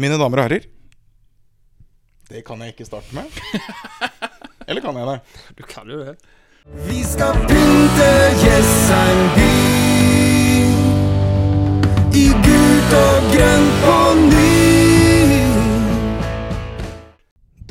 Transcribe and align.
Mine 0.00 0.16
damer 0.16 0.40
og 0.40 0.46
herrer. 0.48 0.64
Det 2.30 2.40
kan 2.48 2.62
jeg 2.64 2.72
ikke 2.72 2.86
starte 2.88 3.12
med. 3.12 3.28
Eller 4.68 4.80
kan 4.80 4.96
jeg 4.96 5.08
det? 5.10 5.18
Du 5.58 5.62
kan 5.68 5.90
jo 5.90 5.98
det. 6.00 6.14
Vi 6.86 7.02
skal 7.04 7.36
pynte 7.44 8.08
Jessheim 8.40 9.20
by 9.36 9.50
i 12.16 12.24
gult 12.46 12.94
og 13.02 13.28
grønt 13.34 13.82
på 13.84 13.98
ny. 14.30 14.48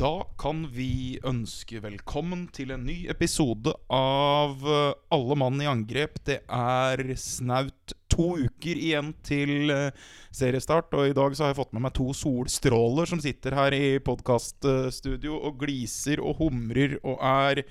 Da 0.02 0.12
kan 0.38 0.64
vi 0.74 1.18
ønske 1.26 1.82
velkommen 1.82 2.46
til 2.54 2.70
en 2.74 2.86
ny 2.86 3.04
episode 3.10 3.74
av 3.94 4.62
eh, 4.62 4.94
Alle 5.14 5.36
mann 5.38 5.58
i 5.62 5.68
angrep. 5.70 6.22
Det 6.26 6.40
er 6.46 7.02
snaut 7.18 7.94
to 8.12 8.28
uker 8.44 8.78
igjen 8.78 9.12
til 9.24 9.72
eh, 9.72 10.04
seriestart, 10.34 10.92
og 10.96 11.08
i 11.08 11.16
dag 11.16 11.34
så 11.34 11.46
har 11.46 11.52
jeg 11.52 11.60
fått 11.62 11.72
med 11.76 11.86
meg 11.86 11.96
to 11.96 12.10
solstråler 12.16 13.08
som 13.08 13.22
sitter 13.22 13.56
her 13.56 13.76
i 13.76 13.96
podkaststudio 14.04 15.38
og 15.40 15.58
gliser 15.64 16.22
og 16.22 16.42
humrer 16.42 16.98
og 17.00 17.18
er 17.18 17.64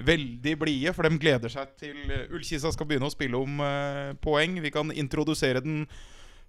veldig 0.00 0.54
blide, 0.60 0.94
for 0.94 1.06
de 1.06 1.20
gleder 1.20 1.52
seg 1.52 1.74
til 1.80 1.98
eh, 2.08 2.30
Ullkisa 2.30 2.72
skal 2.74 2.88
begynne 2.88 3.10
å 3.10 3.14
spille 3.14 3.40
om 3.40 3.60
eh, 3.64 4.14
poeng. 4.22 4.60
Vi 4.62 4.72
kan 4.74 4.92
introdusere 4.94 5.62
den 5.64 5.84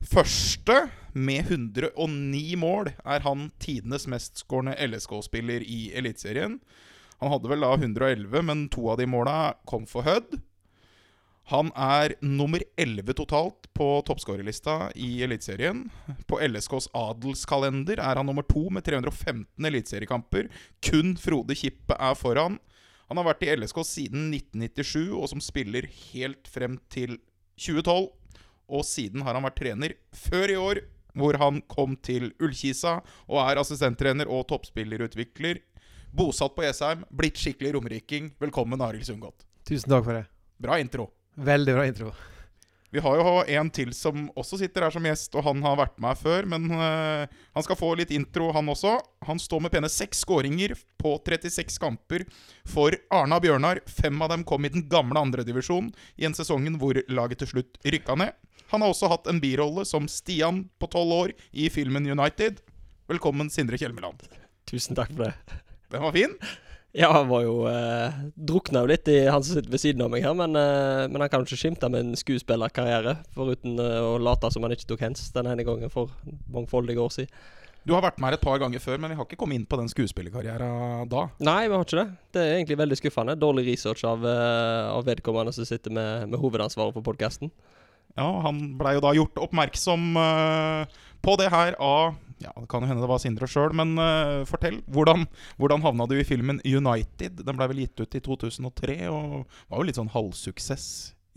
første. 0.01 0.87
Med 1.11 1.51
109 1.51 2.55
mål 2.55 2.93
er 3.03 3.25
han 3.25 3.49
tidenes 3.59 4.07
mestskårende 4.07 4.77
LSK-spiller 4.87 5.65
i 5.65 5.89
Eliteserien. 5.97 6.61
Han 7.21 7.33
hadde 7.33 7.51
vel 7.51 7.65
da 7.65 7.75
111, 7.75 8.39
men 8.47 8.63
to 8.73 8.87
av 8.93 9.01
de 9.01 9.09
måla 9.09 9.53
kom 9.69 9.83
for 9.89 10.07
Hødd. 10.07 10.39
Han 11.51 11.67
er 11.75 12.13
nummer 12.23 12.63
11 12.79 13.11
totalt 13.19 13.65
på 13.75 13.85
toppskårerlista 14.07 14.85
i 14.95 15.17
Eliteserien. 15.25 15.83
På 16.23 16.39
LSKs 16.39 16.87
adelskalender 16.95 17.99
er 17.99 18.19
han 18.21 18.29
nummer 18.29 18.45
to 18.47 18.69
med 18.71 18.85
315 18.87 19.67
eliteseriekamper. 19.67 20.47
Kun 20.79 21.17
Frode 21.19 21.57
Kippe 21.59 21.97
er 21.99 22.15
foran. 22.15 22.55
Han 23.11 23.19
har 23.19 23.27
vært 23.27 23.43
i 23.43 23.51
LSK 23.57 23.83
siden 23.83 24.31
1997, 24.31 25.11
og 25.11 25.27
som 25.33 25.43
spiller 25.43 25.89
helt 26.13 26.47
frem 26.47 26.79
til 26.87 27.17
2012. 27.59 28.07
Og 28.71 28.87
siden 28.87 29.27
har 29.27 29.35
han 29.35 29.43
vært 29.43 29.59
trener 29.59 29.99
før 30.15 30.55
i 30.55 30.59
år, 30.59 30.85
hvor 31.19 31.35
han 31.35 31.59
kom 31.67 31.99
til 31.99 32.31
Ullkisa 32.39 33.01
og 33.27 33.41
er 33.43 33.59
assistenttrener 33.59 34.31
og 34.31 34.47
toppspillerutvikler. 34.53 35.59
Bosatt 36.15 36.55
på 36.55 36.63
Jessheim, 36.63 37.03
blitt 37.11 37.39
skikkelig 37.43 37.75
romeriking. 37.75 38.31
Velkommen, 38.39 38.79
Arild 38.79 39.03
Sundgodt. 39.11 39.43
Tusen 39.67 39.91
takk 39.91 40.07
for 40.07 40.15
det. 40.15 40.29
Bra 40.63 40.79
intro. 40.79 41.11
Veldig 41.41 41.73
bra 41.77 41.87
intro. 41.89 42.11
Vi 42.91 42.99
har 42.99 43.15
jo 43.15 43.35
en 43.47 43.69
til 43.71 43.93
som 43.95 44.25
også 44.35 44.57
sitter 44.59 44.83
her 44.83 44.91
som 44.91 45.05
gjest, 45.07 45.31
og 45.39 45.45
han 45.45 45.61
har 45.63 45.77
vært 45.79 45.95
med 45.95 46.11
her 46.11 46.19
før. 46.19 46.47
Men 46.51 46.65
uh, 46.75 47.23
han 47.55 47.63
skal 47.63 47.77
få 47.79 47.93
litt 47.95 48.11
intro, 48.11 48.49
han 48.51 48.67
også. 48.67 48.97
Han 49.29 49.39
står 49.39 49.63
med 49.63 49.71
pene 49.71 49.89
seks 49.89 50.25
skåringer 50.25 50.73
på 50.99 51.13
36 51.23 51.79
kamper 51.79 52.25
for 52.67 52.97
Arna 53.15 53.39
Bjørnar. 53.39 53.79
Fem 53.87 54.19
av 54.19 54.33
dem 54.33 54.43
kom 54.47 54.67
i 54.67 54.73
den 54.73 54.89
gamle 54.91 55.23
andredivisjonen 55.23 55.93
i 56.19 56.27
en 56.27 56.35
sesongen 56.35 56.75
hvor 56.81 56.99
laget 57.07 57.39
til 57.45 57.53
slutt 57.53 57.79
rykka 57.87 58.17
ned. 58.19 58.35
Han 58.75 58.83
har 58.83 58.91
også 58.91 59.07
hatt 59.11 59.29
en 59.31 59.39
birolle 59.43 59.87
som 59.87 60.11
Stian 60.11 60.65
på 60.79 60.91
tolv 60.91 61.15
år 61.15 61.33
i 61.51 61.71
filmen 61.71 62.07
United. 62.07 62.59
Velkommen, 63.11 63.47
Sindre 63.51 63.79
Kjelmeland. 63.79 64.27
Tusen 64.67 64.99
takk 64.99 65.15
for 65.15 65.29
det. 65.29 65.61
Den 65.91 66.03
var 66.03 66.15
fin. 66.15 66.35
Ja, 66.91 67.07
han 67.15 67.29
var 67.29 67.45
jo 67.45 67.53
eh, 67.71 68.17
Drukna 68.35 68.81
jo 68.83 68.89
litt 68.91 69.07
i 69.07 69.21
han 69.31 69.43
som 69.43 69.55
sitter 69.55 69.71
ved 69.71 69.79
siden 69.79 70.03
av 70.03 70.11
meg 70.11 70.25
her, 70.25 70.35
men, 70.35 70.57
eh, 70.59 71.05
men 71.07 71.23
han 71.23 71.31
kan 71.31 71.43
jo 71.43 71.47
ikke 71.47 71.61
skimte 71.61 71.87
med 71.91 72.03
en 72.03 72.19
skuespillerkarriere, 72.19 73.15
foruten 73.35 73.79
eh, 73.79 73.99
å 74.03 74.17
late 74.19 74.51
som 74.51 74.67
han 74.67 74.75
ikke 74.75 74.89
tok 74.89 75.05
hens 75.07 75.29
den 75.31 75.47
ene 75.53 75.63
gangen 75.67 75.93
for 75.93 76.11
mangfoldige 76.51 76.99
år 76.99 77.13
siden. 77.15 77.41
Du 77.81 77.95
har 77.95 78.03
vært 78.05 78.19
med 78.21 78.29
her 78.29 78.37
et 78.37 78.43
par 78.43 78.59
ganger 78.61 78.81
før, 78.81 78.99
men 79.01 79.09
vi 79.09 79.15
har 79.17 79.25
ikke 79.25 79.39
kommet 79.41 79.57
inn 79.57 79.65
på 79.65 79.79
den 79.79 79.87
skuespillerkarrieren 79.89 81.07
da. 81.09 81.23
Nei, 81.41 81.63
vi 81.65 81.73
har 81.73 81.85
ikke 81.87 81.97
det. 81.97 82.09
Det 82.35 82.41
er 82.43 82.51
egentlig 82.59 82.77
veldig 82.77 82.97
skuffende. 82.99 83.37
Dårlig 83.41 83.63
research 83.71 84.03
av, 84.05 84.27
eh, 84.27 84.89
av 84.91 85.07
vedkommende 85.07 85.53
som 85.55 85.65
sitter 85.65 85.95
med, 85.95 86.27
med 86.29 86.43
hovedansvaret 86.43 86.93
for 86.93 87.07
podkasten. 87.07 87.49
Ja, 88.19 88.27
han 88.45 88.59
blei 88.77 88.97
jo 88.97 89.01
da 89.01 89.15
gjort 89.15 89.39
oppmerksom 89.47 90.19
øh, 90.19 90.99
på 91.23 91.35
det 91.39 91.49
her 91.53 91.79
av 91.79 92.19
Ja, 92.41 92.51
det 92.57 92.67
kan 92.71 92.83
jo 92.83 92.89
hende 92.89 93.03
det 93.03 93.11
var 93.11 93.21
Sindre 93.21 93.49
sjøl, 93.49 93.75
men 93.77 93.93
uh, 93.99 94.41
fortell. 94.49 94.79
Hvordan, 94.91 95.27
hvordan 95.61 95.83
havna 95.85 96.07
du 96.09 96.15
i 96.17 96.25
filmen 96.27 96.61
United? 96.65 97.43
Den 97.45 97.57
blei 97.57 97.69
vel 97.71 97.83
gitt 97.83 98.01
ut 98.01 98.17
i 98.17 98.23
2003 98.25 98.97
og 99.11 99.23
var 99.69 99.77
jo 99.81 99.87
litt 99.87 99.99
sånn 99.99 100.11
halvsuksess 100.13 100.85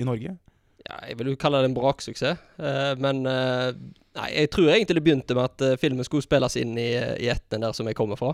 i 0.00 0.08
Norge? 0.08 0.36
Ja, 0.84 0.98
jeg 1.08 1.18
vil 1.20 1.32
jo 1.32 1.40
kalle 1.40 1.62
det 1.64 1.70
en 1.70 1.76
braksuksess, 1.76 2.40
uh, 2.60 2.92
men 3.00 3.24
uh, 3.28 3.70
Nei, 4.14 4.28
jeg 4.30 4.50
tror 4.54 4.68
egentlig 4.70 4.94
det 5.00 5.02
begynte 5.08 5.34
med 5.34 5.48
at 5.50 5.80
filmen 5.82 6.06
skulle 6.06 6.22
spilles 6.22 6.54
inn 6.60 6.76
i, 6.78 6.92
i 6.94 7.26
Etnen 7.32 7.64
der 7.64 7.72
som 7.74 7.88
jeg 7.90 7.96
kommer 7.98 8.14
fra. 8.14 8.28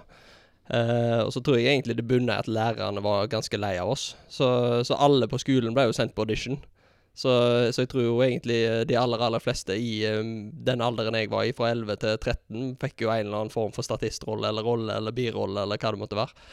Uh, 0.70 1.24
og 1.24 1.32
så 1.34 1.40
tror 1.42 1.56
jeg 1.56 1.72
egentlig 1.72 1.96
det 1.98 2.04
bunnet 2.06 2.30
i 2.30 2.42
at 2.44 2.50
lærerne 2.50 3.02
var 3.02 3.30
ganske 3.32 3.58
lei 3.58 3.72
av 3.80 3.90
oss. 3.90 4.12
Så, 4.28 4.46
så 4.86 4.98
alle 5.02 5.26
på 5.30 5.40
skolen 5.42 5.74
ble 5.74 5.88
jo 5.88 5.96
sendt 5.96 6.12
på 6.14 6.26
audition. 6.26 6.60
Så, 7.14 7.32
så 7.74 7.82
jeg 7.82 7.90
tror 7.90 8.04
jo 8.06 8.14
egentlig 8.24 8.60
de 8.88 8.96
aller, 8.96 9.20
aller 9.20 9.42
fleste 9.42 9.74
i 9.76 10.00
eh, 10.08 10.22
den 10.66 10.84
alderen 10.84 11.18
jeg 11.18 11.30
var 11.32 11.44
i, 11.44 11.54
fra 11.56 11.72
11 11.74 12.00
til 12.00 12.16
13, 12.16 12.66
fikk 12.80 13.04
jo 13.04 13.10
en 13.12 13.26
eller 13.26 13.42
annen 13.42 13.52
form 13.52 13.74
for 13.76 13.84
statistrolle 13.84 14.48
eller 14.48 14.64
rolle 14.64 14.96
eller 14.96 15.14
birolle 15.14 15.66
eller 15.66 15.80
hva 15.80 15.92
det 15.92 16.00
måtte 16.00 16.18
være. 16.18 16.48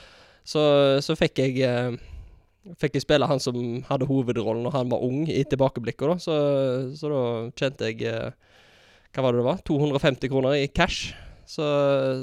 Så, 0.47 0.61
så 1.03 1.17
fikk 1.19 1.43
jeg 1.43 1.59
eh, 1.67 1.97
Fikk 2.75 2.97
jeg 2.97 3.05
spille 3.05 3.27
han 3.29 3.39
som 3.39 3.55
hadde 3.87 4.09
hovedrollen 4.09 4.65
når 4.65 4.73
han 4.75 4.89
var 4.91 5.03
ung, 5.05 5.21
i 5.31 5.43
tilbakeblikket. 5.47 6.19
Så, 6.19 6.33
så 6.99 7.11
da 7.13 7.21
tjente 7.55 7.91
jeg 7.91 8.03
eh, 8.09 8.33
Hva 9.15 9.23
var 9.23 9.35
det 9.35 9.39
det 9.39 9.47
var? 9.47 9.61
250 9.69 10.31
kroner 10.33 10.57
i 10.59 10.67
cash. 10.67 11.13
Så, 11.47 11.63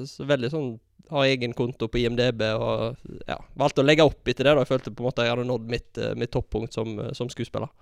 så 0.05 0.27
veldig 0.29 0.51
sånn 0.53 0.67
Har 1.09 1.31
egen 1.31 1.55
konto 1.57 1.89
på 1.89 2.03
IMDb 2.03 2.43
og 2.51 2.99
ja, 3.25 3.39
valgte 3.57 3.81
å 3.81 3.87
legge 3.89 4.05
opp 4.05 4.29
etter 4.29 4.51
det. 4.51 4.53
da 4.53 4.65
Jeg 4.67 4.73
følte 4.75 4.93
på 4.93 5.05
en 5.05 5.09
måte 5.09 5.25
jeg 5.25 5.33
hadde 5.33 5.49
nådd 5.49 5.73
mitt, 5.73 5.91
eh, 5.97 6.13
mitt 6.19 6.33
toppunkt 6.35 6.77
som, 6.77 6.93
eh, 7.01 7.13
som 7.17 7.33
skuespiller. 7.33 7.73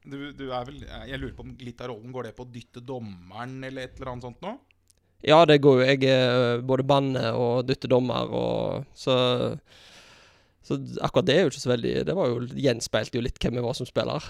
Du, 0.00 0.16
du 0.32 0.46
vel 0.48 0.80
Jeg 0.80 1.20
lurer 1.20 1.34
på 1.36 1.44
om 1.44 1.52
litt 1.60 1.80
av 1.84 1.90
rollen 1.92 2.12
går 2.14 2.30
det 2.30 2.36
på 2.38 2.46
å 2.46 2.50
dytte 2.50 2.80
dommeren 2.80 3.58
eller 3.68 3.84
et 3.84 3.98
eller 3.98 4.14
annet 4.14 4.28
sånt 4.30 4.44
nå? 4.44 4.54
Ja, 5.26 5.42
det 5.44 5.58
går 5.60 5.82
jo. 5.82 5.88
Jeg 5.90 6.08
er 6.08 6.62
både 6.64 6.86
banne 6.88 7.26
og 7.36 7.66
dytter 7.68 7.92
dommer 7.92 8.30
og 8.32 8.88
så 8.96 9.16
Så 10.64 10.78
akkurat 11.04 11.28
det 11.28 11.36
er 11.36 11.44
jo 11.44 11.52
ikke 11.52 11.66
så 11.66 11.74
veldig 11.74 11.94
Det 12.08 12.16
var 12.16 12.32
jo 12.32 12.46
gjenspeilte 12.56 13.20
jo 13.20 13.26
litt 13.26 13.40
hvem 13.40 13.58
vi 13.58 13.64
var 13.66 13.76
som 13.76 13.88
spiller. 13.88 14.24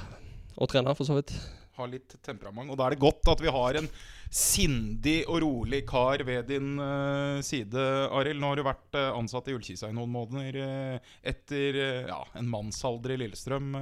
Og 0.60 0.68
trener, 0.68 0.96
for 0.98 1.08
så 1.08 1.16
vidt. 1.16 1.30
Har 1.78 1.88
litt 1.88 2.16
temperament. 2.26 2.68
Og 2.68 2.76
da 2.76 2.88
er 2.88 2.94
det 2.94 3.00
godt 3.00 3.30
at 3.32 3.40
vi 3.40 3.52
har 3.54 3.78
en 3.78 3.86
sindig 4.30 5.22
og 5.24 5.40
rolig 5.42 5.80
kar 5.88 6.20
ved 6.26 6.50
din 6.50 6.74
uh, 6.78 7.40
side, 7.42 7.86
Arild. 8.12 8.42
Nå 8.42 8.50
har 8.50 8.60
du 8.60 8.66
vært 8.66 8.98
uh, 8.98 9.16
ansatt 9.16 9.48
i 9.48 9.56
Ullkisa 9.56 9.88
i 9.88 9.96
noen 9.96 10.12
måneder 10.12 10.58
uh, 10.60 11.12
etter 11.24 11.80
ja, 12.10 12.20
en 12.36 12.50
mannsalder 12.50 13.14
i 13.14 13.22
Lillestrøm. 13.22 13.72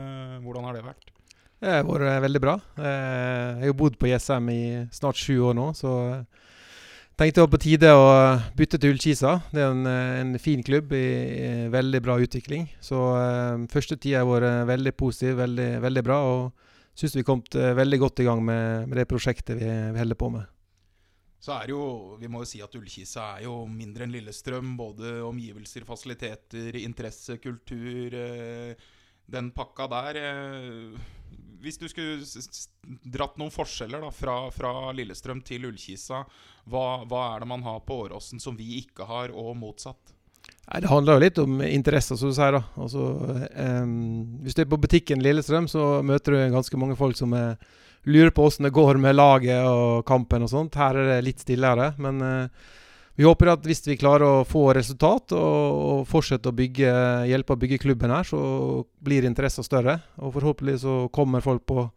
Hvordan 0.45 0.69
har 0.69 0.79
det 0.79 0.87
vært? 0.87 1.11
Det 1.59 1.73
har 1.73 1.87
vært 1.87 2.07
eh, 2.07 2.21
veldig 2.23 2.41
bra. 2.43 2.55
Eh, 2.79 2.85
Jeg 2.87 3.65
har 3.65 3.73
jo 3.73 3.79
bodd 3.81 3.97
på 3.99 4.09
Jessheim 4.11 4.51
i 4.53 4.63
snart 4.95 5.19
sju 5.19 5.41
år 5.49 5.57
nå, 5.59 5.73
så 5.75 5.95
eh, 6.13 6.45
tenkte 7.19 7.41
det 7.41 7.47
var 7.47 7.51
på 7.51 7.61
tide 7.65 7.91
å 7.99 8.05
bytte 8.59 8.79
til 8.79 8.95
Ullkisa. 8.95 9.33
Det 9.51 9.65
er 9.65 9.73
en, 9.75 9.89
en 9.91 10.39
fin 10.43 10.63
klubb 10.63 10.95
i, 10.95 11.09
i 11.35 11.49
veldig 11.73 12.03
bra 12.05 12.15
utvikling. 12.23 12.69
Så 12.79 13.01
første 13.73 13.99
tida 13.99 14.23
har 14.23 14.31
vært 14.31 14.69
veldig 14.71 14.95
positiv, 14.95 15.35
veldig, 15.43 15.69
veldig 15.83 16.05
bra. 16.07 16.21
Og 16.31 16.95
syns 16.99 17.19
vi 17.19 17.27
kom 17.27 17.43
veldig 17.51 18.01
godt 18.05 18.23
i 18.23 18.29
gang 18.31 18.45
med, 18.47 18.87
med 18.87 19.03
det 19.03 19.09
prosjektet 19.11 19.59
vi, 19.59 19.67
vi 19.67 19.99
holder 20.05 20.21
på 20.23 20.31
med. 20.37 20.47
Så 21.43 21.55
er 21.55 21.71
jo, 21.71 21.83
Vi 22.23 22.31
må 22.31 22.43
jo 22.43 22.51
si 22.51 22.63
at 22.63 22.73
Ullkisa 22.75 23.33
er 23.37 23.49
jo 23.49 23.65
mindre 23.67 24.07
enn 24.07 24.15
Lillestrøm. 24.15 24.77
Både 24.79 25.19
omgivelser, 25.27 25.83
fasiliteter, 25.91 26.79
interesse, 26.87 27.41
kultur. 27.43 28.15
Den 29.27 29.51
pakka 29.59 29.91
der. 29.91 30.23
Hvis 31.63 31.81
du 31.81 31.89
skulle 31.91 32.23
dratt 33.03 33.39
noen 33.41 33.53
forskjeller 33.55 34.05
da, 34.05 34.13
fra, 34.15 34.37
fra 34.55 34.93
Lillestrøm 34.95 35.41
til 35.47 35.67
Ullkisa, 35.69 36.23
hva, 36.71 36.85
hva 37.09 37.25
er 37.33 37.43
det 37.43 37.51
man 37.51 37.65
har 37.67 37.83
på 37.87 38.05
Åråsen 38.05 38.43
som 38.43 38.57
vi 38.59 38.79
ikke 38.83 39.09
har, 39.09 39.35
og 39.35 39.57
motsatt? 39.59 40.15
Nei, 40.69 40.81
Det 40.85 40.91
handler 40.91 41.17
jo 41.17 41.25
litt 41.25 41.41
om 41.43 41.61
interesser, 41.65 42.19
som 42.21 42.31
du 42.31 42.37
sier. 42.37 42.59
da. 42.59 42.63
Altså, 42.79 43.05
um, 43.83 44.39
hvis 44.45 44.57
du 44.57 44.63
er 44.63 44.71
på 44.71 44.81
butikken 44.81 45.23
Lillestrøm, 45.25 45.69
så 45.71 46.01
møter 46.05 46.35
du 46.35 46.55
ganske 46.55 46.81
mange 46.81 46.99
folk 46.99 47.17
som 47.19 47.33
er, 47.37 47.57
lurer 48.09 48.33
på 48.35 48.45
åssen 48.49 48.69
det 48.69 48.75
går 48.77 49.01
med 49.01 49.17
laget 49.17 49.65
og 49.67 50.05
kampen 50.09 50.45
og 50.45 50.53
sånt. 50.53 50.77
Her 50.79 50.97
er 50.97 51.15
det 51.15 51.25
litt 51.27 51.45
stillere. 51.45 51.93
Men 51.99 52.21
eh, 52.25 52.69
vi 53.19 53.27
håper 53.27 53.51
at 53.51 53.65
hvis 53.67 53.81
vi 53.83 53.97
klarer 53.99 54.23
å 54.23 54.45
få 54.47 54.69
resultat 54.77 55.33
og, 55.35 56.05
fortsette 56.07 56.53
å 56.53 56.55
bygge, 56.55 56.91
hjelpe 57.27 57.57
å 57.57 57.59
bygge 57.59 57.81
klubben 57.83 58.13
her, 58.15 58.23
så 58.23 58.39
blir 59.03 59.27
interessen 59.27 59.67
større. 59.67 59.97
Og 60.23 60.37
forhåpentlig 60.37 60.77
så 60.85 61.01
kommer 61.11 61.43
folk 61.43 61.65
på, 61.67 61.89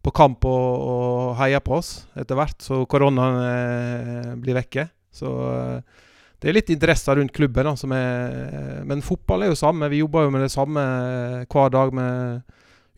på 0.00 0.12
kamp 0.16 0.46
og, 0.48 0.86
og 0.92 1.34
heier 1.42 1.60
på 1.60 1.76
oss 1.76 2.06
etter 2.16 2.38
hvert, 2.38 2.56
så 2.64 2.80
koronaen 2.88 3.42
eh, 3.44 4.30
blir 4.40 4.56
vekke. 4.56 4.86
Så 5.12 5.34
eh, 5.50 6.06
det 6.40 6.48
er 6.48 6.56
litt 6.56 6.72
interesser 6.72 7.20
rundt 7.20 7.36
klubben, 7.36 7.68
da, 7.68 7.92
er, 8.00 8.80
men 8.88 9.04
fotball 9.04 9.44
er 9.44 9.52
jo 9.52 9.60
samme. 9.60 9.92
Vi 9.92 10.00
jobber 10.00 10.24
jo 10.24 10.32
med 10.32 10.46
det 10.46 10.54
samme 10.54 10.86
hver 11.44 11.76
dag 11.76 11.92
med 11.92 12.40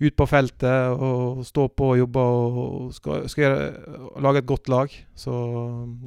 ut 0.03 0.17
på 0.19 0.27
feltet 0.27 0.93
og 0.93 1.43
stå 1.47 1.69
på 1.71 1.93
og 1.95 1.99
jobbe 2.01 2.27
og 2.37 2.93
skal, 2.97 3.27
skal 3.31 3.45
gjøre, 3.47 3.67
lage 4.25 4.43
et 4.43 4.51
godt 4.51 4.71
lag. 4.73 4.95
Så 5.15 5.33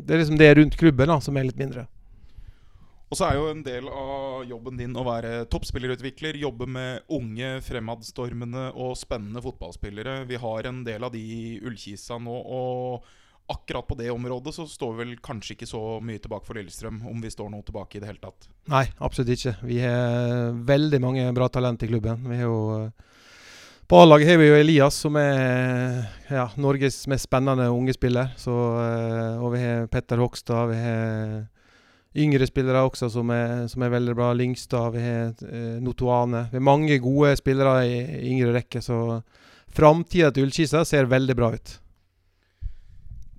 det 0.03 0.15
er 0.15 0.23
liksom 0.23 0.39
det 0.41 0.53
rundt 0.59 0.79
klubben 0.79 1.11
da, 1.11 1.19
som 1.23 1.37
er 1.37 1.47
litt 1.47 1.59
mindre. 1.61 1.87
Og 3.05 3.19
så 3.19 3.27
er 3.27 3.37
jo 3.37 3.49
en 3.51 3.61
del 3.63 3.85
av 3.87 4.47
jobben 4.49 4.79
din 4.79 4.95
å 4.97 5.03
være 5.05 5.45
toppspillerutvikler. 5.53 6.39
Jobbe 6.41 6.65
med 6.67 7.05
unge, 7.13 7.59
fremadstormende 7.63 8.71
og 8.73 8.97
spennende 8.99 9.43
fotballspillere. 9.45 10.23
Vi 10.27 10.39
har 10.41 10.67
en 10.67 10.81
del 10.87 11.05
av 11.05 11.13
de 11.13 11.21
i 11.21 11.43
Ullkisa 11.61 12.17
nå. 12.19 12.33
Og 12.33 13.05
akkurat 13.53 13.87
på 13.87 13.97
det 13.99 14.09
området 14.09 14.55
så 14.55 14.65
står 14.67 14.93
vi 14.95 15.03
vel 15.03 15.15
kanskje 15.23 15.53
ikke 15.53 15.69
så 15.69 15.81
mye 16.01 16.21
tilbake 16.21 16.47
for 16.47 16.57
Lillestrøm, 16.57 17.03
om 17.05 17.21
vi 17.21 17.29
står 17.29 17.51
noe 17.53 17.65
tilbake 17.65 17.99
i 17.99 18.01
det 18.01 18.09
hele 18.09 18.23
tatt. 18.23 18.49
Nei, 18.73 18.87
absolutt 18.97 19.35
ikke. 19.35 19.53
Vi 19.69 19.77
har 19.83 20.55
veldig 20.65 21.01
mange 21.03 21.27
bra 21.37 21.49
talent 21.53 21.85
i 21.85 21.91
klubben. 21.91 22.25
Vi 22.25 22.39
har 22.41 22.49
jo 22.49 22.61
eh, 22.79 23.13
på 23.87 23.97
A-laget 24.01 24.31
har 24.31 24.37
vi 24.41 24.47
jo 24.47 24.55
Elias, 24.57 24.95
som 24.97 25.17
er 25.19 26.07
ja, 26.31 26.47
Norges 26.57 27.03
mest 27.11 27.27
spennende 27.27 27.67
unge 27.69 27.93
spiller. 27.93 28.31
Så, 28.37 28.53
eh, 28.81 29.43
og 29.43 29.53
vi 29.53 29.61
har 29.61 29.85
Petter 29.93 30.21
Hogstad. 30.21 30.71
Vi 30.71 30.79
har 30.81 31.45
yngre 32.17 32.47
spillere 32.49 32.81
også 32.87 33.11
som 33.13 33.29
er, 33.35 33.67
som 33.69 33.85
er 33.85 33.93
veldig 33.93 34.15
bra. 34.17 34.31
Lyngstad. 34.33 34.89
Vi 34.95 35.05
har 35.05 35.45
eh, 35.45 35.77
Notoane. 35.85 36.47
Vi 36.49 36.57
har 36.57 36.65
mange 36.65 36.97
gode 37.03 37.35
spillere 37.37 37.85
i, 37.85 38.01
yngre 38.31 38.55
rekke, 38.57 38.81
så 38.81 39.21
framtida 39.75 40.31
til 40.33 40.47
Ullkisa 40.47 40.85
ser 40.87 41.11
veldig 41.11 41.37
bra 41.37 41.53
ut. 41.53 41.77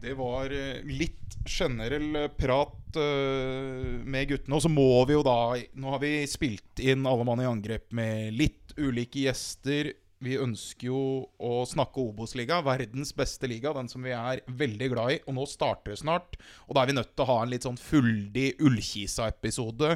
Det 0.06 0.14
var 0.14 0.54
eh, 0.54 0.78
litt 0.87 1.40
generell 1.46 2.28
prat 2.38 2.96
med 2.96 4.31
guttene. 4.31 4.56
Og 4.56 4.62
så 4.62 4.70
må 4.72 4.88
vi 5.06 5.14
jo 5.19 5.20
da 5.26 5.52
Nå 5.76 5.90
har 5.92 6.00
vi 6.00 6.12
spilt 6.31 6.81
inn 6.81 7.04
Alle 7.06 7.26
mann 7.28 7.42
i 7.42 7.46
angrep 7.46 7.90
med 7.94 8.32
litt 8.34 8.72
ulike 8.78 9.26
gjester. 9.26 9.90
Vi 10.24 10.38
ønsker 10.40 10.88
jo 10.88 10.98
å 11.36 11.56
snakke 11.68 12.00
Obos-liga, 12.00 12.62
verdens 12.64 13.10
beste 13.16 13.48
liga, 13.50 13.74
den 13.76 13.88
som 13.90 14.04
vi 14.06 14.14
er 14.16 14.40
veldig 14.48 14.88
glad 14.94 15.12
i. 15.12 15.18
Og 15.28 15.36
nå 15.36 15.44
starter 15.50 15.92
det 15.92 16.00
snart, 16.00 16.38
og 16.64 16.72
da 16.72 16.82
er 16.82 16.88
vi 16.88 16.96
nødt 16.96 17.10
til 17.12 17.24
å 17.26 17.28
ha 17.28 17.36
en 17.42 17.52
litt 17.52 17.66
sånn 17.68 17.76
fyldig 17.76 18.46
Ullkisa-episode. 18.64 19.90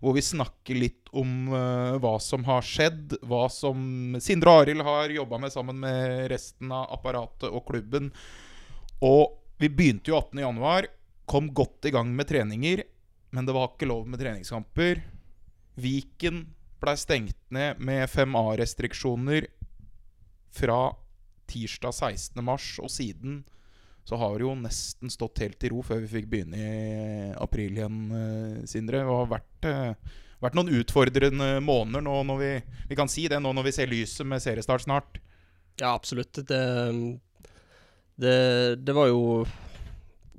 Hvor 0.00 0.16
vi 0.16 0.24
snakker 0.24 0.80
litt 0.80 1.12
om 1.12 1.52
uh, 1.52 1.98
hva 2.00 2.14
som 2.24 2.46
har 2.48 2.64
skjedd, 2.64 3.18
hva 3.28 3.44
som 3.52 4.16
Sindre 4.24 4.56
Arild 4.62 4.84
har 4.86 5.12
jobba 5.12 5.42
med 5.44 5.52
sammen 5.52 5.84
med 5.84 6.30
resten 6.32 6.72
av 6.72 6.88
apparatet 6.96 7.50
og 7.50 7.66
klubben. 7.68 8.08
Og 9.04 9.36
vi 9.60 9.68
begynte 9.68 10.14
jo 10.14 10.22
18.1. 10.22 10.88
Kom 11.28 11.52
godt 11.52 11.88
i 11.88 11.92
gang 11.92 12.08
med 12.16 12.30
treninger, 12.30 12.84
men 13.36 13.44
det 13.44 13.52
var 13.52 13.74
ikke 13.74 13.90
lov 13.92 14.08
med 14.08 14.24
treningskamper. 14.24 15.04
Viken 15.76 16.46
blei 16.80 16.96
stengt 17.00 17.38
ned 17.52 17.80
med 17.82 18.06
5A-restriksjoner 18.12 19.48
fra 20.56 20.80
tirsdag 21.50 21.94
16.3, 21.94 22.80
og 22.82 22.90
siden 22.90 23.44
så 24.06 24.16
har 24.20 24.36
det 24.38 24.46
jo 24.46 24.54
nesten 24.54 25.10
stått 25.10 25.40
helt 25.42 25.64
i 25.66 25.70
ro 25.72 25.80
før 25.82 26.04
vi 26.04 26.12
fikk 26.12 26.28
begynne 26.30 26.58
i 26.62 27.30
april 27.42 27.74
igjen, 27.74 27.98
eh, 28.14 28.60
Sindre. 28.70 29.00
Det 29.02 29.16
har 29.18 29.30
vært, 29.32 29.66
eh, 29.66 30.18
vært 30.44 30.54
noen 30.54 30.70
utfordrende 30.78 31.48
måneder 31.64 32.04
nå 32.06 32.20
når 32.28 32.38
vi, 32.38 32.50
vi 32.92 32.98
kan 32.98 33.10
si 33.10 33.26
det 33.26 33.40
nå 33.42 33.50
når 33.50 33.66
vi 33.66 33.72
ser 33.74 33.90
lyset 33.90 34.26
med 34.26 34.44
seriestart 34.44 34.86
snart. 34.86 35.18
Ja, 35.80 35.92
absolutt. 35.94 36.38
Det, 36.46 36.62
det, 38.14 38.36
det 38.84 38.94
var 38.94 39.10
jo 39.10 39.44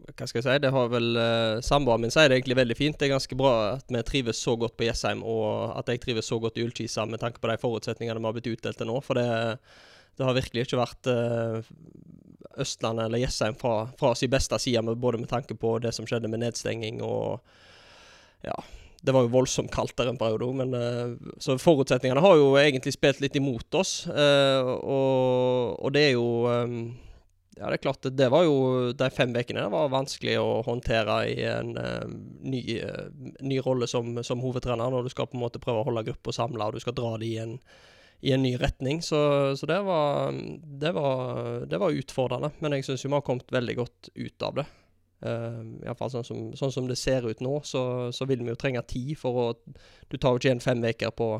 Hva 0.07 0.25
skal 0.25 0.39
jeg 0.39 0.47
si? 0.47 0.61
Det 0.63 0.71
har 0.73 0.87
vel 0.89 1.11
uh, 1.19 1.59
Samboeren 1.61 2.01
min 2.01 2.13
sier 2.13 2.31
det 2.31 2.39
egentlig 2.39 2.57
veldig 2.57 2.77
fint. 2.79 2.95
Det 2.97 3.05
er 3.09 3.17
ganske 3.17 3.37
bra 3.37 3.51
at 3.75 3.91
vi 3.91 4.01
trives 4.07 4.39
så 4.39 4.55
godt 4.57 4.77
på 4.79 4.87
Jessheim, 4.87 5.19
og 5.27 5.75
at 5.75 5.91
jeg 5.91 6.01
trives 6.01 6.31
så 6.31 6.39
godt 6.39 6.57
i 6.57 6.63
Ullkisa 6.63 7.05
med 7.05 7.19
tanke 7.19 7.43
på 7.43 7.51
de 7.51 7.59
forutsetningene 7.61 8.23
vi 8.23 8.29
har 8.31 8.37
blitt 8.39 8.49
utdelt 8.55 8.79
til 8.79 8.89
nå. 8.89 8.95
For 9.03 9.19
det, 9.19 9.27
det 10.17 10.25
har 10.25 10.37
virkelig 10.37 10.65
ikke 10.65 10.79
vært 10.79 11.09
uh, 11.11 11.61
Østlandet 12.57 13.05
eller 13.05 13.21
Jessheim 13.21 13.57
fra, 13.59 13.85
fra 13.99 14.15
sin 14.17 14.31
beste 14.33 14.57
side, 14.61 14.81
både 14.97 15.21
med 15.21 15.29
tanke 15.29 15.57
på 15.57 15.77
det 15.83 15.93
som 15.95 16.07
skjedde 16.09 16.31
med 16.31 16.45
nedstenging 16.45 17.03
og 17.05 17.39
Ja. 18.45 18.57
Det 18.97 19.13
var 19.13 19.23
jo 19.23 19.29
voldsomt 19.29 19.69
kaldt 19.71 19.93
der 19.99 20.09
en 20.09 20.17
periode 20.17 20.47
men 20.57 20.73
uh, 20.73 21.33
Så 21.39 21.59
forutsetningene 21.61 22.21
har 22.21 22.33
jo 22.35 22.55
egentlig 22.57 22.95
spilt 22.95 23.21
litt 23.21 23.35
imot 23.37 23.75
oss. 23.77 24.07
og, 24.09 25.77
og 25.77 25.93
det 25.93 26.01
er 26.07 26.15
jo 26.17 26.25
ja, 27.57 27.69
det 27.69 27.77
er 27.77 27.81
klart. 27.81 28.09
Det 28.09 28.29
var 28.29 28.43
jo 28.45 28.91
De 28.93 29.09
fem 29.13 29.33
ukene 29.37 29.67
var 29.73 29.93
vanskelig 29.93 30.35
å 30.41 30.63
håndtere 30.65 31.19
i 31.29 31.37
en 31.49 31.71
ny, 32.41 32.61
ny, 33.41 33.59
rolle 33.65 33.87
som, 33.89 34.17
som, 34.25 34.41
hovedtrener, 34.41 34.89
når 34.93 35.07
du 35.07 35.13
skal 35.13 35.29
på 35.29 35.37
en 35.37 35.45
måte 35.45 35.61
prøve 35.61 35.81
å 35.81 35.87
holde 35.91 36.05
gruppa 36.09 36.33
samla 36.33 36.69
og 36.69 36.77
du 36.77 36.83
skal 36.83 36.97
dra 36.97 37.15
det 37.21 37.29
i 37.29 37.39
en, 37.41 37.55
i 38.19 38.33
en 38.33 38.43
ny 38.43 38.55
retning. 38.57 39.01
Så, 39.05 39.19
så 39.57 39.69
det, 39.69 39.79
var, 39.85 40.31
det, 40.63 40.91
var, 40.91 41.65
det, 41.65 41.77
var, 41.77 41.91
utfordrende. 41.91 42.51
Men 42.59 42.77
jeg 42.77 42.87
syns 42.87 43.05
vi 43.05 43.13
har 43.13 43.25
kommet 43.25 43.51
veldig 43.53 43.77
godt 43.77 44.09
ut 44.15 44.47
av 44.47 44.61
det. 44.61 44.67
Uh, 45.25 45.61
Iallfall 45.81 46.11
sånn, 46.13 46.25
som, 46.25 46.41
sånn 46.57 46.73
som 46.73 46.89
det 46.89 46.99
ser 47.01 47.25
ut 47.25 47.39
nå, 47.41 47.55
så, 47.65 47.81
så 48.13 48.27
vil 48.29 48.43
vi 48.45 48.51
jo 48.51 48.59
trenge 48.59 48.83
tid 48.85 49.15
for 49.17 49.39
å 49.41 49.45
Du 50.05 50.13
tar 50.21 50.35
jo 50.35 50.37
ikke 50.37 50.51
igjen 50.51 50.61
fem 50.61 50.83
uker 50.85 51.13
på 51.17 51.37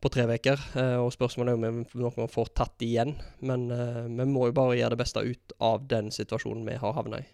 på 0.00 0.08
tre 0.08 0.24
uker. 0.24 0.60
Uh, 0.72 0.98
og 1.04 1.12
spørsmålet 1.12 1.52
er 1.52 1.58
om 1.58 1.82
vi 1.84 2.00
noen 2.00 2.30
får 2.32 2.54
tatt 2.56 2.84
igjen. 2.84 3.18
Men 3.44 3.68
uh, 3.68 4.06
vi 4.08 4.24
må 4.28 4.46
jo 4.48 4.56
bare 4.56 4.78
gjøre 4.78 4.96
det 4.96 5.02
beste 5.02 5.24
ut 5.24 5.54
av 5.60 5.84
den 5.90 6.08
situasjonen 6.14 6.64
vi 6.64 6.78
har 6.80 6.96
havna 6.96 7.20
i. 7.20 7.26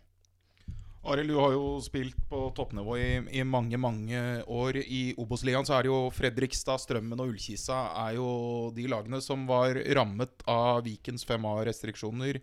Arild, 1.07 1.31
du 1.31 1.39
har 1.39 1.53
jo 1.55 1.67
spilt 1.85 2.17
på 2.31 2.41
toppnivå 2.57 2.97
i, 2.99 3.11
i 3.39 3.43
mange 3.47 3.79
mange 3.79 4.21
år. 4.51 4.79
I 4.83 5.15
Obos-ligaen 5.23 5.67
så 5.67 5.77
er 5.77 5.87
det 5.87 5.93
jo 5.93 5.99
Fredrikstad, 6.15 6.83
Strømmen 6.83 7.21
og 7.23 7.31
Ullkisa 7.33 7.79
er 8.07 8.17
jo 8.19 8.31
de 8.75 8.89
lagene 8.91 9.21
som 9.25 9.45
var 9.49 9.79
rammet 9.99 10.43
av 10.51 10.83
Vikens 10.87 11.27
5A-restriksjoner. 11.29 12.41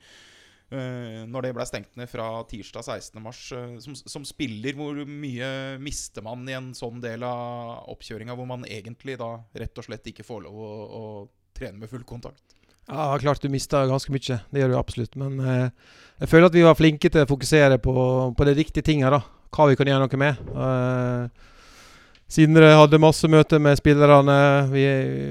Uh, 0.73 1.27
når 1.29 1.45
det 1.45 1.51
ble 1.53 1.65
stengt 1.69 1.97
ned 1.99 2.09
fra 2.09 2.25
tirsdag 2.49 2.87
16.3. 2.87 3.19
Uh, 3.19 3.75
som, 3.83 3.97
som, 3.99 4.23
spiller, 4.25 4.73
hvor 4.79 4.97
mye 5.05 5.49
mister 5.83 6.25
man 6.25 6.47
i 6.49 6.55
en 6.57 6.71
sånn 6.77 7.03
del 7.03 7.27
av 7.27 7.91
oppkjøringa, 7.93 8.33
hvor 8.39 8.49
man 8.49 8.65
egentlig 8.65 9.19
da 9.21 9.35
rett 9.59 9.77
og 9.77 9.85
slett 9.85 10.09
ikke 10.09 10.25
får 10.25 10.47
lov 10.47 10.57
å, 10.57 10.73
å 10.73 11.03
trene 11.53 11.83
med 11.83 11.91
full 11.91 12.07
kontakt? 12.09 12.55
Ja, 12.89 13.13
klart 13.21 13.41
du 13.41 13.49
mista 13.51 13.85
ganske 13.87 14.11
mye. 14.11 14.41
Det 14.51 14.61
gjør 14.61 14.73
du 14.73 14.77
absolutt. 14.79 15.15
Men 15.19 15.39
eh, 15.39 15.95
jeg 16.23 16.31
føler 16.31 16.49
at 16.49 16.57
vi 16.57 16.65
var 16.65 16.77
flinke 16.79 17.09
til 17.09 17.23
å 17.23 17.29
fokusere 17.29 17.79
på, 17.83 17.95
på 18.35 18.47
de 18.49 18.57
riktige 18.57 18.85
tinga. 18.85 19.21
Hva 19.53 19.69
vi 19.69 19.77
kan 19.79 19.89
gjøre 19.89 20.05
noe 20.05 20.19
med. 20.19 20.53
Eh, 20.53 21.49
Sindre 22.33 22.71
hadde 22.73 22.97
masse 22.97 23.27
møter 23.29 23.59
med 23.61 23.77
spillerne. 23.77 24.35
Vi, 24.71 24.83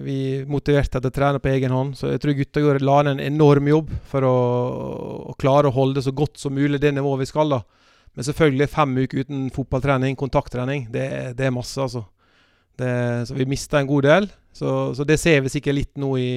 vi 0.04 0.16
motiverte 0.46 1.00
til 1.00 1.10
å 1.10 1.14
trene 1.14 1.40
på 1.42 1.50
egen 1.50 1.72
hånd. 1.74 1.96
Så 1.98 2.12
jeg 2.12 2.22
tror 2.22 2.36
gutta 2.38 2.62
la 2.78 2.98
ned 3.02 3.16
en 3.16 3.24
enorm 3.32 3.70
jobb 3.72 3.90
for 4.10 4.26
å, 4.28 4.36
å, 5.32 5.34
klare 5.40 5.70
å 5.70 5.74
holde 5.74 5.98
det 5.98 6.06
så 6.06 6.14
godt 6.14 6.38
som 6.38 6.54
mulig 6.54 6.78
det 6.82 6.92
nivået 6.94 7.24
vi 7.24 7.30
skal. 7.32 7.56
da. 7.56 7.62
Men 8.14 8.28
selvfølgelig 8.28 8.70
fem 8.70 8.94
uker 9.00 9.24
uten 9.24 9.48
fotballtrening, 9.54 10.14
kontakttrening, 10.20 10.86
det, 10.94 11.08
det 11.38 11.48
er 11.48 11.54
masse, 11.54 11.80
altså. 11.80 12.04
Det, 12.78 12.92
så 13.28 13.34
vi 13.34 13.48
mista 13.50 13.80
en 13.80 13.90
god 13.90 14.06
del. 14.06 14.30
Så, 14.54 14.92
så, 14.94 15.06
det 15.08 15.18
ser 15.20 15.42
vi 15.42 15.52
sikkert 15.52 15.78
litt 15.80 15.92
nå 16.00 16.12
i 16.20 16.30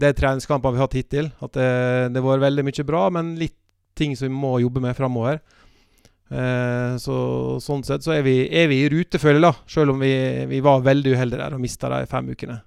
de 0.00 0.10
treningskampene 0.16 0.74
vi 0.74 0.80
har 0.80 0.88
hatt 0.88 0.96
hittil. 0.98 1.30
At 1.44 1.54
det, 1.56 1.68
det 2.14 2.22
var 2.24 2.42
veldig 2.42 2.64
mye 2.66 2.86
bra, 2.86 3.04
men 3.14 3.34
litt 3.40 3.58
ting 3.94 4.16
som 4.18 4.28
vi 4.28 4.34
må 4.34 4.56
jobbe 4.62 4.82
med 4.82 4.96
framover. 4.98 5.40
Eh, 6.34 6.94
så 6.98 7.16
Sånn 7.62 7.84
sett 7.86 8.04
så 8.04 8.14
er 8.16 8.24
vi, 8.26 8.38
er 8.48 8.70
vi 8.70 8.82
i 8.82 8.92
rute, 8.92 9.20
føler 9.22 9.38
jeg, 9.38 9.46
da. 9.46 9.54
Selv 9.70 9.94
om 9.94 10.02
vi, 10.02 10.14
vi 10.50 10.62
var 10.64 10.84
veldig 10.84 11.14
uheldige 11.14 11.42
der 11.42 11.56
og 11.56 11.62
mista 11.62 11.90
de 11.92 12.04
fem 12.10 12.32
ukene. 12.32 12.60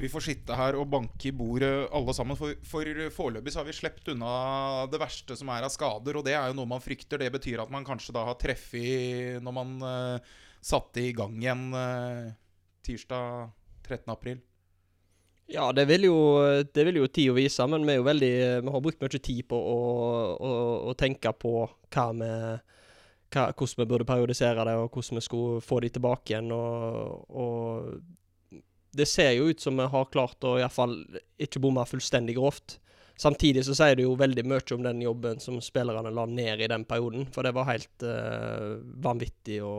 Vi 0.00 0.08
får 0.08 0.24
sitte 0.24 0.56
her 0.56 0.78
og 0.80 0.88
banke 0.88 1.28
i 1.28 1.34
bordet 1.36 1.90
alle 1.92 2.12
sammen. 2.16 2.38
For, 2.38 2.56
for 2.64 2.88
foreløpig 3.12 3.52
har 3.52 3.66
vi 3.68 3.76
sluppet 3.76 4.14
unna 4.14 4.86
det 4.88 5.00
verste 5.02 5.36
som 5.36 5.50
er 5.52 5.66
av 5.66 5.74
skader. 5.74 6.16
Og 6.16 6.24
det 6.24 6.32
er 6.38 6.48
jo 6.48 6.56
noe 6.56 6.70
man 6.70 6.80
frykter. 6.80 7.20
Det 7.20 7.28
betyr 7.34 7.60
at 7.60 7.72
man 7.72 7.84
kanskje 7.84 8.14
da 8.16 8.24
har 8.30 8.38
treffet 8.40 9.44
når 9.44 9.56
man 9.58 9.74
uh, 9.84 10.38
satte 10.64 11.04
i 11.04 11.12
gang 11.12 11.36
igjen 11.36 11.66
uh, 11.76 12.32
tirsdag 12.86 13.52
13. 13.84 14.08
april. 14.08 14.40
Ja, 15.50 15.72
det 15.74 15.88
vil, 15.90 16.04
jo, 16.06 16.18
det 16.62 16.84
vil 16.86 17.00
jo 17.00 17.08
tid 17.10 17.32
å 17.32 17.34
vise, 17.34 17.64
men 17.66 17.82
vi, 17.88 17.96
veldig, 18.06 18.34
vi 18.62 18.74
har 18.74 18.82
brukt 18.84 19.00
mye 19.02 19.18
tid 19.18 19.42
på 19.50 19.58
å, 19.58 19.78
å, 20.38 20.50
å 20.90 20.94
tenke 20.98 21.32
på 21.34 21.54
hva 21.66 22.04
vi, 22.14 22.28
hva, 23.34 23.48
hvordan 23.48 23.80
vi 23.82 23.88
burde 23.90 24.06
periodisere 24.06 24.66
det, 24.68 24.76
og 24.78 24.94
hvordan 24.94 25.18
vi 25.18 25.24
skulle 25.26 25.64
få 25.66 25.80
de 25.82 25.90
tilbake 25.96 26.36
igjen. 26.36 26.52
Og, 26.54 27.26
og 27.34 28.60
det 28.94 29.08
ser 29.10 29.32
jo 29.34 29.50
ut 29.50 29.62
som 29.62 29.78
vi 29.78 29.88
har 29.90 30.12
klart 30.14 30.46
å 30.46 30.54
iallfall 30.60 30.94
ikke 31.42 31.62
bomme 31.62 31.82
fullstendig 31.88 32.38
grovt. 32.38 32.78
Samtidig 33.20 33.66
så 33.66 33.74
sier 33.76 33.98
det 33.98 34.06
jo 34.06 34.14
veldig 34.16 34.46
mye 34.48 34.62
om 34.72 34.84
den 34.84 35.00
jobben 35.04 35.40
som 35.44 35.58
spillerne 35.60 36.08
la 36.16 36.22
ned 36.24 36.62
i 36.64 36.68
den 36.72 36.86
perioden. 36.88 37.26
For 37.34 37.44
det 37.44 37.52
var 37.52 37.66
helt 37.68 38.04
uh, 38.06 38.78
vanvittig 39.04 39.58
å, 39.60 39.72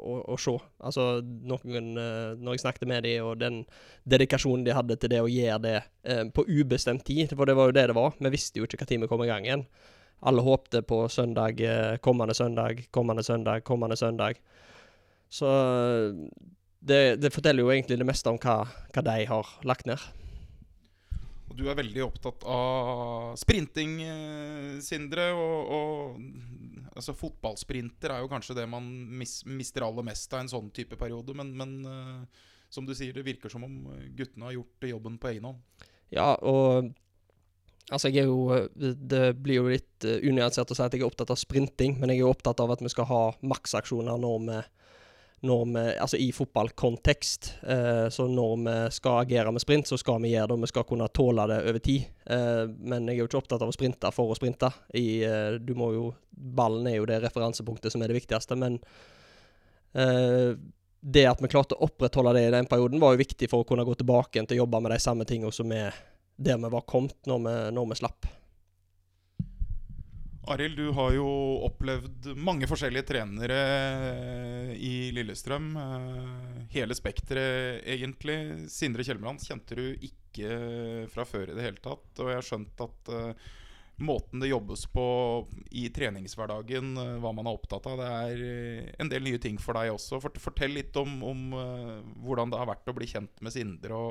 å, 0.00 0.14
å, 0.32 0.38
se. 0.40 0.54
Altså, 0.88 1.08
noen, 1.20 1.90
uh, 1.98 2.38
når 2.40 2.56
jeg 2.56 2.62
snakket 2.62 2.88
med 2.88 3.04
dem, 3.04 3.26
og 3.28 3.42
den 3.42 3.58
dedikasjonen 4.08 4.64
de 4.64 4.72
hadde 4.78 4.96
til 4.96 5.12
det 5.12 5.20
å 5.20 5.28
gjøre 5.28 5.58
det 5.66 5.74
uh, 6.08 6.22
på 6.32 6.46
ubestemt 6.48 7.04
tid, 7.04 7.34
for 7.36 7.50
det 7.50 7.58
var 7.58 7.68
jo 7.68 7.76
det 7.76 7.84
det 7.90 7.98
var. 7.98 8.16
Vi 8.16 8.32
visste 8.32 8.62
jo 8.62 8.68
ikke 8.68 8.88
når 8.88 9.04
vi 9.04 9.10
kom 9.12 9.24
i 9.26 9.28
gang 9.28 9.48
igjen. 9.48 9.66
Alle 10.24 10.44
håpte 10.44 10.80
på 10.84 11.02
søndag, 11.12 11.60
kommende 12.04 12.36
søndag, 12.36 12.80
kommende 12.92 13.24
søndag, 13.24 13.60
kommende 13.64 13.96
søndag. 13.96 14.40
Så 15.32 15.48
det, 16.80 17.20
det 17.20 17.32
forteller 17.32 17.64
jo 17.64 17.72
egentlig 17.72 18.00
det 18.00 18.08
meste 18.08 18.32
om 18.32 18.40
hva, 18.40 18.62
hva 18.92 19.04
de 19.04 19.18
har 19.28 19.54
lagt 19.68 19.88
ned. 19.88 20.00
Og 21.50 21.58
du 21.58 21.64
er 21.66 21.78
veldig 21.78 22.04
opptatt 22.04 22.44
av 22.46 23.34
sprinting, 23.40 23.96
eh, 24.06 24.78
Sindre. 24.84 25.30
Og, 25.34 25.72
og 25.74 26.94
altså, 26.94 27.16
fotballsprinter 27.18 28.14
er 28.14 28.22
jo 28.22 28.30
kanskje 28.30 28.60
det 28.60 28.68
man 28.70 28.86
mis, 29.18 29.40
mister 29.50 29.86
aller 29.86 30.06
mest 30.06 30.30
av 30.36 30.44
en 30.44 30.52
sånn 30.52 30.70
type 30.74 30.98
periode. 31.00 31.34
Men, 31.36 31.52
men 31.58 31.76
eh, 31.90 32.48
som 32.70 32.86
du 32.86 32.94
sier, 32.94 33.12
det 33.16 33.26
virker 33.26 33.50
som 33.50 33.66
om 33.66 33.78
guttene 34.16 34.46
har 34.46 34.58
gjort 34.60 34.90
jobben 34.92 35.18
på 35.18 35.32
egen 35.34 35.50
hånd. 35.50 35.86
Ja, 36.14 36.34
og 36.38 36.92
Altså, 37.90 38.06
jeg 38.06 38.22
er 38.22 38.28
jo 38.28 38.68
Det 39.10 39.32
blir 39.42 39.56
jo 39.56 39.70
litt 39.72 40.04
unyansert 40.06 40.70
å 40.70 40.76
si 40.76 40.82
at 40.84 40.92
jeg 40.94 41.02
er 41.02 41.08
opptatt 41.08 41.32
av 41.34 41.38
sprinting, 41.40 41.96
men 41.98 42.12
jeg 42.12 42.22
er 42.22 42.30
opptatt 42.30 42.60
av 42.62 42.70
at 42.70 42.84
vi 42.84 42.92
skal 42.92 43.08
ha 43.08 43.22
maksaksjoner 43.42 44.20
når 44.20 44.44
vi 44.44 44.58
vi, 45.40 45.84
altså 46.00 46.16
i 46.16 46.32
fotballkontekst. 46.32 47.52
Eh, 47.62 48.08
så 48.12 48.26
når 48.28 48.56
vi 48.64 48.74
skal 48.92 49.22
agere 49.24 49.52
med 49.52 49.62
sprint, 49.62 49.88
så 49.88 49.98
skal 49.98 50.20
vi 50.22 50.34
gjøre 50.34 50.50
det, 50.50 50.56
og 50.58 50.64
vi 50.64 50.70
skal 50.72 50.86
kunne 50.88 51.08
tåle 51.08 51.46
det 51.50 51.60
over 51.70 51.78
tid. 51.84 52.10
Eh, 52.26 52.64
men 52.78 53.08
jeg 53.08 53.16
er 53.16 53.22
jo 53.22 53.28
ikke 53.30 53.40
opptatt 53.40 53.64
av 53.64 53.72
å 53.72 53.76
sprinte 53.76 54.10
for 54.14 54.32
å 54.32 54.36
sprinte. 54.38 54.72
I, 54.94 55.22
eh, 55.24 55.56
du 55.60 55.72
må 55.78 55.92
jo, 55.96 56.10
ballen 56.30 56.90
er 56.90 56.98
jo 56.98 57.08
det 57.08 57.22
referansepunktet 57.24 57.92
som 57.92 58.02
er 58.04 58.12
det 58.12 58.20
viktigste. 58.20 58.58
Men 58.60 58.78
eh, 59.94 60.52
det 61.00 61.24
at 61.30 61.40
vi 61.40 61.48
klarte 61.48 61.78
å 61.78 61.88
opprettholde 61.88 62.36
det 62.36 62.46
i 62.48 62.54
den 62.58 62.68
perioden, 62.68 63.00
var 63.00 63.16
jo 63.16 63.24
viktig 63.24 63.48
for 63.48 63.64
å 63.64 63.68
kunne 63.68 63.86
gå 63.88 63.96
tilbake 63.96 64.44
til 64.44 64.58
å 64.58 64.62
jobbe 64.64 64.82
med 64.84 64.92
de 64.92 65.00
samme 65.00 65.28
tingene 65.28 65.54
som 65.54 65.72
vi 65.72 65.84
der 66.40 66.56
vi 66.56 66.68
var 66.72 66.86
kommet 66.88 67.16
når 67.28 67.40
vi, 67.44 67.56
når 67.76 67.88
vi 67.90 67.98
slapp. 68.00 68.28
Arild, 70.48 70.76
du 70.76 70.90
har 70.96 71.12
jo 71.12 71.26
opplevd 71.66 72.30
mange 72.40 72.68
forskjellige 72.68 73.04
trenere 73.10 73.58
i 74.72 75.10
Lillestrøm. 75.12 75.66
Eh, 75.76 76.62
hele 76.72 76.96
spekteret, 76.96 77.84
egentlig. 77.84 78.38
Sindre 78.72 79.04
Kjelmeland 79.04 79.44
kjente 79.44 79.76
du 79.76 79.84
ikke 79.92 80.56
fra 81.12 81.26
før 81.28 81.50
i 81.52 81.58
det 81.58 81.66
hele 81.66 81.82
tatt. 81.84 82.08
Og 82.16 82.32
jeg 82.32 82.40
har 82.40 82.46
skjønt 82.46 82.84
at 82.86 83.12
uh, 83.12 83.50
måten 84.00 84.40
det 84.42 84.50
jobbes 84.50 84.86
på 84.92 85.04
i 85.70 85.86
treningshverdagen, 85.92 86.92
eh, 86.98 87.16
hva 87.22 87.32
man 87.36 87.48
er 87.48 87.56
opptatt 87.56 87.86
av. 87.90 88.00
Det 88.00 88.08
er 88.08 88.42
eh, 88.46 88.90
en 89.02 89.10
del 89.12 89.24
nye 89.26 89.40
ting 89.42 89.58
for 89.60 89.78
deg 89.78 89.92
også. 89.94 90.20
Fortell 90.40 90.74
litt 90.76 90.96
om, 91.00 91.18
om 91.26 91.54
uh, 91.54 92.00
hvordan 92.24 92.52
det 92.52 92.60
har 92.60 92.68
vært 92.70 92.90
å 92.90 92.96
bli 92.96 93.08
kjent 93.10 93.42
med 93.44 93.54
Sindre, 93.54 93.96
og, 93.96 94.10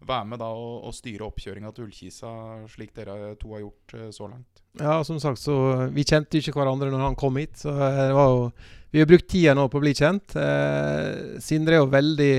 og 0.00 0.06
være 0.08 0.30
med 0.32 0.42
da 0.42 0.50
og, 0.54 0.86
og 0.88 0.96
styre 0.96 1.26
oppkjøringa 1.28 1.72
til 1.74 1.88
Ullkisa, 1.88 2.32
slik 2.70 2.94
dere 2.96 3.34
to 3.40 3.54
har 3.54 3.64
gjort 3.64 3.96
så 4.14 4.30
langt. 4.30 4.62
Ja, 4.78 5.00
som 5.04 5.18
sagt, 5.20 5.40
så 5.42 5.88
vi 5.90 6.06
kjente 6.06 6.38
ikke 6.38 6.54
hverandre 6.54 6.92
når 6.92 7.08
han 7.08 7.18
kom 7.18 7.38
hit. 7.40 7.58
Så 7.58 7.74
det 7.74 8.12
var 8.14 8.30
jo 8.30 8.44
Vi 8.90 8.98
har 8.98 9.06
brukt 9.06 9.28
tida 9.30 9.54
nå 9.54 9.68
på 9.70 9.78
å 9.78 9.82
bli 9.84 9.92
kjent. 9.94 10.34
Eh, 10.34 11.38
Sindre 11.42 11.76
er 11.76 11.84
jo 11.84 11.92
veldig 11.92 12.34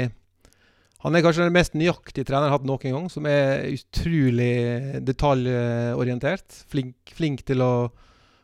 han 1.01 1.17
er 1.17 1.23
kanskje 1.25 1.47
den 1.47 1.55
mest 1.55 1.73
nøyaktige 1.77 2.27
treneren 2.27 2.47
jeg 2.47 2.53
har 2.53 2.59
hatt 2.59 2.69
noen 2.69 2.95
gang. 2.95 3.07
Som 3.09 3.27
er 3.29 3.65
utrolig 3.71 5.01
detaljorientert. 5.07 6.61
Flink, 6.69 7.13
flink 7.17 7.41
til 7.47 7.63
å 7.65 7.73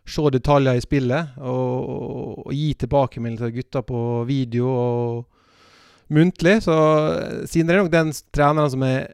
se 0.08 0.24
detaljer 0.32 0.80
i 0.80 0.84
spillet 0.84 1.36
og, 1.44 2.46
og 2.48 2.56
gi 2.56 2.72
tilbakemeldinger 2.80 3.50
til 3.52 3.58
gutta 3.60 3.84
på 3.86 4.02
video 4.30 4.72
og 4.72 6.16
muntlig. 6.16 6.58
Så 6.66 6.78
Sindre 7.52 7.78
er 7.78 7.84
nok 7.84 7.94
den 7.94 8.14
treneren 8.34 8.74
som 8.74 8.86
er 8.88 9.12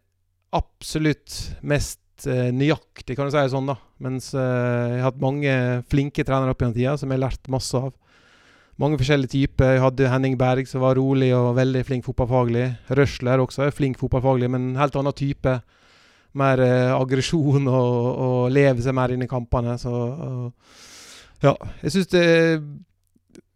absolutt 0.53 1.35
mest 1.65 2.27
uh, 2.29 2.47
nøyaktig, 2.53 3.17
kan 3.17 3.27
du 3.27 3.33
si 3.33 3.41
det 3.41 3.51
sånn. 3.51 3.73
da. 3.73 3.79
Mens 4.05 4.29
uh, 4.37 4.39
jeg 4.93 5.01
har 5.01 5.09
hatt 5.09 5.23
mange 5.23 5.57
flinke 5.91 6.23
trenere 6.23 6.53
opp 6.53 6.63
gjennom 6.63 6.77
tida 6.77 6.95
som 7.01 7.09
jeg 7.11 7.19
har 7.19 7.25
lært 7.25 7.51
masse 7.51 7.75
av 7.75 7.91
mange 8.81 8.97
forskjellige 8.97 9.33
typer. 9.33 9.75
Jeg 9.75 9.83
hadde 9.83 10.09
Henning 10.09 10.37
Berg, 10.39 10.67
som 10.69 10.83
var 10.83 10.97
rolig 10.97 11.29
og 11.35 11.53
veldig 11.57 11.83
flink 11.87 12.05
fotballfaglig. 12.07 12.67
Røsler 12.97 13.43
også 13.43 13.67
er 13.67 13.75
flink 13.75 13.99
fotballfaglig, 14.01 14.49
men 14.51 14.71
en 14.71 14.81
helt 14.81 14.95
annen 14.99 15.15
type. 15.17 15.57
Mer 16.33 16.61
eh, 16.65 16.93
aggresjon 16.95 17.67
og, 17.69 17.97
og, 18.09 18.37
leve 18.53 18.81
seg 18.81 18.95
mer 18.97 19.13
inn 19.13 19.25
i 19.25 19.29
kampene. 19.29 19.77
Så 19.77 19.91
og, 19.93 20.47
ja, 21.43 21.53
jeg 21.83 21.93
syns 21.93 22.09
det 22.13 22.23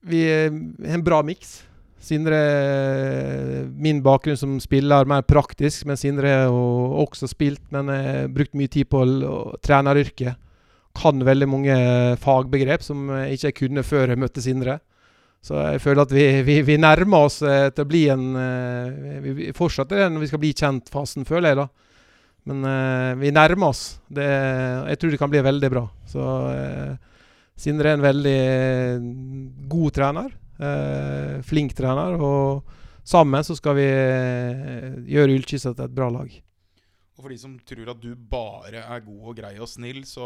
Vi 0.07 0.21
er 0.29 0.51
en 0.51 1.03
bra 1.03 1.23
miks. 1.25 1.63
Sindre 2.07 2.37
Min 3.73 4.03
bakgrunn 4.05 4.37
som 4.39 4.59
spiller 4.61 5.07
mer 5.09 5.25
praktisk, 5.27 5.87
men 5.89 5.97
Sindre 5.97 6.29
har 6.45 6.53
også 7.01 7.27
spilt, 7.27 7.63
men 7.73 7.89
har 7.89 8.29
brukt 8.31 8.53
mye 8.55 8.69
tid 8.71 8.87
på 8.93 9.01
treneryrket. 9.65 10.37
Kan 10.97 11.25
veldig 11.25 11.49
mange 11.49 11.79
fagbegrep 12.21 12.85
som 12.85 13.09
jeg 13.17 13.39
ikke 13.39 13.65
kunne 13.65 13.83
før 13.83 14.13
jeg 14.13 14.21
møtte 14.21 14.45
Sindre. 14.45 14.77
Så 15.47 15.55
jeg 15.63 15.79
føler 15.79 16.03
at 16.03 16.11
vi, 16.11 16.25
vi, 16.43 16.59
vi 16.67 16.75
nærmer 16.81 17.27
oss 17.29 17.39
eh, 17.45 17.69
til 17.71 17.85
å 17.85 17.87
bli 17.89 18.03
en 18.11 18.23
eh, 18.35 19.19
Vi 19.23 19.51
fortsetter 19.55 20.01
den 20.03 20.17
når 20.17 20.25
vi 20.25 20.31
skal 20.31 20.41
bli 20.43 20.53
kjent-fasen, 20.57 21.27
føler 21.27 21.53
jeg, 21.53 21.59
da. 21.61 21.67
Men 22.47 22.67
eh, 22.67 23.11
vi 23.21 23.31
nærmer 23.35 23.71
oss. 23.71 23.83
Det, 24.11 24.27
jeg 24.91 24.99
tror 24.99 25.13
det 25.13 25.21
kan 25.21 25.31
bli 25.31 25.43
veldig 25.47 25.69
bra. 25.71 25.85
Så 26.07 26.25
eh, 26.51 26.97
Sindre 27.57 27.89
er 27.89 27.97
en 27.97 28.03
veldig 28.05 28.41
god 29.71 29.93
trener. 29.95 30.33
Flink 31.41 31.71
trener. 31.73 32.19
Og 32.21 33.01
sammen 33.01 33.41
så 33.41 33.55
skal 33.57 33.73
vi 33.79 33.87
gjøre 35.09 35.39
Ullkisa 35.39 35.71
til 35.71 35.87
et 35.87 35.95
bra 35.97 36.11
lag. 36.13 36.29
Og 37.17 37.25
for 37.25 37.33
de 37.33 37.39
som 37.41 37.55
tror 37.65 37.89
at 37.89 38.01
du 38.01 38.11
bare 38.13 38.83
er 38.83 39.05
god 39.05 39.29
og 39.31 39.39
grei 39.39 39.55
og 39.57 39.69
snill, 39.71 40.03
så 40.05 40.25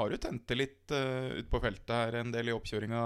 har 0.00 0.10
du 0.10 0.18
tent 0.18 0.42
det 0.50 0.58
litt 0.58 0.94
uh, 0.94 1.30
ute 1.38 1.46
på 1.50 1.60
feltet 1.62 1.94
her 1.94 2.18
en 2.18 2.34
del 2.34 2.50
i 2.50 2.56
oppkjøringa, 2.56 3.04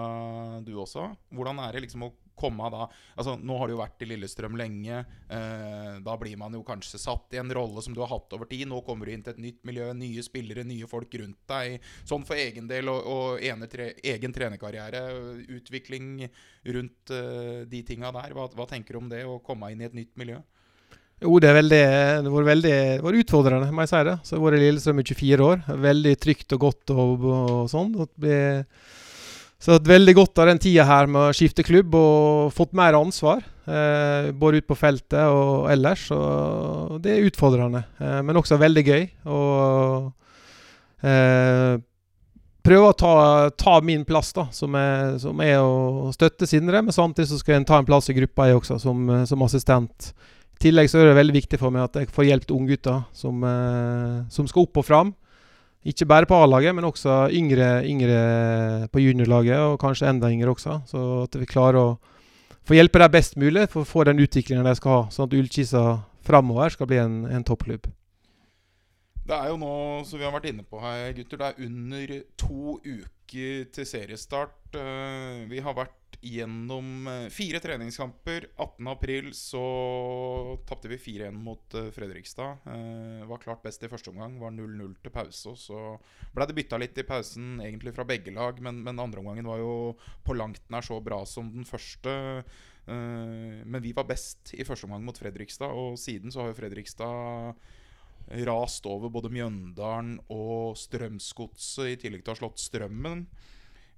du 0.64 0.72
også. 0.80 1.10
Hvordan 1.36 1.60
er 1.60 1.76
det 1.76 1.84
liksom 1.84 2.06
å 2.08 2.14
komme 2.38 2.70
da 2.72 2.86
Altså, 3.18 3.34
Nå 3.36 3.58
har 3.58 3.68
du 3.68 3.74
jo 3.74 3.80
vært 3.82 4.02
i 4.04 4.08
Lillestrøm 4.08 4.56
lenge. 4.56 5.02
Uh, 5.28 6.00
da 6.04 6.16
blir 6.20 6.38
man 6.40 6.56
jo 6.56 6.62
kanskje 6.64 7.00
satt 7.02 7.36
i 7.36 7.40
en 7.42 7.52
rolle 7.52 7.84
som 7.84 7.92
du 7.92 8.00
har 8.00 8.12
hatt 8.14 8.32
over 8.32 8.48
tid. 8.48 8.64
Nå 8.70 8.80
kommer 8.86 9.04
du 9.04 9.12
inn 9.12 9.24
til 9.26 9.36
et 9.36 9.44
nytt 9.44 9.60
miljø, 9.68 9.90
nye 9.98 10.24
spillere, 10.24 10.64
nye 10.64 10.88
folk 10.88 11.18
rundt 11.20 11.42
deg. 11.50 11.78
Sånn 12.08 12.24
for 12.28 12.40
egen 12.40 12.70
del 12.70 12.88
og, 12.92 13.12
og 13.12 13.68
tre, 13.68 13.90
egen 14.14 14.32
trenerkarriere, 14.32 15.02
utvikling 15.58 16.28
rundt 16.78 17.12
uh, 17.12 17.66
de 17.68 17.84
tinga 17.84 18.14
der. 18.22 18.32
Hva, 18.38 18.48
hva 18.54 18.68
tenker 18.70 18.96
du 18.96 19.02
om 19.02 19.12
det, 19.12 19.26
å 19.28 19.42
komme 19.44 19.72
inn 19.74 19.84
i 19.84 19.90
et 19.90 19.98
nytt 19.98 20.16
miljø? 20.16 20.40
Jo, 21.18 21.38
det, 21.42 21.48
er 21.50 21.56
veldig, 21.56 21.82
det 22.22 22.30
var 22.30 22.44
veldig 22.46 22.72
det 22.72 23.02
var 23.02 23.16
utfordrende, 23.18 23.72
må 23.74 23.82
jeg 23.82 23.90
si 23.90 24.02
det. 24.06 24.16
Så 24.22 24.34
jeg 24.34 24.38
har 24.38 24.46
vært 24.46 24.58
i 24.60 24.62
Lillestrøm 24.62 25.02
i 25.02 25.06
24 25.08 25.48
år. 25.48 25.64
Veldig 25.88 26.14
trygt 26.22 26.54
og 26.54 26.62
godt 26.62 26.94
og, 26.94 27.26
og 27.26 27.70
sånn. 27.72 27.90
Så 29.58 29.72
jeg 29.72 29.80
har 29.80 29.88
veldig 29.90 30.14
godt 30.14 30.38
av 30.38 30.52
den 30.52 30.60
tida 30.62 30.84
her 30.86 31.08
med 31.10 31.24
å 31.24 31.34
skifte 31.34 31.64
klubb 31.66 31.96
og 31.98 32.52
fått 32.54 32.76
mer 32.78 32.94
ansvar. 32.94 33.42
Eh, 33.66 34.30
både 34.30 34.62
ut 34.62 34.68
på 34.70 34.76
feltet 34.78 35.26
og 35.26 35.66
ellers. 35.72 36.06
Og 36.14 37.00
det 37.02 37.16
er 37.16 37.26
utfordrende, 37.26 37.82
eh, 37.98 38.20
men 38.22 38.38
også 38.38 38.60
veldig 38.60 38.84
gøy. 38.86 39.04
Og 39.34 41.02
eh, 41.02 41.74
prøve 42.64 42.92
å 42.92 42.96
ta, 43.02 43.12
ta, 43.58 43.76
min 43.82 44.06
plass, 44.06 44.30
da, 44.38 44.46
som 44.54 44.78
er, 44.78 45.18
som 45.18 45.42
er 45.42 45.58
å 45.58 46.14
støtte 46.14 46.46
Sindre. 46.46 46.84
Men 46.86 46.94
samtidig 46.94 47.32
så 47.32 47.42
skal 47.42 47.58
en 47.58 47.68
ta 47.68 47.82
en 47.82 47.88
plass 47.88 48.08
i 48.12 48.16
gruppa, 48.16 48.46
jeg 48.46 48.62
også, 48.62 48.78
som, 48.86 49.10
som 49.26 49.42
assistent. 49.42 50.12
I 50.58 50.64
tillegg 50.66 50.88
så 50.90 50.98
er 50.98 51.12
det 51.12 51.18
veldig 51.20 51.36
viktig 51.36 51.58
for 51.60 51.70
meg 51.70 51.84
at 51.86 51.96
jeg 52.00 52.10
får 52.10 52.26
hjelp 52.26 52.46
til 52.48 52.56
unggutter 52.56 53.02
som, 53.14 53.44
eh, 53.46 54.26
som 54.34 54.48
skal 54.50 54.64
opp 54.66 54.80
og 54.82 54.86
fram. 54.88 55.12
Ikke 55.86 56.08
bare 56.10 56.26
på 56.26 56.34
A-laget, 56.34 56.74
men 56.74 56.84
også 56.84 57.28
yngre, 57.30 57.84
yngre 57.86 58.88
på 58.90 58.98
juniorlaget, 58.98 59.60
og 59.62 59.78
kanskje 59.78 60.08
enda 60.10 60.26
yngre 60.34 60.50
også. 60.50 60.80
Så 60.90 61.04
at 61.28 61.38
vi 61.38 61.46
klarer 61.46 61.78
å 61.78 61.98
få 62.66 62.74
hjelpe 62.74 62.98
dem 62.98 63.14
best 63.14 63.38
mulig 63.38 63.68
for 63.70 63.86
å 63.86 63.88
få 63.88 64.02
den 64.08 64.18
utviklingen 64.18 64.66
de 64.66 64.74
skal 64.74 64.96
ha, 64.96 65.04
sånn 65.14 65.30
at 65.30 65.38
Ullkisa 65.38 65.84
framover 66.26 66.74
skal 66.74 66.90
bli 66.90 66.98
en, 67.00 67.22
en 67.30 67.46
toppklubb. 67.46 67.86
Det 69.28 69.36
er 69.36 69.50
jo 69.50 69.58
nå, 69.60 69.72
som 70.08 70.16
vi 70.16 70.24
har 70.24 70.32
vært 70.32 70.46
inne 70.48 70.64
på 70.64 70.78
her, 70.80 71.10
gutter, 71.12 71.36
det 71.36 71.48
er 71.50 71.66
under 71.66 72.12
to 72.40 72.78
uker 72.80 73.66
til 73.76 73.84
seriestart. 73.84 74.70
Eh, 74.72 75.42
vi 75.50 75.58
har 75.60 75.74
vært 75.76 76.16
gjennom 76.24 77.04
eh, 77.12 77.26
fire 77.28 77.60
treningskamper. 77.60 78.46
18.4 78.56 79.34
så 79.36 79.64
tapte 80.70 80.88
vi 80.88 80.96
4-1 81.02 81.36
mot 81.36 81.76
uh, 81.76 81.90
Fredrikstad. 81.92 82.64
Var 83.28 83.42
klart 83.42 83.60
best 83.66 83.84
i 83.84 83.90
første 83.92 84.14
omgang. 84.14 84.38
Var 84.40 84.54
0-0 84.56 84.94
til 85.04 85.12
pause. 85.12 85.52
Så 85.60 85.82
ble 86.32 86.46
det 86.48 86.56
bytta 86.56 86.80
litt 86.80 86.96
i 86.96 87.04
pausen, 87.10 87.58
egentlig 87.60 87.92
fra 87.98 88.06
begge 88.08 88.32
lag. 88.32 88.62
Men, 88.64 88.80
men 88.86 89.02
andre 89.04 89.20
omgangen 89.20 89.50
var 89.50 89.60
jo 89.60 89.74
på 90.24 90.38
langt 90.38 90.64
nær 90.72 90.88
så 90.88 91.02
bra 91.04 91.20
som 91.28 91.50
den 91.52 91.68
første. 91.68 92.16
Men 92.88 93.82
vi 93.84 93.92
var 93.92 94.08
best 94.08 94.54
i 94.56 94.64
første 94.64 94.88
omgang 94.88 95.04
mot 95.04 95.18
Fredrikstad, 95.20 95.68
og 95.76 96.00
siden 96.00 96.32
så 96.32 96.40
har 96.40 96.54
jo 96.54 96.56
Fredrikstad 96.62 97.60
rast 98.48 98.86
over 98.88 99.12
både 99.12 99.30
Mjøndalen 99.32 100.18
og 100.32 100.76
Strømsgodset, 100.78 101.94
i 101.94 102.00
tillegg 102.00 102.24
til 102.24 102.34
å 102.34 102.36
ha 102.36 102.40
slått 102.42 102.62
Strømmen. 102.62 103.24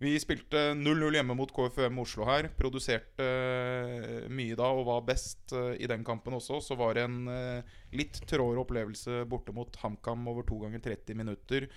Vi 0.01 0.15
spilte 0.17 0.71
0-0 0.73 1.19
hjemme 1.19 1.35
mot 1.37 1.51
KFUM 1.53 1.99
Oslo 2.01 2.25
her. 2.25 2.47
Produserte 2.57 3.21
uh, 3.21 4.31
mye 4.33 4.57
da 4.57 4.71
og 4.73 4.87
var 4.89 5.03
best 5.05 5.53
uh, 5.53 5.75
i 5.77 5.89
den 5.91 6.07
kampen 6.09 6.39
også. 6.39 6.63
Så 6.65 6.77
var 6.81 6.97
det 6.97 7.05
en 7.05 7.19
uh, 7.29 7.75
litt 7.93 8.23
tråere 8.25 8.63
opplevelse 8.63 9.27
borte 9.29 9.53
mot 9.53 9.77
HamKam 9.83 10.25
over 10.33 10.47
to 10.49 10.57
ganger 10.63 10.81
30 10.89 11.21
minutter. 11.21 11.69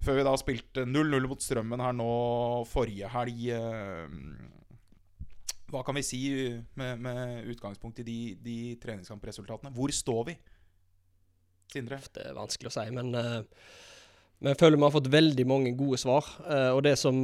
Før 0.00 0.16
vi 0.16 0.24
da 0.24 0.32
spilte 0.40 0.86
0-0 0.88 1.28
mot 1.28 1.44
Strømmen 1.44 1.84
her 1.84 1.92
nå 1.96 2.08
forrige 2.68 3.12
helg. 3.12 3.44
hva 5.68 5.82
kan 5.84 5.96
vi 5.96 6.04
si 6.04 6.20
med, 6.80 7.00
med 7.00 7.48
utgangspunkt 7.52 8.00
i 8.00 8.08
de, 8.08 8.18
de 8.40 8.58
treningskampresultatene? 8.80 9.72
Hvor 9.76 9.92
står 9.92 10.22
vi? 10.30 10.36
Sindre? 11.72 12.00
Det 12.14 12.28
er 12.28 12.36
vanskelig 12.36 12.70
å 12.70 12.76
si, 12.76 12.86
men 12.94 13.12
vi 13.16 13.24
uh, 13.24 14.50
jeg 14.50 14.58
føler 14.60 14.76
vi 14.76 14.84
har 14.84 14.92
fått 14.92 15.12
veldig 15.12 15.46
mange 15.48 15.72
gode 15.78 15.98
svar. 16.00 16.26
Uh, 16.44 16.76
og 16.76 16.82
det 16.84 16.98
som, 17.00 17.16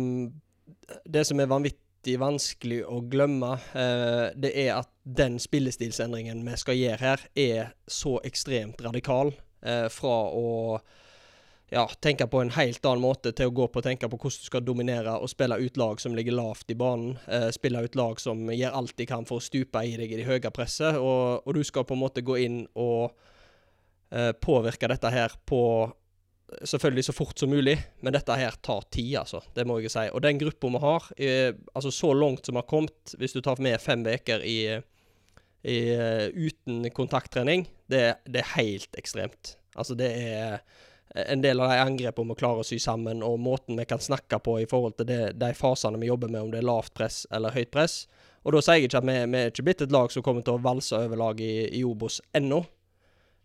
det 1.05 1.27
som 1.29 1.41
er 1.43 1.51
vanvittig 1.51 2.17
vanskelig 2.19 2.81
å 2.89 3.03
glemme, 3.13 3.53
uh, 3.77 4.33
det 4.33 4.55
er 4.65 4.79
at 4.79 4.91
den 5.05 5.39
spillestilsendringen 5.43 6.41
vi 6.47 6.59
skal 6.61 6.79
gjøre 6.79 7.03
her, 7.03 7.25
er 7.37 7.73
så 7.87 8.19
ekstremt 8.25 8.81
radikal. 8.85 9.35
eh, 9.63 9.89
fra 9.89 10.17
å 10.35 10.81
ja, 11.73 11.87
tenke 12.05 12.27
på 12.29 12.43
en 12.43 12.53
helt 12.53 12.85
annen 12.85 13.03
måte 13.03 13.33
til 13.33 13.49
å 13.49 13.55
gå 13.57 13.69
på 13.73 13.81
å 13.81 13.85
tenke 13.87 14.09
på 14.11 14.19
hvordan 14.19 14.43
du 14.43 14.49
skal 14.49 14.65
dominere 14.67 15.15
og 15.17 15.31
spille 15.33 15.57
ut 15.57 15.79
lag 15.81 16.01
som 16.03 16.17
ligger 16.17 16.37
lavt 16.37 16.71
i 16.71 16.77
banen. 16.79 17.17
Eh, 17.27 17.49
spille 17.55 17.85
ut 17.85 17.97
lag 17.97 18.21
som 18.21 18.45
gjør 18.53 18.77
alt 18.77 18.97
de 18.99 19.07
kan 19.09 19.25
for 19.29 19.41
å 19.41 19.45
stupe 19.45 19.85
i 19.87 19.97
deg 19.97 20.13
i 20.13 20.21
det 20.21 20.29
høye 20.29 20.53
presset. 20.53 20.99
Og, 21.01 21.47
og 21.47 21.57
du 21.57 21.63
skal 21.65 21.87
på 21.89 21.97
en 21.97 22.03
måte 22.05 22.25
gå 22.27 22.37
inn 22.45 22.65
og 22.75 23.09
eh, 23.09 23.32
påvirke 24.45 24.91
dette 24.93 25.09
her 25.09 25.33
på 25.49 25.63
selvfølgelig 26.61 27.05
så 27.05 27.13
fort 27.13 27.39
som 27.39 27.51
mulig, 27.51 27.77
men 28.01 28.15
dette 28.15 28.37
her 28.37 28.57
tar 28.65 28.85
tid, 28.93 29.17
altså. 29.23 29.43
Det 29.55 29.65
må 29.69 29.79
jeg 29.81 29.93
si. 29.93 30.05
Og 30.13 30.23
den 30.25 30.41
gruppa 30.41 30.71
vi 30.75 30.83
har, 30.85 31.09
eh, 31.17 31.51
altså 31.75 31.91
så 31.91 32.13
langt 32.13 32.47
som 32.47 32.57
vi 32.57 32.63
har 32.63 32.69
kommet, 32.69 33.15
hvis 33.19 33.33
du 33.33 33.41
tar 33.41 33.61
med 33.61 33.81
fem 33.81 34.05
uker 34.07 34.45
i, 34.45 34.59
i, 35.63 35.79
eh, 35.95 36.29
uten 36.29 36.91
kontakttrening, 36.95 37.67
det, 37.87 38.17
det 38.25 38.43
er 38.43 38.57
helt 38.57 38.97
ekstremt. 38.99 39.57
Altså 39.77 39.95
det 39.95 40.11
er 40.11 40.61
en 41.29 41.43
del 41.45 41.61
av 41.61 41.71
de 41.71 41.81
angrepene 41.81 42.33
vi 42.33 42.41
klarer 42.41 42.63
å 42.63 42.67
sy 42.67 42.79
sammen, 42.81 43.23
og 43.23 43.41
måten 43.41 43.79
vi 43.79 43.89
kan 43.89 44.01
snakke 44.01 44.41
på 44.41 44.61
i 44.63 44.69
forhold 44.69 44.97
til 44.99 45.09
det, 45.09 45.23
de 45.41 45.53
fasene 45.57 46.01
vi 46.01 46.09
jobber 46.09 46.29
med, 46.29 46.43
om 46.43 46.53
det 46.53 46.63
er 46.63 46.69
lavt 46.69 46.95
press 46.95 47.27
eller 47.33 47.53
høyt 47.53 47.73
press. 47.73 48.07
Og 48.43 48.57
da 48.57 48.63
sier 48.65 48.81
jeg 48.81 48.89
ikke 48.89 49.03
at 49.03 49.07
vi, 49.07 49.19
vi 49.31 49.41
er 49.41 49.53
ikke 49.53 49.65
blitt 49.67 49.83
et 49.85 49.93
lag 49.93 50.13
som 50.13 50.25
kommer 50.25 50.43
til 50.43 50.57
å 50.57 50.63
valse 50.63 50.97
over 50.99 51.21
lag 51.21 51.41
i, 51.41 51.69
i 51.79 51.85
Obos 51.87 52.21
ennå, 52.35 52.65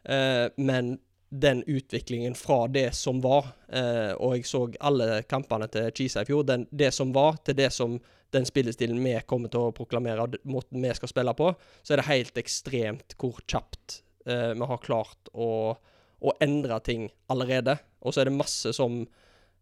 eh, 0.07 0.47
men 0.57 0.97
den 1.29 1.63
utviklingen 1.67 2.35
fra 2.35 2.67
det 2.67 2.95
som 2.95 3.19
var, 3.21 3.45
eh, 3.67 4.13
og 4.15 4.37
jeg 4.37 4.47
så 4.47 4.63
alle 4.79 5.23
kampene 5.27 5.67
til 5.71 5.89
Chisa 5.95 6.23
i 6.23 6.29
fjor, 6.29 6.45
den, 6.47 6.65
det 6.71 6.93
som 6.95 7.11
var, 7.15 7.41
til 7.43 7.57
det 7.57 7.71
som 7.75 7.97
den 8.31 8.47
spillestilen 8.47 8.99
vi 9.03 9.15
kommer 9.27 9.51
til 9.51 9.67
å 9.67 9.75
proklamere, 9.75 10.27
måten 10.47 10.83
vi 10.83 10.93
skal 10.95 11.11
spille 11.11 11.35
på, 11.37 11.51
så 11.83 11.93
er 11.93 12.01
det 12.01 12.09
helt 12.09 12.39
ekstremt 12.39 13.15
hvor 13.19 13.39
kjapt 13.43 14.01
eh, 14.27 14.51
vi 14.55 14.71
har 14.71 14.83
klart 14.83 15.31
å, 15.33 15.75
å 15.75 16.35
endre 16.43 16.79
ting 16.83 17.07
allerede. 17.31 17.77
Og 18.03 18.13
så 18.13 18.23
er 18.23 18.29
det 18.29 18.37
masse 18.39 18.73
som, 18.75 19.01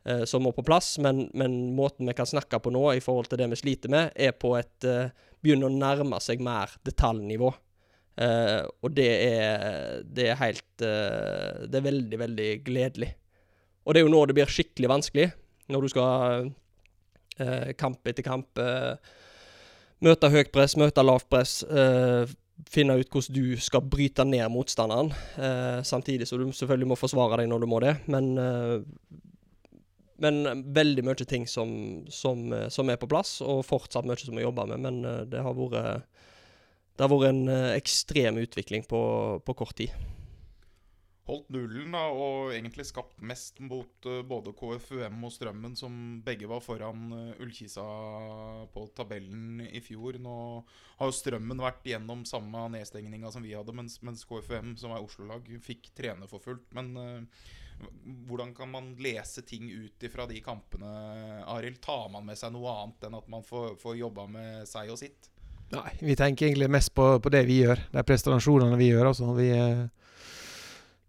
eh, 0.06 0.24
som 0.30 0.46
må 0.46 0.54
på 0.56 0.66
plass, 0.66 0.96
men, 1.02 1.28
men 1.34 1.76
måten 1.78 2.10
vi 2.10 2.18
kan 2.18 2.30
snakke 2.30 2.62
på 2.62 2.74
nå 2.74 2.88
i 2.94 3.04
forhold 3.04 3.32
til 3.32 3.42
det 3.42 3.50
vi 3.54 3.62
sliter 3.62 3.94
med, 3.94 4.14
er 4.16 4.38
på 4.38 4.56
et 4.60 4.90
eh, 4.90 5.14
begynner 5.46 5.70
å 5.70 5.78
nærme 5.78 6.22
seg 6.24 6.42
mer 6.46 6.74
detaljnivå. 6.86 7.54
Eh, 8.16 8.62
og 8.82 8.94
det 8.96 9.10
er, 9.12 10.04
det 10.08 10.30
er 10.32 10.38
helt 10.40 10.84
uh, 10.88 11.66
Det 11.68 11.82
er 11.82 11.84
veldig, 11.84 12.20
veldig 12.20 12.48
gledelig. 12.64 13.12
Og 13.84 13.94
det 13.94 14.02
er 14.02 14.08
jo 14.08 14.14
nå 14.14 14.22
det 14.26 14.38
blir 14.38 14.52
skikkelig 14.52 14.90
vanskelig, 14.90 15.28
når 15.70 15.84
du 15.84 15.92
skal 15.92 16.48
uh, 16.48 17.70
kamp 17.78 18.08
etter 18.08 18.26
kamp 18.26 18.62
møte 20.06 20.30
høyt 20.30 20.52
press, 20.54 20.76
møte 20.78 21.04
lavt 21.04 21.28
press. 21.32 21.62
finne 22.70 22.98
ut 23.00 23.10
hvordan 23.10 23.36
du 23.36 23.56
skal 23.60 23.82
bryte 23.82 24.26
ned 24.28 24.52
motstanderen, 24.52 25.10
samtidig 25.84 26.28
som 26.28 26.40
du 26.40 26.52
selvfølgelig 26.52 26.90
må 26.92 26.98
forsvare 27.00 27.40
deg 27.40 27.50
når 27.50 27.64
du 27.64 27.68
må 27.72 27.80
det. 27.82 27.96
Men, 28.12 28.36
men 30.22 30.66
veldig 30.76 31.06
mye 31.08 31.26
ting 31.26 31.48
som, 31.48 32.06
som, 32.12 32.54
som 32.70 32.92
er 32.92 33.00
på 33.02 33.10
plass, 33.10 33.40
og 33.42 33.66
fortsatt 33.66 34.06
mye 34.06 34.20
som 34.20 34.38
vi 34.38 34.46
jobber 34.46 34.70
med. 34.76 34.84
Men 34.84 35.30
det 35.32 35.42
har 35.42 35.58
vært 35.58 36.06
det 36.96 37.04
har 37.04 37.12
vært 37.12 37.32
en 37.34 37.48
eh, 37.52 37.72
ekstrem 37.76 38.40
utvikling 38.40 38.86
på, 38.88 39.02
på 39.44 39.58
kort 39.60 39.76
tid. 39.76 39.92
Holdt 41.26 41.48
nullen 41.50 41.96
da, 41.96 42.04
og 42.14 42.52
egentlig 42.54 42.86
skapt 42.86 43.18
mest 43.26 43.58
mot 43.66 44.08
eh, 44.08 44.22
både 44.30 44.54
KFUM 44.56 45.24
og 45.26 45.34
Strømmen, 45.34 45.74
som 45.76 45.96
begge 46.26 46.48
var 46.48 46.62
foran 46.62 47.10
eh, 47.18 47.42
Ullkisa 47.42 47.86
på 48.72 48.86
tabellen 48.96 49.64
i 49.66 49.82
fjor. 49.84 50.20
Nå 50.22 50.38
har 51.00 51.10
jo 51.10 51.18
Strømmen 51.18 51.64
vært 51.66 51.90
gjennom 51.90 52.24
samme 52.30 52.68
nedstengninga 52.78 53.34
som 53.34 53.44
vi 53.44 53.56
hadde, 53.58 53.74
mens, 53.74 53.98
mens 54.06 54.22
KFUM, 54.30 54.76
som 54.78 54.94
er 54.94 55.02
Oslo-lag, 55.02 55.50
fikk 55.66 55.90
trene 55.98 56.30
for 56.30 56.46
fullt. 56.46 56.70
Men 56.78 56.94
uh, 56.96 57.46
hvordan 58.30 58.54
kan 58.56 58.70
man 58.72 58.94
lese 59.02 59.42
ting 59.50 59.68
ut 59.74 60.06
ifra 60.06 60.30
de 60.30 60.38
kampene, 60.46 60.94
Arild? 61.58 61.82
Tar 61.84 62.06
man 62.14 62.30
med 62.30 62.38
seg 62.38 62.54
noe 62.54 62.70
annet 62.84 63.10
enn 63.10 63.18
at 63.18 63.34
man 63.34 63.44
får, 63.44 63.80
får 63.82 63.98
jobba 64.06 64.30
med 64.30 64.70
seg 64.70 64.94
og 64.94 65.02
sitt? 65.02 65.34
Nei, 65.74 65.92
vi 66.00 66.16
tenker 66.18 66.48
egentlig 66.48 66.70
mest 66.72 66.94
på, 66.96 67.16
på 67.20 67.32
det 67.34 67.46
vi 67.48 67.62
gjør. 67.64 67.82
De 67.94 68.04
prestasjonene 68.06 68.78
vi 68.80 68.92
gjør. 68.92 69.10
Altså. 69.10 69.32
Vi, 69.38 69.48
eh, 69.50 69.86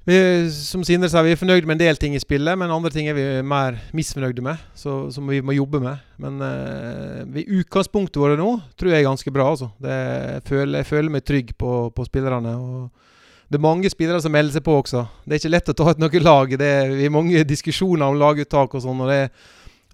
vi, 0.09 0.19
som 0.55 0.85
Sindre 0.87 1.11
sa, 1.13 1.23
vi 1.27 1.35
er 1.35 1.41
fornøyd 1.41 1.69
med 1.69 1.77
en 1.77 1.83
del 1.85 2.01
ting 2.01 2.17
i 2.17 2.23
spillet, 2.23 2.57
men 2.59 2.73
andre 2.73 2.93
ting 2.95 3.11
er 3.11 3.17
vi 3.19 3.27
mer 3.47 3.77
misfornøyde 3.97 4.45
med, 4.47 4.63
så, 4.79 5.11
som 5.13 5.29
vi 5.29 5.43
må 5.45 5.57
jobbe 5.57 5.83
med. 5.83 6.05
Men 6.23 6.41
uh, 6.41 7.41
utgangspunktet 7.61 8.21
vårt 8.23 8.41
nå 8.41 8.53
tror 8.79 8.95
jeg 8.95 9.03
er 9.03 9.11
ganske 9.11 9.35
bra. 9.35 9.51
Altså. 9.53 9.69
Det, 9.83 9.99
jeg, 10.39 10.47
føler, 10.49 10.79
jeg 10.81 10.91
føler 10.93 11.13
meg 11.19 11.27
trygg 11.27 11.53
på, 11.59 11.75
på 11.93 12.09
spillerne. 12.09 12.57
og 12.57 13.05
det 13.47 13.61
er 13.61 13.63
mange 13.63 13.91
spillere 13.93 14.19
som 14.23 14.33
melder 14.35 14.57
seg 14.57 14.65
på 14.67 14.75
også. 14.81 15.05
Det 15.23 15.37
er 15.37 15.41
ikke 15.43 15.53
lett 15.53 15.69
å 15.71 15.77
ta 15.79 15.93
ut 15.93 16.01
noe 16.03 16.23
lag. 16.23 16.57
Det 16.59 16.67
er, 16.81 16.89
vi 16.97 17.07
har 17.07 17.15
mange 17.15 17.45
diskusjoner 17.47 18.09
om 18.09 18.19
laguttak 18.19 18.75
og 18.75 18.83
sånn. 18.83 19.05
og 19.05 19.13
det, 19.13 19.21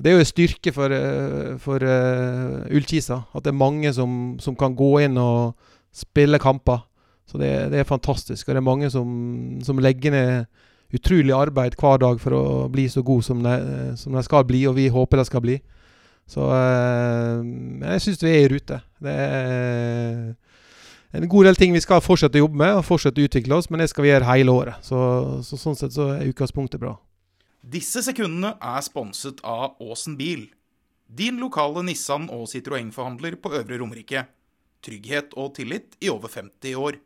det 0.01 0.11
er 0.11 0.17
jo 0.17 0.23
en 0.23 0.29
styrke 0.29 0.73
for, 0.73 0.95
eh, 0.95 1.59
for 1.61 1.85
uh, 1.85 2.65
Ullkisa 2.73 3.21
at 3.37 3.45
det 3.45 3.53
er 3.53 3.61
mange 3.61 3.93
som, 3.93 4.39
som 4.41 4.57
kan 4.57 4.75
gå 4.77 4.95
inn 5.05 5.19
og 5.21 5.53
spille 5.93 6.41
kamper. 6.41 6.87
Så 7.29 7.39
det, 7.39 7.51
det 7.73 7.83
er 7.83 7.89
fantastisk. 7.89 8.49
Og 8.49 8.55
det 8.55 8.61
er 8.61 8.67
mange 8.67 8.91
som, 8.91 9.09
som 9.65 9.79
legger 9.79 10.15
ned 10.15 10.45
utrolig 10.93 11.33
arbeid 11.37 11.77
hver 11.81 12.01
dag 12.01 12.19
for 12.21 12.37
å 12.37 12.45
bli 12.73 12.89
så 12.93 13.05
god 13.05 13.23
som 13.25 13.45
de, 13.45 13.55
som 13.97 14.17
de 14.17 14.25
skal 14.25 14.45
bli, 14.49 14.65
og 14.69 14.77
vi 14.77 14.89
håper 14.93 15.21
de 15.21 15.29
skal 15.29 15.45
bli. 15.45 15.61
Så 16.29 16.49
uh, 16.49 17.45
jeg 17.93 18.05
syns 18.05 18.25
vi 18.25 18.33
er 18.33 18.47
i 18.47 18.51
rute. 18.53 18.81
Det 19.03 19.15
er 19.15 20.35
en 21.21 21.29
god 21.29 21.51
del 21.51 21.59
ting 21.61 21.77
vi 21.77 21.85
skal 21.85 22.01
fortsette 22.05 22.41
å 22.41 22.47
jobbe 22.47 22.61
med 22.65 22.79
og 22.81 22.87
fortsette 22.89 23.21
å 23.21 23.29
utvikle 23.29 23.61
oss, 23.61 23.69
men 23.69 23.85
det 23.85 23.91
skal 23.93 24.07
vi 24.07 24.13
gjøre 24.15 24.31
hele 24.33 24.57
året. 24.57 24.85
Så, 24.87 24.99
så 25.45 25.61
sånn 25.61 25.77
sett 25.77 25.93
så 25.93 26.15
er 26.17 26.31
utgangspunktet 26.31 26.81
bra. 26.81 26.97
Disse 27.63 28.01
sekundene 28.03 28.57
er 28.59 28.83
sponset 28.83 29.39
av 29.47 29.77
Åsen 29.81 30.17
bil. 30.19 30.49
Din 31.07 31.39
lokale 31.39 31.85
Nissan 31.87 32.27
og 32.35 32.49
Citroën-forhandler 32.51 33.37
på 33.39 33.53
Øvre 33.55 33.79
Romerike. 33.79 34.25
Trygghet 34.83 35.37
og 35.39 35.55
tillit 35.55 35.95
i 36.03 36.11
over 36.11 36.27
50 36.33 36.75
år. 36.75 36.99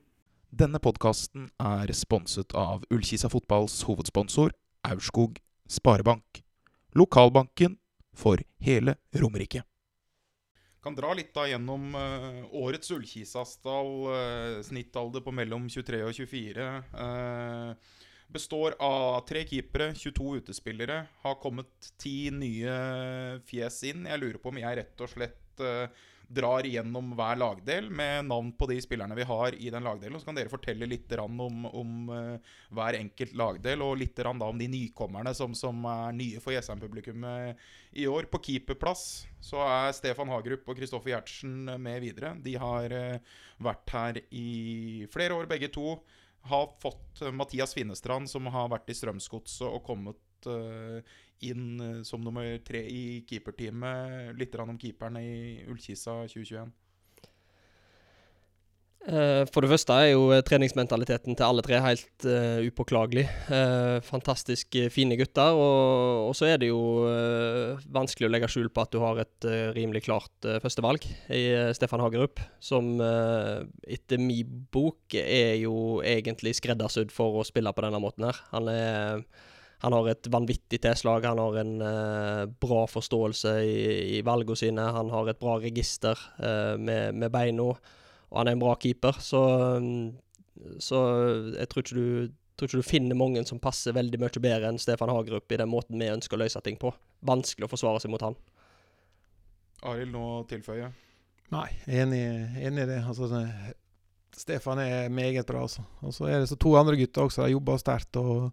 Denne 0.49 0.81
podkasten 0.81 1.51
er 1.61 1.93
sponset 1.93 2.57
av 2.57 2.87
Ullkisa 2.89 3.29
fotballs 3.29 3.83
hovedsponsor 3.85 4.55
Aurskog 4.89 5.37
Sparebank. 5.69 6.41
Lokalbanken 6.97 7.77
for 8.17 8.41
hele 8.57 8.97
Romerike. 9.13 9.61
Kan 10.81 10.97
dra 10.97 11.13
litt 11.19 11.35
da 11.37 11.45
gjennom 11.51 11.91
uh, 11.93 12.49
årets 12.57 12.95
Ullkisa-stall. 12.95 13.95
eh, 14.15 14.63
snittalder 14.65 15.21
på 15.21 15.35
mellom 15.35 15.69
23 15.69 16.05
og 16.07 16.15
24. 16.17 16.67
eh, 17.05 17.97
består 18.33 18.77
av 18.83 19.21
tre 19.29 19.45
keepere, 19.49 19.93
22 19.95 20.37
utespillere. 20.41 21.05
Har 21.23 21.39
kommet 21.43 21.93
ti 22.01 22.31
nye 22.35 22.77
fjes 23.47 23.83
inn. 23.91 24.07
Jeg 24.11 24.23
lurer 24.23 24.43
på 24.43 24.53
om 24.53 24.61
jeg 24.61 24.79
rett 24.81 25.05
og 25.05 25.13
slett 25.13 25.65
eh, 25.65 25.89
drar 26.27 26.67
gjennom 26.67 27.13
hver 27.15 27.39
lagdel 27.39 27.87
med 27.95 28.27
navn 28.27 28.51
på 28.59 28.67
de 28.71 28.81
spillerne 28.83 29.15
vi 29.15 29.27
har 29.29 29.55
i 29.55 29.71
den 29.71 29.85
lagdelen. 29.87 30.19
Så 30.19 30.27
kan 30.27 30.39
dere 30.39 30.51
fortelle 30.51 30.89
litt 30.91 31.13
om, 31.23 31.67
om 31.67 32.11
eh, 32.11 32.53
hver 32.75 32.99
enkelt 32.99 33.37
lagdel, 33.39 33.85
og 33.87 34.01
litt 34.01 34.19
da 34.19 34.33
om 34.33 34.59
de 34.59 34.69
nykommerne 34.71 35.35
som, 35.39 35.55
som 35.55 35.87
er 35.91 36.17
nye 36.17 36.43
for 36.43 36.57
Jessheim-publikummet 36.57 37.63
i 37.95 38.09
år. 38.11 38.27
På 38.33 38.43
keeperplass 38.43 39.27
så 39.41 39.63
er 39.63 39.95
Stefan 39.97 40.31
Hagerup 40.33 40.67
og 40.67 40.79
Kristoffer 40.81 41.15
Gjertsen 41.15 41.71
med 41.79 42.03
videre. 42.03 42.35
De 42.43 42.57
har 42.59 42.93
eh, 42.93 43.35
vært 43.63 43.95
her 43.95 44.23
i 44.35 45.07
flere 45.13 45.39
år, 45.39 45.51
begge 45.51 45.71
to. 45.75 46.01
Har 46.51 46.73
fått 46.83 47.23
eh, 47.23 47.33
Mathias 47.35 47.75
Finnestrand, 47.75 48.31
som 48.31 48.47
har 48.53 48.71
vært 48.73 48.91
i 48.91 48.97
Strømsgodset 48.97 49.67
og 49.69 49.85
kommet 49.87 50.49
uh, 50.51 51.01
inn 51.45 51.81
eh, 51.81 52.03
som 52.07 52.23
nummer 52.25 52.47
tre 52.67 52.83
i 52.89 53.23
keeperteamet. 53.29 54.35
Litt 54.39 54.57
om 54.63 54.79
keeperne 54.81 55.23
i 55.25 55.39
Ullkisa 55.69 56.23
2021. 56.29 56.73
Eh, 59.07 59.45
For 59.53 59.63
det 59.63 59.71
første 59.71 59.95
er 59.95 60.09
jo 60.11 60.31
eh, 60.35 60.43
treningsmentaliteten 60.47 61.37
til 61.39 61.47
alle 61.47 61.63
tre 61.63 61.79
helt 61.83 62.27
uh, 62.27 62.59
upåklagelig. 62.67 63.27
Uh, 63.47 64.03
fantastisk 64.05 64.79
fine 64.91 65.19
gutter. 65.19 65.55
Og, 65.55 66.31
og 66.31 66.35
så 66.39 66.51
er 66.51 66.61
det 66.63 66.73
jo 66.73 67.07
uh, 67.07 67.79
vanskelig 67.95 68.27
å 68.27 68.33
legge 68.33 68.51
skjul 68.51 68.71
på 68.75 68.83
at 68.83 68.95
du 68.95 68.99
har 69.03 69.23
et 69.23 69.49
rimelig 69.77 70.07
klart 70.09 70.49
førstevalg 70.63 71.05
i 71.33 71.43
Stefan 71.77 72.03
Hagerup, 72.03 72.41
som 72.63 72.97
etter 72.99 74.21
min 74.21 74.65
bok 74.73 75.15
er 75.19 75.57
jo 75.61 76.01
egentlig 76.05 76.57
skreddersydd 76.59 77.13
for 77.15 77.41
å 77.41 77.45
spille 77.47 77.73
på 77.75 77.85
denne 77.85 78.01
måten 78.03 78.27
her. 78.29 78.41
Han 78.55 78.71
er 78.73 79.23
han 79.85 79.93
har 79.93 80.07
et 80.09 80.29
vanvittig 80.33 80.79
tilslag, 80.81 81.27
han 81.29 81.39
har 81.39 81.59
en 81.61 81.75
bra 82.63 82.79
forståelse 82.89 83.53
i, 83.61 83.77
i 84.17 84.23
valgene 84.25 84.57
sine. 84.57 84.87
Han 84.97 85.13
har 85.13 85.29
et 85.29 85.41
bra 85.41 85.59
register 85.61 86.23
med, 86.81 87.13
med 87.21 87.29
beina, 87.35 87.75
og 88.31 88.41
han 88.41 88.51
er 88.51 88.57
en 88.57 88.63
bra 88.63 88.75
keeper. 88.81 89.21
Så, 89.23 89.41
mm, 89.83 90.77
så 90.83 91.05
jeg 91.57 91.71
tror 91.71 91.85
ikke 91.85 91.97
du 91.97 92.35
tror 92.57 92.71
ikke 92.71 92.81
du 92.81 92.89
finner 92.89 93.19
mange 93.19 93.43
som 93.45 93.61
passer 93.61 93.93
veldig 93.97 94.21
mye 94.21 94.41
bedre 94.41 94.71
enn 94.71 94.79
Stefan 94.81 95.13
Hagerup 95.13 95.53
i 95.53 95.59
den 95.61 95.69
måten 95.69 96.01
vi 96.01 96.09
ønsker 96.09 96.39
å 96.39 96.45
løse 96.45 96.63
ting 96.65 96.79
på. 96.81 96.93
Vanskelig 97.29 97.67
å 97.67 97.73
forsvare 97.73 98.01
seg 98.01 98.13
mot 98.13 98.25
han. 98.25 98.37
Arild, 99.87 100.15
nå 100.15 100.47
tilføye. 100.49 100.89
Nei, 101.53 101.67
enig, 101.87 102.23
enig 102.65 102.87
i 102.87 102.89
det. 102.89 103.03
Altså, 103.05 103.45
Stefan 104.37 104.81
er 104.83 105.13
meget 105.13 105.47
bra, 105.47 105.67
altså. 105.69 105.85
Og 106.01 106.15
så 106.17 106.31
er 106.31 106.41
det 106.41 106.49
så 106.51 106.59
to 106.61 106.75
andre 106.81 106.97
gutter 106.99 107.29
også. 107.29 107.45
De 107.45 107.55
jobber 107.55 107.79
sterkt 107.81 108.19
og 108.21 108.49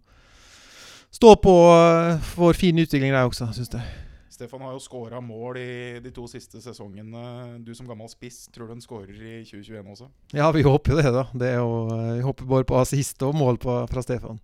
står 1.14 1.40
på 1.42 1.54
uh, 1.72 2.20
for 2.34 2.56
fin 2.56 2.78
utvikling, 2.78 3.12
de 3.12 3.24
også, 3.24 3.50
syns 3.56 3.72
jeg. 3.72 3.88
Stefan 4.34 4.64
har 4.66 4.72
jo 4.74 4.82
skåra 4.82 5.20
mål 5.22 5.58
i 5.60 6.00
de 6.02 6.10
to 6.14 6.24
siste 6.26 6.58
sesongene. 6.62 7.60
Du 7.62 7.70
som 7.76 7.86
gammel 7.86 8.08
spiss, 8.10 8.48
tror 8.50 8.66
du 8.66 8.74
han 8.74 8.82
skårer 8.82 9.14
i 9.14 9.34
2021 9.46 9.92
også? 9.92 10.08
Ja, 10.34 10.48
vi 10.54 10.64
håper 10.66 10.98
det, 10.98 11.12
da. 11.14 11.28
Det 11.30 11.52
er 11.52 11.60
jo, 11.60 11.76
eh, 11.94 12.16
vi 12.18 12.24
håper 12.26 12.48
både 12.50 12.66
på 12.66 12.80
assist 12.80 13.22
og 13.22 13.36
mål 13.38 13.60
på, 13.62 13.76
fra 13.90 14.02
Stefan. 14.02 14.40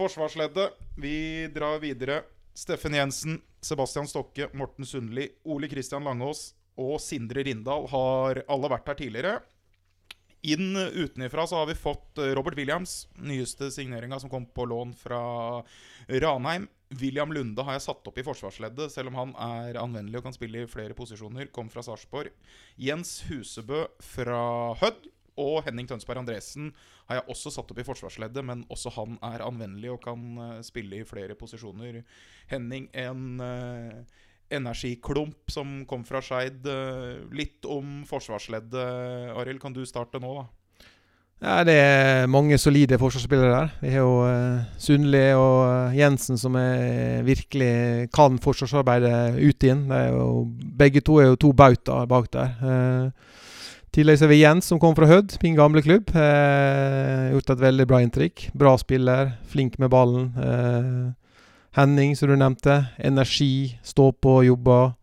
Forsvarsleddet. 0.00 0.78
Vi 0.96 1.16
drar 1.52 1.76
videre. 1.82 2.22
Steffen 2.54 2.96
Jensen, 2.96 3.40
Sebastian 3.60 4.08
Stokke, 4.08 4.48
Morten 4.54 4.86
Sundli, 4.86 5.28
Ole 5.44 5.68
Kristian 5.68 6.06
Langås 6.06 6.52
og 6.80 6.96
Sindre 7.02 7.42
Rindal 7.44 7.88
har 7.90 8.40
alle 8.48 8.70
vært 8.70 8.88
her 8.88 8.98
tidligere. 8.98 9.34
Inn 10.44 10.76
utenifra 10.76 11.46
så 11.48 11.60
har 11.60 11.68
vi 11.68 11.76
fått 11.76 12.20
eh, 12.20 12.32
Robert 12.36 12.56
Williams, 12.56 13.04
nyeste 13.16 13.70
signeringa 13.72 14.18
som 14.20 14.32
kom 14.32 14.46
på 14.46 14.66
lån 14.68 14.96
fra 14.96 15.20
Ranheim. 16.08 16.66
William 17.00 17.32
Lunde 17.32 17.64
har 17.64 17.78
jeg 17.78 17.86
satt 17.86 18.06
opp 18.06 18.18
i 18.20 18.24
forsvarsleddet, 18.26 18.92
selv 18.92 19.10
om 19.10 19.18
han 19.18 19.32
er 19.40 19.80
anvendelig 19.80 20.20
og 20.20 20.28
kan 20.28 20.36
spille 20.36 20.62
i 20.62 20.70
flere 20.70 20.96
posisjoner. 20.96 21.48
Kom 21.54 21.70
fra 21.72 21.82
Sarpsborg. 21.86 22.34
Jens 22.80 23.22
Husebø 23.30 23.86
fra 24.04 24.40
Hødd. 24.82 25.10
Og 25.40 25.64
Henning 25.66 25.88
Tønsberg 25.90 26.20
Andresen 26.20 26.68
har 27.08 27.18
jeg 27.18 27.26
også 27.32 27.50
satt 27.50 27.72
opp 27.72 27.78
i 27.82 27.86
forsvarsleddet, 27.86 28.44
men 28.46 28.62
også 28.70 28.92
han 28.94 29.16
er 29.26 29.42
anvendelig 29.42 29.90
og 29.90 30.04
kan 30.04 30.20
eh, 30.44 30.60
spille 30.62 31.00
i 31.00 31.08
flere 31.08 31.34
posisjoner. 31.34 32.04
Henning, 32.52 32.86
en 32.94 33.42
uh, 33.42 34.20
energiklump 34.54 35.50
som 35.50 35.80
kom 35.90 36.04
fra 36.06 36.22
Skeid. 36.22 36.66
Eh, 36.70 37.24
litt 37.34 37.66
om 37.66 38.04
forsvarsleddet, 38.08 39.34
Arild. 39.34 39.62
Kan 39.62 39.74
du 39.74 39.82
starte 39.88 40.22
nå, 40.22 40.36
da? 40.38 40.46
Ja, 41.44 41.58
det 41.60 41.74
er 41.76 42.28
mange 42.30 42.56
solide 42.56 42.96
forsvarsspillere 42.96 43.50
der. 43.52 43.72
Vi 43.82 43.90
har 43.92 44.00
jo 44.00 44.12
uh, 44.24 44.62
Sundli 44.80 45.26
og 45.36 45.58
eh, 45.66 45.98
Jensen 45.98 46.38
som 46.40 46.56
er, 46.56 47.20
virkelig 47.26 48.08
kan 48.16 48.38
forsvarsarbeidet 48.40 49.36
ut 49.36 49.66
inn. 49.68 49.82
Jo, 49.92 50.28
begge 50.78 51.02
to 51.04 51.18
er 51.20 51.28
jo 51.28 51.40
to 51.44 51.52
bautaer 51.52 52.08
bak 52.08 52.30
der. 52.32 52.54
Uh, 52.64 53.44
tillegg 53.92 54.16
så 54.16 54.24
har 54.24 54.32
vi 54.32 54.40
Jens 54.40 54.72
som 54.72 54.80
kom 54.80 54.96
fra 54.96 55.10
Hødd, 55.10 55.36
min 55.42 55.58
gamle 55.58 55.84
klubb. 55.84 56.14
Uh, 56.16 57.34
gjort 57.34 57.52
et 57.52 57.64
veldig 57.66 57.88
bra 57.92 58.00
inntrykk. 58.00 58.48
Bra 58.56 58.78
spiller, 58.80 59.36
flink 59.52 59.76
med 59.82 59.92
ballen. 59.92 60.32
Uh, 60.40 61.12
Henning, 61.76 62.16
som 62.16 62.32
du 62.32 62.38
nevnte. 62.40 62.86
Energi, 62.96 63.76
stå 63.84 64.14
på, 64.16 64.40
jobber. 64.48 64.94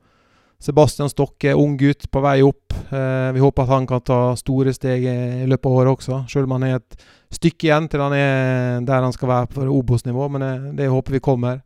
Sebastian 0.62 1.10
Stokke, 1.10 1.56
ung 1.58 1.74
gutt 1.80 2.06
på 2.12 2.22
vei 2.22 2.42
opp. 2.46 2.76
Eh, 2.94 3.32
vi 3.34 3.42
håper 3.42 3.64
at 3.64 3.74
han 3.74 3.88
kan 3.90 4.04
ta 4.06 4.20
store 4.38 4.74
steg 4.76 5.08
i 5.10 5.48
løpet 5.50 5.66
av 5.66 5.78
året 5.80 5.96
også, 5.96 6.20
selv 6.30 6.46
om 6.46 6.54
han 6.60 6.68
er 6.68 6.76
et 6.78 7.06
stykke 7.34 7.66
igjen 7.66 7.88
til 7.90 8.04
han 8.04 8.14
er 8.14 8.86
der 8.86 9.02
han 9.08 9.16
skal 9.16 9.32
være 9.32 9.50
på 9.56 9.66
Obos-nivå. 9.66 10.30
Men 10.30 10.46
det, 10.46 10.54
det 10.84 10.92
håper 10.94 11.18
vi 11.18 11.24
kommer. 11.24 11.64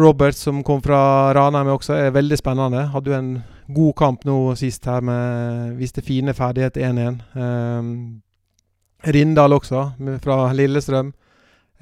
Robert, 0.00 0.38
som 0.38 0.62
kom 0.64 0.80
fra 0.80 1.34
Ranheim 1.36 1.68
også, 1.74 1.98
er 2.00 2.14
veldig 2.16 2.38
spennende. 2.40 2.86
Hadde 2.94 3.12
jo 3.12 3.18
en 3.18 3.32
god 3.76 3.92
kamp 4.00 4.24
nå 4.24 4.38
sist 4.56 4.88
her, 4.88 5.04
med 5.04 5.76
viste 5.76 6.00
fine 6.04 6.32
ferdigheter 6.32 6.88
1-1. 6.88 7.20
Eh, 7.36 9.12
Rindal 9.12 9.52
også, 9.58 9.90
fra 10.24 10.46
Lillestrøm. 10.56 11.12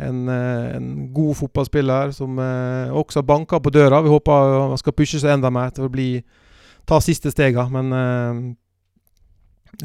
En, 0.00 0.28
eh, 0.28 0.76
en, 0.76 1.12
god 1.12 1.36
fotballspiller 1.36 2.10
som 2.16 2.38
eh, 2.38 2.92
også 2.96 3.22
banker 3.22 3.60
på 3.60 3.72
døra. 3.74 4.02
Vi 4.02 4.12
håper 4.12 4.56
han 4.70 4.80
skal 4.80 4.96
pushe 4.96 5.20
seg 5.20 5.34
enda 5.34 5.50
mer 5.52 5.70
til 5.76 5.86
å 5.86 5.92
bli, 5.92 6.10
ta 6.88 7.00
siste 7.04 7.32
stega. 7.32 7.68
Men 7.72 7.92
eh, 7.92 8.42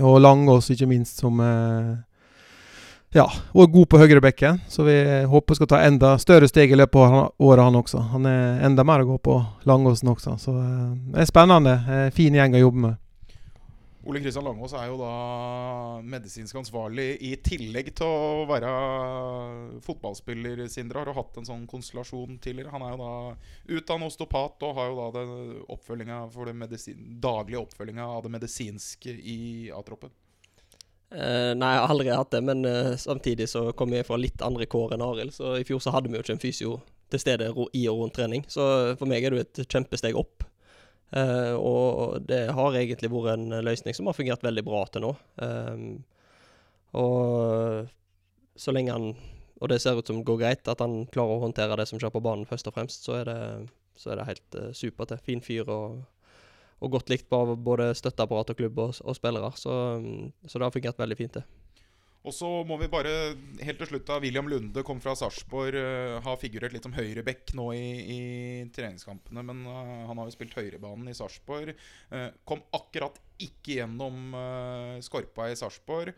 Og 0.01 0.19
Langås, 0.19 0.71
ikke 0.73 0.87
minst, 0.89 1.19
som 1.21 1.39
ja, 3.15 3.23
og 3.53 3.71
god 3.71 3.85
på 3.87 3.99
høyrebekken. 4.01 4.57
Så 4.67 4.83
vi 4.83 4.95
håper 5.29 5.55
skal 5.55 5.69
ta 5.71 5.79
enda 5.85 6.15
større 6.19 6.49
steg 6.51 6.73
i 6.73 6.75
løpet 6.75 6.99
av 6.99 7.29
året, 7.39 7.63
han 7.63 7.77
også. 7.79 8.01
Han 8.11 8.25
er 8.27 8.65
enda 8.65 8.83
mer 8.83 9.05
å 9.05 9.13
gå 9.13 9.19
på 9.23 9.37
Langåsen 9.69 10.11
også. 10.11 10.35
Så 10.41 10.55
det 10.57 11.21
er 11.23 11.29
spennende. 11.29 11.77
Fin 12.17 12.35
gjeng 12.35 12.57
å 12.57 12.63
jobbe 12.65 12.83
med. 12.87 12.97
Ole 14.05 14.19
Kristian 14.21 14.45
Langås 14.45 14.73
er 14.77 14.85
jo 14.91 14.99
da 14.99 15.13
medisinsk 16.05 16.59
ansvarlig 16.59 17.15
i 17.25 17.31
tillegg 17.41 17.87
til 17.97 18.05
å 18.05 18.43
være 18.45 18.69
fotballspiller, 19.85 20.61
Sindre. 20.69 21.01
Har 21.01 21.17
hatt 21.17 21.39
en 21.41 21.47
sånn 21.47 21.63
konstellasjon 21.69 22.37
tidligere. 22.37 22.73
Han 22.75 22.85
er 22.85 22.93
jo 22.93 22.99
da 23.01 23.79
utdannet 23.79 24.11
osteopat 24.13 24.67
og 24.67 24.77
har 24.77 24.91
jo 24.91 24.99
da 24.99 25.07
den 25.23 26.29
for 26.35 26.53
medisin, 26.53 27.01
daglige 27.21 27.63
oppfølginga 27.63 28.05
av 28.05 28.21
det 28.27 28.35
medisinske 28.37 29.17
i 29.17 29.39
A-troppen. 29.73 30.13
Uh, 31.15 31.53
nei, 31.57 31.73
jeg 31.73 31.81
har 31.81 31.91
aldri 31.93 32.13
hatt 32.13 32.33
det, 32.33 32.41
men 32.45 32.65
uh, 32.65 32.93
samtidig 32.99 33.49
så 33.49 33.71
kom 33.77 33.93
jeg 33.93 34.05
fra 34.05 34.19
litt 34.21 34.41
andre 34.45 34.67
kår 34.69 34.95
enn 34.95 35.05
Arild. 35.05 35.33
Så 35.33 35.57
i 35.57 35.65
fjor 35.65 35.81
så 35.81 35.93
hadde 35.95 36.11
vi 36.11 36.19
jo 36.19 36.25
ikke 36.25 36.37
en 36.37 36.45
fysio 36.45 36.77
til 37.09 37.21
stede 37.21 37.49
i 37.49 37.87
og 37.89 38.03
rundt 38.03 38.19
trening. 38.19 38.45
Så 38.51 38.65
for 38.99 39.09
meg 39.09 39.25
er 39.25 39.33
det 39.33 39.41
jo 39.41 39.47
et 39.47 39.65
kjempesteg 39.65 40.17
opp. 40.19 40.45
Eh, 41.11 41.53
og 41.53 42.25
det 42.27 42.47
har 42.57 42.75
egentlig 42.75 43.11
vært 43.13 43.35
en 43.35 43.59
løsning 43.65 43.95
som 43.95 44.09
har 44.09 44.17
fungert 44.17 44.43
veldig 44.43 44.63
bra 44.65 44.81
til 44.89 45.05
nå. 45.05 45.13
Um, 45.37 45.85
og 46.95 47.89
så 48.55 48.71
lenge 48.71 48.93
han 48.93 49.07
Og 49.59 49.69
det 49.71 49.81
ser 49.81 49.95
ut 49.95 50.07
som 50.07 50.17
det 50.19 50.27
går 50.27 50.39
greit, 50.41 50.67
at 50.67 50.81
han 50.83 51.05
klarer 51.11 51.37
å 51.37 51.43
håndtere 51.45 51.77
det 51.79 51.85
som 51.87 51.99
skjer 51.99 52.11
på 52.11 52.21
banen, 52.23 52.47
først 52.47 52.67
og 52.67 52.75
fremst, 52.75 53.05
så 53.07 53.21
er 53.21 53.29
det, 53.29 53.39
så 53.95 54.11
er 54.11 54.19
det 54.19 54.25
helt 54.27 54.57
uh, 54.59 54.71
supert. 54.75 55.13
Fin 55.23 55.39
fyr 55.41 55.69
og, 55.71 56.01
og 56.83 56.91
godt 56.97 57.09
likt 57.09 57.29
på 57.31 57.39
både 57.55 57.93
støtteapparat 57.95 58.51
og 58.51 58.59
klubb 58.59 58.81
og, 58.83 58.99
og 58.99 59.15
spillere. 59.15 59.53
Så, 59.55 59.71
um, 59.95 60.33
så 60.43 60.59
det 60.59 60.67
har 60.67 60.75
fungert 60.75 60.99
veldig 60.99 61.17
fint, 61.21 61.39
det. 61.39 61.64
Og 62.25 62.33
så 62.33 62.47
må 62.65 62.77
vi 62.81 62.89
bare 62.89 63.11
helt 63.61 63.77
til 63.77 63.89
slutt 63.91 64.07
da 64.09 64.17
William 64.21 64.47
Lunde 64.49 64.81
kom 64.85 64.97
fra 65.01 65.13
Sarpsborg. 65.17 65.77
Uh, 65.77 66.17
har 66.25 66.39
figurert 66.41 66.73
litt 66.73 66.85
som 66.87 66.95
høyreback 66.95 67.53
nå 67.57 67.67
i, 67.77 67.89
i 68.15 68.21
treningskampene, 68.73 69.43
men 69.45 69.61
uh, 69.69 70.07
han 70.09 70.17
har 70.17 70.25
jo 70.25 70.33
spilt 70.33 70.55
høyrebanen 70.57 71.11
i 71.11 71.15
Sarpsborg. 71.17 71.75
Uh, 72.09 72.31
kom 72.49 72.63
akkurat 72.73 73.19
ikke 73.41 73.77
gjennom 73.77 74.31
Skorpa 75.03 75.49
i 75.51 75.57
Sarpsborg. 75.59 76.13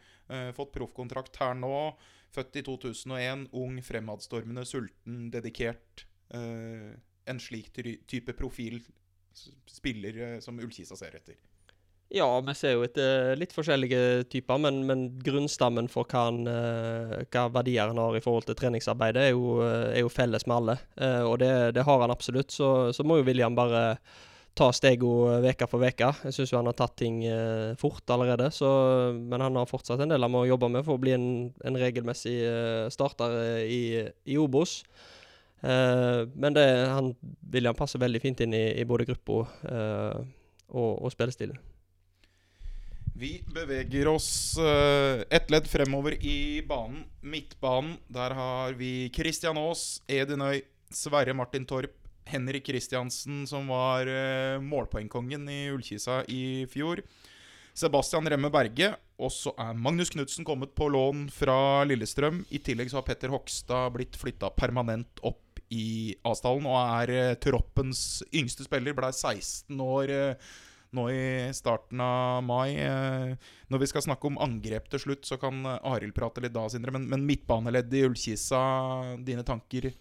Fått 0.53 0.69
proffkontrakt 0.75 1.39
her 1.41 1.55
nå. 1.57 1.71
Født 2.35 2.59
i 2.61 2.63
2001. 2.67 3.47
Ung, 3.57 3.79
fremadstormende, 3.81 4.67
sulten, 4.69 5.23
dedikert. 5.33 6.05
En 6.29 7.41
slik 7.41 7.71
type 7.73 8.37
profil 8.37 8.83
spiller 9.33 10.37
som 10.45 10.61
Ullkisa 10.61 10.99
ser 10.99 11.17
etter. 11.17 11.41
Ja, 12.09 12.27
vi 12.39 12.53
ser 12.55 12.77
jo 12.77 12.85
etter 12.85 13.35
litt 13.35 13.51
forskjellige 13.51 14.29
typer, 14.31 14.61
men, 14.63 14.79
men 14.87 15.01
grunnstammen 15.19 15.89
for 15.91 16.07
hva, 16.07 16.29
han, 16.29 16.45
eh, 16.47 17.25
hva 17.33 17.43
verdier 17.51 17.91
han 17.91 17.99
har 17.99 18.15
i 18.15 18.21
forhold 18.23 18.47
til 18.47 18.55
treningsarbeidet, 18.55 19.25
er 19.25 19.33
jo, 19.33 19.57
eh, 19.65 19.97
er 19.97 20.05
jo 20.05 20.13
felles 20.13 20.47
med 20.47 20.55
alle. 20.55 20.77
Eh, 20.95 21.19
og 21.27 21.35
det, 21.43 21.51
det 21.75 21.83
har 21.83 22.05
han 22.05 22.13
absolutt. 22.13 22.55
Så, 22.55 22.71
så 22.95 23.03
må 23.03 23.19
jo 23.19 23.27
William 23.27 23.59
bare 23.59 23.99
ta 24.57 24.69
stegene 24.71 25.51
uke 25.51 25.67
for 25.67 25.83
uke. 25.83 26.13
Jeg 26.29 26.37
syns 26.37 26.55
han 26.55 26.71
har 26.71 26.79
tatt 26.79 26.95
ting 26.97 27.19
fort 27.77 28.15
allerede, 28.15 28.47
så, 28.55 28.71
men 29.13 29.43
han 29.43 29.59
har 29.59 29.69
fortsatt 29.69 30.01
en 30.01 30.15
del 30.15 30.25
han 30.25 30.33
må 30.33 30.47
jobbe 30.47 30.71
med 30.73 30.87
for 30.87 30.95
å 30.95 31.03
bli 31.03 31.13
en, 31.13 31.29
en 31.67 31.77
regelmessig 31.77 32.39
starter 32.89 33.37
i, 33.67 34.01
i 34.25 34.39
Obos. 34.41 34.79
Men 35.61 36.57
det, 36.57 36.65
han, 36.89 37.13
William 37.53 37.77
passer 37.77 38.01
veldig 38.01 38.23
fint 38.25 38.41
inn 38.47 38.57
i, 38.57 38.65
i 38.81 38.89
både 38.89 39.05
gruppa 39.11 39.43
og, 39.45 40.93
og 40.97 41.13
spillestilen. 41.13 41.61
Vi 43.17 43.43
beveger 43.49 44.07
oss 44.07 44.57
uh, 44.61 45.23
ett 45.29 45.49
ledd 45.49 45.67
fremover 45.67 46.13
i 46.25 46.61
banen. 46.61 46.99
Midtbanen. 47.21 47.95
Der 48.07 48.35
har 48.37 48.73
vi 48.77 49.09
Christian 49.15 49.57
Aas, 49.57 50.03
Edin 50.07 50.41
Øy, 50.41 50.61
Sverre 50.93 51.33
Martin 51.33 51.65
Torp, 51.65 51.95
Henrik 52.29 52.67
Kristiansen, 52.67 53.47
som 53.49 53.71
var 53.73 54.05
uh, 54.05 54.61
målpoengkongen 54.61 55.49
i 55.49 55.63
Ullkisa 55.73 56.19
i 56.29 56.67
fjor. 56.69 57.01
Sebastian 57.73 58.29
Remme 58.29 58.53
Berge. 58.53 58.91
Og 59.17 59.33
så 59.33 59.55
er 59.57 59.73
Magnus 59.73 60.13
Knutsen 60.13 60.45
kommet 60.45 60.77
på 60.77 60.85
lån 60.93 61.25
fra 61.33 61.81
Lillestrøm. 61.89 62.43
I 62.53 62.61
tillegg 62.61 62.93
så 62.93 63.01
har 63.01 63.09
Petter 63.09 63.33
Hogstad 63.33 63.97
blitt 63.97 64.21
flytta 64.21 64.53
permanent 64.53 65.25
opp 65.25 65.57
i 65.73 66.13
Asdalen 66.21 66.69
og 66.69 66.77
er 67.01 67.17
uh, 67.17 67.35
troppens 67.41 68.21
yngste 68.29 68.69
spiller. 68.69 68.93
Blei 68.93 69.09
16 69.09 69.85
år 69.89 70.17
eh, 70.21 70.55
nå 70.95 71.07
i 71.11 71.21
starten 71.55 72.01
av 72.03 72.41
mai. 72.45 72.77
Eh, 72.79 73.53
når 73.71 73.83
vi 73.83 73.89
skal 73.91 74.05
snakke 74.05 74.29
om 74.29 74.39
angrep 74.43 74.87
til 74.91 75.03
slutt, 75.03 75.27
så 75.27 75.39
kan 75.41 75.65
Arild 75.65 76.15
prate 76.15 76.43
litt 76.43 76.55
da, 76.55 76.67
Sindre. 76.71 76.93
Men, 76.95 77.09
men 77.11 77.25
midtbaneledd 77.27 77.93
i 77.97 78.03
Ullkisa, 78.07 78.61
dine 79.27 79.45
tanker? 79.47 79.91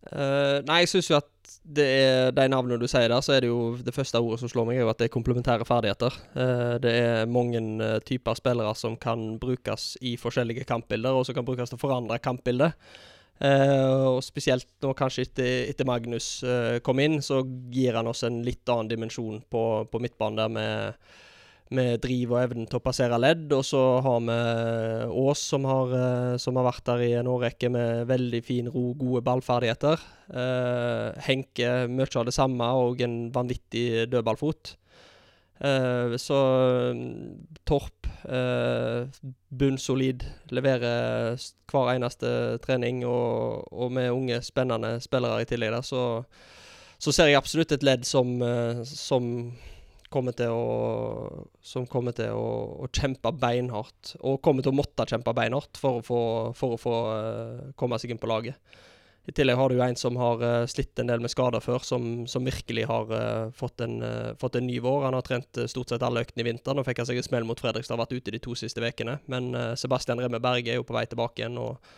Uh, 0.00 0.64
nei, 0.64 0.78
jeg 0.80 0.94
syns 0.94 1.10
jo 1.10 1.16
at 1.18 1.50
det 1.60 1.84
er 1.84 2.30
de 2.32 2.46
navnene 2.48 2.80
du 2.80 2.86
sier 2.88 3.10
der, 3.10 3.20
så 3.20 3.34
er 3.34 3.44
det 3.44 3.50
jo 3.50 3.74
det 3.84 3.92
første 3.92 4.20
ordet 4.22 4.40
som 4.40 4.48
slår 4.48 4.64
meg, 4.70 4.78
er 4.78 4.86
jo 4.86 4.92
at 4.92 5.00
det 5.02 5.10
er 5.10 5.12
komplementære 5.12 5.66
ferdigheter. 5.68 6.16
Uh, 6.32 6.76
det 6.80 6.94
er 7.02 7.28
mange 7.28 7.60
uh, 7.82 7.98
typer 8.08 8.38
spillere 8.38 8.72
som 8.78 8.96
kan 9.00 9.34
brukes 9.42 9.92
i 10.00 10.14
forskjellige 10.20 10.64
kampbilder, 10.68 11.12
og 11.12 11.28
som 11.28 11.36
kan 11.36 11.44
brukes 11.44 11.72
til 11.72 11.76
å 11.76 11.82
forandre 11.84 12.20
kampbildet. 12.24 12.78
Eh, 13.40 14.02
og 14.04 14.20
spesielt 14.20 14.68
nå 14.84 14.92
kanskje 14.96 15.24
etter, 15.24 15.50
etter 15.70 15.86
Magnus 15.88 16.42
uh, 16.44 16.76
kom 16.84 17.00
inn, 17.00 17.22
så 17.24 17.40
gir 17.72 17.96
han 17.96 18.10
oss 18.10 18.20
en 18.28 18.42
litt 18.44 18.68
annen 18.68 18.90
dimensjon 18.90 19.40
på, 19.48 19.64
på 19.88 20.00
midtbanen 20.02 20.40
der 20.42 20.54
med 20.58 21.10
med 21.70 22.00
driv 22.02 22.32
og 22.32 22.40
evnen 22.40 22.64
til 22.66 22.80
å 22.80 22.82
passere 22.82 23.14
ledd. 23.22 23.44
Og 23.54 23.60
så 23.62 23.78
har 24.02 24.24
vi 24.26 24.38
Ås, 25.22 25.44
som 25.52 25.68
har, 25.70 25.92
uh, 25.94 26.32
som 26.42 26.58
har 26.58 26.66
vært 26.66 26.82
der 26.88 27.04
i 27.04 27.12
en 27.20 27.30
årrekke 27.30 27.70
med 27.70 28.08
veldig 28.10 28.40
fin 28.42 28.66
ro, 28.74 28.88
gode 28.98 29.22
ballferdigheter. 29.28 30.02
Henke 31.26 31.70
mye 31.90 32.10
av 32.18 32.26
det 32.26 32.34
samme 32.34 32.66
og 32.82 33.00
en 33.06 33.16
vanvittig 33.34 34.08
dødballfot. 34.10 34.74
Eh, 35.60 36.16
så 36.16 36.36
mm, 36.92 37.46
Torp, 37.64 38.06
uh, 38.24 39.06
bunnsolid, 39.48 40.24
leverer 40.48 41.36
hver 41.70 41.90
eneste 41.94 42.30
trening. 42.64 43.04
Og, 43.08 43.66
og 43.72 43.92
med 43.92 44.10
unge, 44.14 44.40
spennende 44.44 44.96
spillere 45.04 45.42
i 45.44 45.48
tillegg 45.48 45.74
der, 45.76 45.84
så, 45.86 46.04
så 46.98 47.14
ser 47.14 47.30
jeg 47.30 47.40
absolutt 47.40 47.76
et 47.76 47.84
ledd 47.86 48.08
som, 48.08 48.38
uh, 48.40 48.80
som 48.88 49.52
kommer 50.10 50.34
til 50.34 50.50
å 50.50 51.46
Som 51.62 51.84
kommer 51.86 52.16
til 52.16 52.32
å, 52.34 52.80
å 52.82 52.88
kjempe 52.88 53.30
beinhardt. 53.36 54.16
Og 54.24 54.40
kommer 54.42 54.64
til 54.64 54.72
å 54.72 54.80
måtte 54.80 55.06
kjempe 55.06 55.36
beinhardt 55.36 55.78
for 55.78 56.00
å 56.00 56.04
få, 56.04 56.22
for 56.56 56.74
å 56.74 56.80
få 56.80 56.94
komme 57.78 58.00
seg 58.00 58.14
inn 58.14 58.22
på 58.22 58.30
laget. 58.32 58.56
I 59.28 59.32
tillegg 59.36 59.58
har 59.60 59.68
du 59.68 59.76
jo 59.76 59.82
en 59.84 59.98
som 60.00 60.16
har 60.16 60.42
eh, 60.42 60.66
slitt 60.70 60.98
en 60.98 61.10
del 61.10 61.20
med 61.20 61.30
skader 61.32 61.60
før, 61.60 61.82
som, 61.84 62.04
som 62.30 62.46
virkelig 62.46 62.86
har 62.88 63.10
uh, 63.12 63.50
fått, 63.52 63.82
en, 63.84 63.98
uh, 64.00 64.32
fått 64.40 64.56
en 64.56 64.64
ny 64.66 64.78
vår. 64.80 65.04
Han 65.04 65.16
har 65.18 65.26
trent 65.26 65.60
stort 65.68 65.92
sett 65.92 66.04
alle 66.06 66.22
øktene 66.24 66.42
i 66.44 66.48
vinter. 66.48 66.74
Nå 66.74 66.84
fikk 66.86 67.02
han 67.02 67.10
seg 67.10 67.20
en 67.20 67.26
smell 67.26 67.44
mot 67.48 67.60
Fredrikstad, 67.60 67.98
har 67.98 68.06
vært 68.06 68.16
ute 68.16 68.32
de 68.32 68.40
to 68.42 68.56
siste 68.56 68.80
ukene. 68.80 69.18
Men 69.30 69.52
Sebastian 69.78 70.22
Remme 70.22 70.40
Berge 70.42 70.72
er 70.72 70.80
jo 70.80 70.86
på 70.88 70.96
vei 70.96 71.04
tilbake 71.10 71.42
igjen, 71.44 71.60
og, 71.60 71.92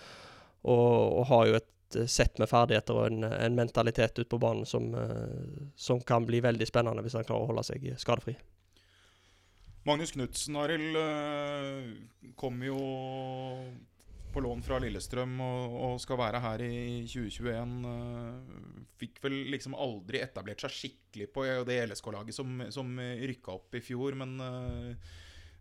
og, 0.66 0.88
og 1.20 1.28
har 1.30 1.46
jo 1.46 1.61
et 1.61 1.98
sett 2.11 2.40
med 2.40 2.48
ferdigheter 2.48 2.96
og 2.96 3.06
en, 3.11 3.26
en 3.28 3.56
mentalitet 3.56 4.16
ute 4.16 4.28
på 4.32 4.40
banen 4.40 4.64
som, 4.66 4.87
som 5.76 6.00
kan 6.08 6.24
bli 6.24 6.40
veldig 6.40 6.64
spennende 6.64 7.04
hvis 7.04 7.18
han 7.18 7.26
klarer 7.28 7.44
å 7.44 7.50
holde 7.50 7.66
seg 7.68 7.85
skadefri. 8.00 8.32
Magnus 9.85 10.14
Knutsen, 10.16 10.56
Arild, 10.56 10.96
kom 12.40 12.64
jo 12.64 12.78
på 14.33 14.42
lån 14.45 14.62
fra 14.66 14.79
Lillestrøm 14.83 15.35
og, 15.45 15.77
og 15.87 15.99
skal 16.03 16.21
være 16.21 16.42
her 16.45 16.64
i 16.66 16.77
2021. 17.09 17.75
eh, 17.92 18.87
Fikk 19.03 19.21
vel 19.25 19.37
liksom 19.53 19.77
aldri 19.77 20.23
etablert 20.23 20.64
seg 20.64 20.75
skikkelig 20.77 21.29
på 21.35 21.47
det 21.68 21.83
LSK-laget 21.88 22.37
som, 22.37 22.64
som 22.73 22.97
rykka 23.01 23.57
opp 23.57 23.79
i 23.79 23.85
fjor, 23.85 24.16
men 24.18 24.38
eh, 24.42 25.12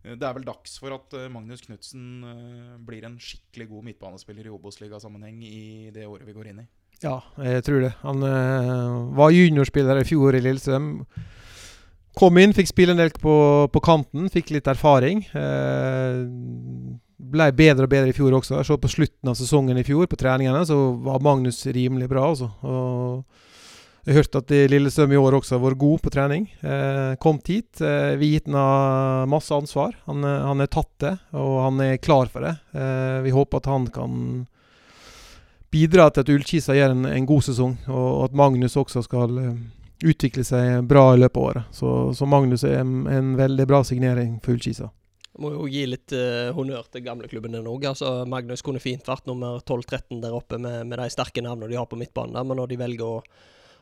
det 0.02 0.26
er 0.26 0.34
vel 0.34 0.46
dags 0.46 0.74
for 0.82 0.94
at 0.96 1.14
eh, 1.14 1.28
Magnus 1.30 1.62
Knutsen 1.62 2.06
eh, 2.26 2.78
blir 2.82 3.04
en 3.06 3.18
skikkelig 3.22 3.68
god 3.70 3.86
midtbanespiller 3.90 4.48
i 4.48 4.54
Obos-ligasammenheng 4.54 5.44
i 5.46 5.90
det 5.94 6.08
året 6.08 6.26
vi 6.26 6.34
går 6.34 6.50
inn 6.50 6.64
i. 6.64 6.66
Ja, 7.02 7.20
jeg 7.42 7.62
tror 7.66 7.82
det. 7.82 7.92
Han 8.02 8.22
øh, 8.26 9.14
var 9.18 9.34
juniorspiller 9.34 10.00
i 10.00 10.06
fjor 10.06 10.34
i 10.38 10.42
Lillestrøm. 10.42 10.90
Kom 12.18 12.38
inn, 12.38 12.52
fikk 12.54 12.68
spille 12.68 12.92
en 12.94 13.00
del 13.00 13.14
på, 13.14 13.34
på 13.72 13.82
kanten, 13.82 14.28
fikk 14.30 14.52
litt 14.56 14.68
erfaring. 14.70 15.22
Eh, 15.38 16.18
ble 17.22 17.48
bedre 17.54 17.86
og 17.86 17.92
bedre 17.92 18.10
i 18.10 18.16
fjor 18.16 18.34
også. 18.38 18.58
Jeg 18.58 18.68
så 18.68 18.78
på 18.80 18.90
slutten 18.90 19.30
av 19.30 19.38
sesongen 19.38 19.78
i 19.78 19.86
fjor, 19.86 20.08
på 20.10 20.18
treningene, 20.18 20.64
så 20.66 20.76
var 21.04 21.22
Magnus 21.22 21.62
rimelig 21.70 22.10
bra. 22.10 22.26
Altså. 22.32 22.50
Og 22.66 24.08
jeg 24.08 24.18
hørte 24.18 24.42
at 24.42 24.54
Lillestrøm 24.72 25.12
i 25.14 25.20
år 25.20 25.36
også 25.38 25.56
har 25.56 25.62
vært 25.62 25.78
god 25.78 26.02
på 26.02 26.10
trening. 26.10 26.48
Eh, 26.66 27.12
kom 27.22 27.38
hit. 27.46 27.78
Eh, 27.78 28.16
vi 28.18 28.32
gitt 28.32 28.50
ham 28.50 29.30
masse 29.30 29.54
ansvar. 29.54 29.94
Han, 30.08 30.26
han 30.26 30.64
er 30.64 30.70
tatt 30.72 30.90
det, 31.04 31.12
og 31.38 31.60
han 31.68 31.84
er 31.84 32.00
klar 32.02 32.32
for 32.32 32.42
det. 32.42 32.56
Eh, 32.74 33.20
vi 33.22 33.34
håper 33.36 33.62
at 33.62 33.70
han 33.70 33.86
kan 33.94 34.16
bidra 35.72 36.10
til 36.10 36.24
at 36.24 36.32
Ullkisa 36.34 36.74
gjør 36.76 36.96
en, 36.96 37.06
en 37.08 37.28
god 37.28 37.46
sesong, 37.46 37.76
og 37.88 38.26
at 38.26 38.34
Magnus 38.36 38.76
også 38.76 39.04
skal 39.06 39.38
eh, 39.40 39.54
utvikle 40.04 40.44
seg 40.44 40.82
bra 40.90 41.12
i 41.14 41.22
løpet 41.22 41.38
av 41.38 41.46
året. 41.46 41.70
Så, 41.72 41.92
så 42.18 42.28
Magnus 42.28 42.66
er 42.68 42.80
en, 42.82 43.06
en 43.06 43.32
veldig 43.38 43.68
bra 43.70 43.80
signering 43.86 44.36
for 44.42 44.56
Ullkisa. 44.56 44.90
Må 45.40 45.54
jo 45.54 45.64
gi 45.70 45.86
litt 45.88 46.12
uh, 46.12 46.50
honnør 46.52 46.90
til 46.92 47.04
gamleklubben 47.06 47.54
din 47.56 47.70
òg. 47.70 47.86
Altså, 47.88 48.10
Magnus 48.28 48.64
kunne 48.64 48.82
fint 48.84 49.06
vært 49.08 49.30
nummer 49.30 49.62
12-13 49.64 50.20
der 50.20 50.36
oppe 50.36 50.58
med, 50.60 50.84
med 50.90 51.00
de 51.00 51.08
sterke 51.12 51.44
navnene 51.44 51.70
de 51.72 51.80
har 51.80 51.88
på 51.88 51.96
midtbanen 52.00 52.36
der, 52.36 52.44
men 52.44 52.60
når 52.60 52.72
de 52.74 52.80
velger 52.82 53.06
å, 53.06 53.22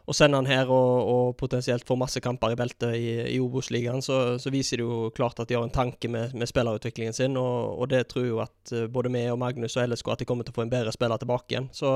å 0.07 0.15
sende 0.17 0.39
han 0.39 0.49
her 0.49 0.71
og, 0.71 1.09
og 1.11 1.37
potensielt 1.39 1.87
få 1.87 1.97
masse 1.99 2.23
kamper 2.23 2.55
i 2.55 2.59
beltet 2.59 2.95
i, 2.97 3.11
i 3.35 3.39
Obos-ligaen, 3.43 4.03
så, 4.03 4.39
så 4.43 4.51
viser 4.55 4.81
det 4.81 4.87
jo 4.87 5.11
klart 5.15 5.43
at 5.43 5.51
de 5.51 5.57
har 5.59 5.67
en 5.67 5.75
tanke 5.75 6.11
med, 6.11 6.35
med 6.39 6.51
spillerutviklingen 6.51 7.15
sin, 7.17 7.39
og, 7.39 7.77
og 7.83 7.91
det 7.93 8.05
tror 8.11 8.27
jo 8.27 8.41
at 8.43 8.75
eh, 8.75 8.89
både 8.91 9.13
vi 9.15 9.27
og 9.31 9.39
Magnus 9.43 9.77
og 9.77 9.91
LSK 9.91 10.15
at 10.15 10.23
de 10.23 10.29
kommer 10.31 10.47
til 10.47 10.55
å 10.55 10.59
få 10.59 10.67
en 10.67 10.73
bedre 10.73 10.95
spiller 10.95 11.21
tilbake 11.21 11.55
igjen. 11.55 11.71
Så 11.77 11.93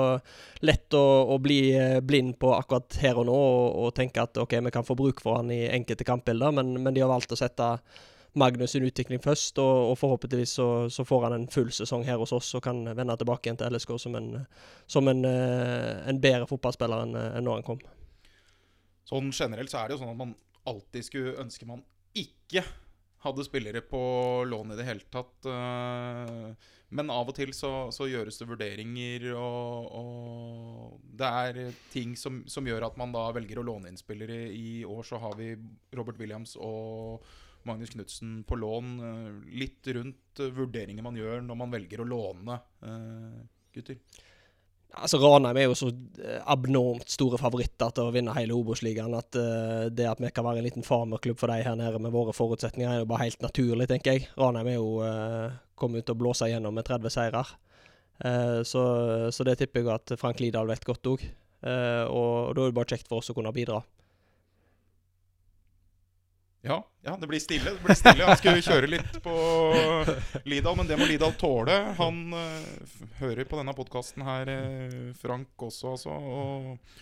lett 0.66 0.98
å, 0.98 1.04
å 1.34 1.38
bli 1.42 1.60
eh, 1.78 2.00
blind 2.04 2.38
på 2.42 2.54
akkurat 2.54 2.98
her 3.02 3.22
og 3.22 3.30
nå 3.30 3.38
og, 3.38 3.68
og 3.84 3.94
tenke 3.98 4.26
at 4.26 4.42
ok, 4.42 4.58
vi 4.68 4.74
kan 4.74 4.86
få 4.86 4.98
bruk 4.98 5.22
for 5.24 5.40
han 5.40 5.54
i 5.54 5.64
enkelte 5.72 6.06
kampbilder, 6.06 6.54
men, 6.58 6.76
men 6.82 6.94
de 6.94 7.02
har 7.02 7.12
valgt 7.12 7.34
å 7.34 7.40
sette 7.40 7.76
Magnus 8.34 8.72
sin 8.74 8.82
utvikling 8.86 9.20
først, 9.22 9.58
og, 9.62 9.90
og 9.92 9.98
forhåpentligvis 10.00 10.56
så, 10.58 10.68
så 10.90 11.04
får 11.06 11.28
han 11.28 11.36
en 11.36 11.48
full 11.50 11.70
sesong 11.74 12.02
her 12.06 12.18
hos 12.18 12.32
oss 12.34 12.48
og 12.58 12.64
kan 12.66 12.80
vende 12.90 13.14
tilbake 13.20 13.46
igjen 13.46 13.60
til 13.60 13.70
LSK 13.70 13.94
som 14.02 14.16
en, 14.18 14.30
som 14.90 15.10
en, 15.10 15.24
eh, 15.28 16.00
en 16.10 16.18
bedre 16.22 16.48
fotballspiller 16.50 17.04
enn 17.06 17.14
en 17.20 17.46
når 17.46 17.60
han 17.60 17.68
kom. 17.68 17.84
Sånn 19.06 19.30
generelt 19.36 19.70
så 19.70 19.82
er 19.82 19.88
det 19.88 19.96
jo 19.96 20.02
sånn 20.02 20.14
at 20.16 20.22
man 20.24 20.34
alltid 20.66 21.06
skulle 21.06 21.36
ønske 21.44 21.68
man 21.68 21.84
ikke 22.16 22.64
hadde 23.24 23.44
spillere 23.46 23.80
på 23.88 24.00
lån 24.48 24.74
i 24.74 24.78
det 24.78 24.88
hele 24.88 25.06
tatt. 25.12 25.46
eh, 25.48 26.72
Men 26.94 27.10
av 27.10 27.30
og 27.30 27.34
til 27.34 27.54
så, 27.56 27.90
så 27.94 28.06
gjøres 28.10 28.36
det 28.38 28.46
vurderinger, 28.50 29.30
og, 29.34 29.94
og 29.98 31.00
det 31.18 31.30
er 31.30 31.80
ting 31.94 32.12
som, 32.18 32.42
som 32.50 32.66
gjør 32.66 32.86
at 32.90 32.98
man 33.00 33.14
da 33.14 33.24
velger 33.34 33.62
å 33.62 33.66
låne 33.66 33.90
inn 33.90 33.98
spillere. 33.98 34.44
I 34.52 34.84
år 34.84 35.02
så 35.06 35.18
har 35.22 35.34
vi 35.38 35.54
Robert 35.96 36.20
Williams 36.20 36.54
og 36.60 37.24
Magnus 37.68 37.94
Knutsen 37.94 38.44
på 38.44 38.58
lån. 38.60 38.92
eh, 39.00 39.32
Litt 39.60 39.86
rundt 39.96 40.40
eh, 40.40 40.52
vurderinger 40.54 41.04
man 41.04 41.16
gjør 41.18 41.42
når 41.46 41.58
man 41.58 41.74
velger 41.74 42.04
å 42.04 42.08
låne, 42.08 42.60
eh, 42.84 43.42
gutter. 43.74 43.98
Altså 44.94 45.18
Ranheim 45.18 45.58
er 45.58 45.64
jo 45.66 45.74
så 45.74 45.88
abnormt 46.46 47.08
store 47.10 47.38
favoritter 47.40 47.90
til 47.90 48.06
å 48.06 48.12
vinne 48.14 48.34
hele 48.36 48.54
Obos-ligaen 48.54 49.16
at 49.18 49.34
uh, 49.34 49.88
det 49.90 50.06
at 50.06 50.20
vi 50.22 50.30
kan 50.30 50.46
være 50.46 50.60
en 50.60 50.66
liten 50.68 50.86
farmerklubb 50.86 51.40
for 51.40 51.50
de 51.50 51.64
her 51.66 51.74
nede 51.74 51.98
med 51.98 52.14
våre 52.14 52.30
forutsetninger, 52.30 52.92
er 52.92 53.00
jo 53.02 53.08
bare 53.10 53.24
helt 53.24 53.42
naturlig, 53.42 53.88
tenker 53.90 54.14
jeg. 54.14 54.28
Ranheim 54.38 54.70
er 54.70 54.76
jo 54.76 54.92
uh, 55.02 55.56
kommet 55.74 56.06
ut 56.06 56.14
og 56.14 56.20
blåse 56.20 56.46
gjennom 56.46 56.78
med 56.78 56.86
30 56.86 57.10
seirer. 57.10 57.50
Uh, 58.22 58.62
så, 58.62 58.84
så 59.34 59.48
det 59.48 59.56
tipper 59.58 59.82
jeg 59.82 59.96
at 59.96 60.14
Frank 60.20 60.38
Lidahl 60.38 60.70
vet 60.70 60.86
godt 60.86 61.10
òg. 61.10 61.26
og, 61.64 62.14
og 62.14 62.54
da 62.54 62.62
er 62.62 62.70
det 62.70 62.78
bare 62.78 62.92
kjekt 62.94 63.10
for 63.10 63.18
oss 63.18 63.32
å 63.32 63.34
kunne 63.34 63.50
bidra. 63.56 63.82
Ja, 66.64 66.78
ja, 67.04 67.16
det 67.20 67.28
blir 67.28 67.42
stille. 67.42 67.74
Det 67.76 67.84
blir 67.84 67.98
stille. 67.98 68.24
Han 68.24 68.38
skulle 68.40 68.62
kjøre 68.64 68.88
litt 68.88 69.18
på 69.24 69.34
Lidal, 70.48 70.78
men 70.78 70.88
det 70.88 70.96
må 70.96 71.08
Lidal 71.08 71.34
tåle. 71.36 71.74
Han 71.98 72.22
uh, 72.32 73.02
hører 73.20 73.44
på 73.48 73.58
denne 73.60 73.74
podkasten 73.76 74.24
her, 74.24 74.48
uh, 74.48 75.10
Frank 75.20 75.66
også, 75.68 75.92
altså. 75.92 76.14
Og, 76.16 76.96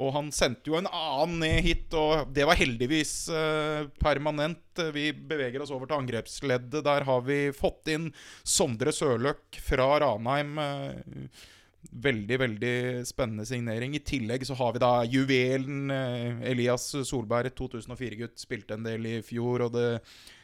og 0.00 0.12
han 0.14 0.30
sendte 0.32 0.70
jo 0.70 0.78
en 0.78 0.86
annen 0.86 1.40
ned 1.42 1.58
hit, 1.66 1.90
og 1.98 2.30
det 2.32 2.46
var 2.46 2.60
heldigvis 2.60 3.14
uh, 3.34 3.90
permanent. 3.98 4.84
Vi 4.94 5.10
beveger 5.12 5.66
oss 5.66 5.74
over 5.74 5.90
til 5.90 5.98
angrepsleddet. 5.98 6.84
Der 6.86 7.08
har 7.10 7.26
vi 7.26 7.40
fått 7.56 7.90
inn 7.90 8.12
Sondre 8.46 8.94
Sørløk 8.94 9.58
fra 9.66 9.90
Ranheim. 10.06 10.54
eh, 10.62 11.50
Veldig, 11.80 12.36
veldig 12.38 12.74
spennende 13.08 13.46
signering. 13.48 13.94
I 13.96 14.02
tillegg 14.04 14.44
så 14.44 14.54
har 14.58 14.74
vi 14.76 14.82
da 14.82 14.90
juvelen 15.08 15.88
eh, 15.90 16.42
Elias 16.50 16.84
Solberg, 17.08 17.54
2004-gutt. 17.56 18.36
Spilte 18.38 18.76
en 18.76 18.84
del 18.84 19.08
i 19.08 19.14
fjor, 19.24 19.64
og 19.64 19.72
det 19.78 19.86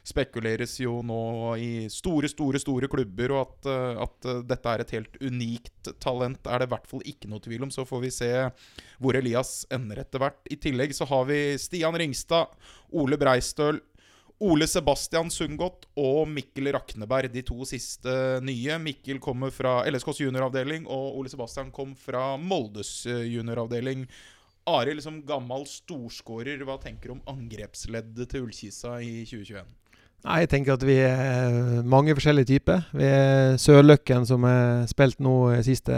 spekuleres 0.06 0.78
jo 0.80 1.02
nå 1.04 1.20
i 1.60 1.70
store, 1.92 2.30
store 2.32 2.60
store 2.62 2.88
klubber, 2.88 3.34
og 3.36 3.42
at, 3.42 3.68
eh, 3.68 4.00
at 4.06 4.30
eh, 4.32 4.40
dette 4.48 4.72
er 4.72 4.84
et 4.84 4.94
helt 4.96 5.20
unikt 5.20 5.92
talent, 6.00 6.40
er 6.48 6.64
det 6.64 6.70
i 6.70 6.72
hvert 6.72 6.88
fall 6.88 7.04
ikke 7.12 7.28
noe 7.28 7.44
tvil 7.44 7.68
om. 7.68 7.74
Så 7.74 7.84
får 7.84 8.06
vi 8.06 8.14
se 8.16 8.32
hvor 8.96 9.20
Elias 9.20 9.58
ender 9.76 10.00
etter 10.06 10.24
hvert. 10.24 10.40
I 10.48 10.56
tillegg 10.56 10.96
så 10.96 11.04
har 11.12 11.28
vi 11.28 11.40
Stian 11.60 12.00
Ringstad, 12.00 12.56
Ole 12.96 13.20
Breistøl, 13.20 13.82
Ole 14.44 14.66
Sebastian 14.68 15.30
Sundgodt 15.32 15.86
og 15.96 16.26
Mikkel 16.28 16.68
Rakneberg, 16.74 17.30
de 17.32 17.40
to 17.46 17.64
siste 17.68 18.12
nye. 18.44 18.76
Mikkel 18.82 19.20
kommer 19.22 19.52
fra 19.54 19.78
LSKs 19.88 20.20
junioravdeling, 20.26 20.84
og 20.92 21.16
Ole 21.16 21.32
Sebastian 21.32 21.70
kom 21.72 21.94
fra 21.96 22.34
Moldes 22.36 23.06
eh, 23.08 23.24
junioravdeling. 23.32 24.04
Arild, 24.68 25.00
som 25.00 25.22
gammel 25.24 25.64
storskårer, 25.70 26.60
hva 26.66 26.76
tenker 26.82 27.08
du 27.08 27.16
om 27.16 27.24
angrepsleddet 27.32 28.28
til 28.28 28.44
Ullkisa 28.44 28.98
i 29.00 29.22
2021? 29.24 29.72
Nei, 30.26 30.40
jeg 30.42 30.50
tenker 30.50 30.74
at 30.74 30.84
vi 30.84 30.96
er 31.06 31.84
mange 31.86 32.16
forskjellige 32.18 32.50
typer. 32.50 32.84
Vi 32.96 33.06
er 33.06 33.56
Sørløkken, 33.62 34.26
som 34.28 34.44
er 34.48 34.84
spilt 34.90 35.22
nå 35.22 35.36
i 35.54 35.62
siste 35.64 35.96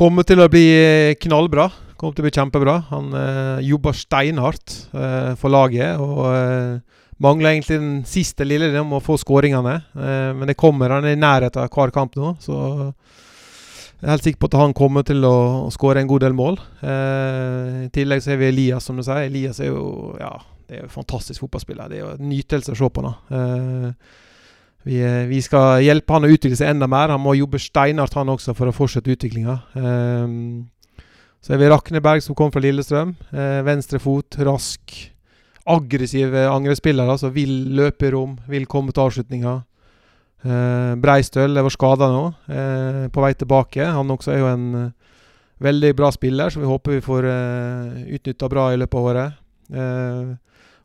Kommer 0.00 0.24
til 0.24 0.40
å 0.40 0.48
bli 0.48 0.64
eh, 0.72 1.14
knallbra. 1.20 1.66
Kommer 2.00 2.16
til 2.16 2.24
å 2.24 2.28
bli 2.28 2.32
kjempebra. 2.32 2.76
Han 2.94 3.12
eh, 3.12 3.66
jobber 3.68 3.96
steinhardt 3.96 4.76
eh, 4.96 5.32
for 5.40 5.52
laget. 5.52 6.00
og 6.00 6.22
eh, 6.32 7.00
Mangler 7.20 7.52
egentlig 7.52 7.76
den 7.76 7.96
siste 8.08 8.46
lille 8.46 8.70
om 8.80 8.94
å 8.96 9.02
få 9.04 9.18
skåringene. 9.20 9.74
Eh, 9.92 10.30
men 10.38 10.48
det 10.48 10.56
kommer. 10.56 10.94
Han 10.96 11.04
er 11.04 11.18
i 11.18 11.20
nærheten 11.20 11.60
av 11.60 11.68
hver 11.74 11.92
kamp 11.92 12.16
nå. 12.16 12.32
Så 12.40 12.56
jeg 14.00 14.08
er 14.08 14.14
helt 14.14 14.24
sikker 14.24 14.40
på 14.40 14.48
at 14.48 14.56
han 14.62 14.72
kommer 14.72 15.04
til 15.04 15.20
å, 15.28 15.68
skåre 15.74 16.00
en 16.00 16.08
god 16.08 16.24
del 16.24 16.36
mål. 16.38 16.56
Eh, 16.80 17.84
I 17.84 17.92
tillegg 17.92 18.24
så 18.24 18.32
har 18.32 18.40
vi 18.40 18.48
Elias, 18.48 18.88
som 18.88 18.96
du 18.96 19.04
sier. 19.04 19.26
Elias 19.28 19.60
er 19.60 19.68
jo 19.68 20.14
ja, 20.16 20.32
det 20.70 20.78
er 20.78 20.86
jo 20.86 20.94
fantastisk 20.94 21.44
fotballspiller. 21.44 21.92
Det 21.92 21.98
er 21.98 22.04
jo 22.06 22.14
en 22.14 22.28
nytelse 22.30 22.72
å 22.72 22.80
se 22.80 22.88
på 22.96 23.04
nå. 23.04 23.12
Eh, 23.36 24.16
vi, 24.88 25.02
vi, 25.28 25.44
skal 25.44 25.82
hjelpe 25.84 26.16
han 26.16 26.24
å 26.24 26.32
utvikle 26.32 26.56
seg 26.56 26.72
enda 26.72 26.88
mer. 26.88 27.12
Han 27.12 27.20
må 27.20 27.36
jobbe 27.36 27.60
steinhardt 27.60 28.16
han 28.16 28.32
også 28.32 28.56
for 28.56 28.72
å 28.72 28.76
fortsette 28.80 29.12
utviklinga. 29.12 29.60
Eh, 29.76 30.38
så 31.40 31.54
er 31.54 31.60
vi 31.62 31.70
Rakneberg, 31.72 32.22
som 32.24 32.36
kom 32.36 32.52
fra 32.52 32.60
Lillestrøm. 32.60 33.14
Eh, 33.32 33.60
venstre 33.64 34.00
fot, 34.02 34.36
rask. 34.44 34.94
Aggressive 35.70 36.46
angrepsspillere 36.50 37.16
som 37.20 37.32
vil 37.32 37.52
løpe 37.78 38.08
i 38.08 38.12
rom, 38.12 38.38
vil 38.50 38.66
komme 38.68 38.92
til 38.92 39.06
avslutninger. 39.06 39.62
Eh, 40.40 40.92
Breistøl 41.00 41.56
var 41.56 41.72
skada 41.72 42.08
nå, 42.12 42.26
eh, 42.48 43.08
på 43.12 43.24
vei 43.24 43.32
tilbake. 43.34 43.84
Han 43.84 44.12
også 44.12 44.34
er 44.34 44.38
jo 44.40 44.50
en 44.50 44.66
eh, 44.74 44.92
veldig 45.60 45.94
bra 45.96 46.10
spiller, 46.12 46.50
så 46.50 46.60
vi 46.60 46.68
håper 46.68 46.96
vi 46.96 47.04
får 47.04 47.28
eh, 47.28 48.14
utnytta 48.16 48.48
bra 48.48 48.70
i 48.72 48.78
løpet 48.80 49.00
av 49.00 49.10
året. 49.12 49.42
Eh, 49.72 50.36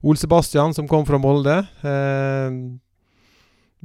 Ole 0.06 0.22
Sebastian, 0.22 0.74
som 0.76 0.88
kom 0.88 1.06
fra 1.08 1.18
Molde. 1.18 1.62
Eh, 1.84 2.50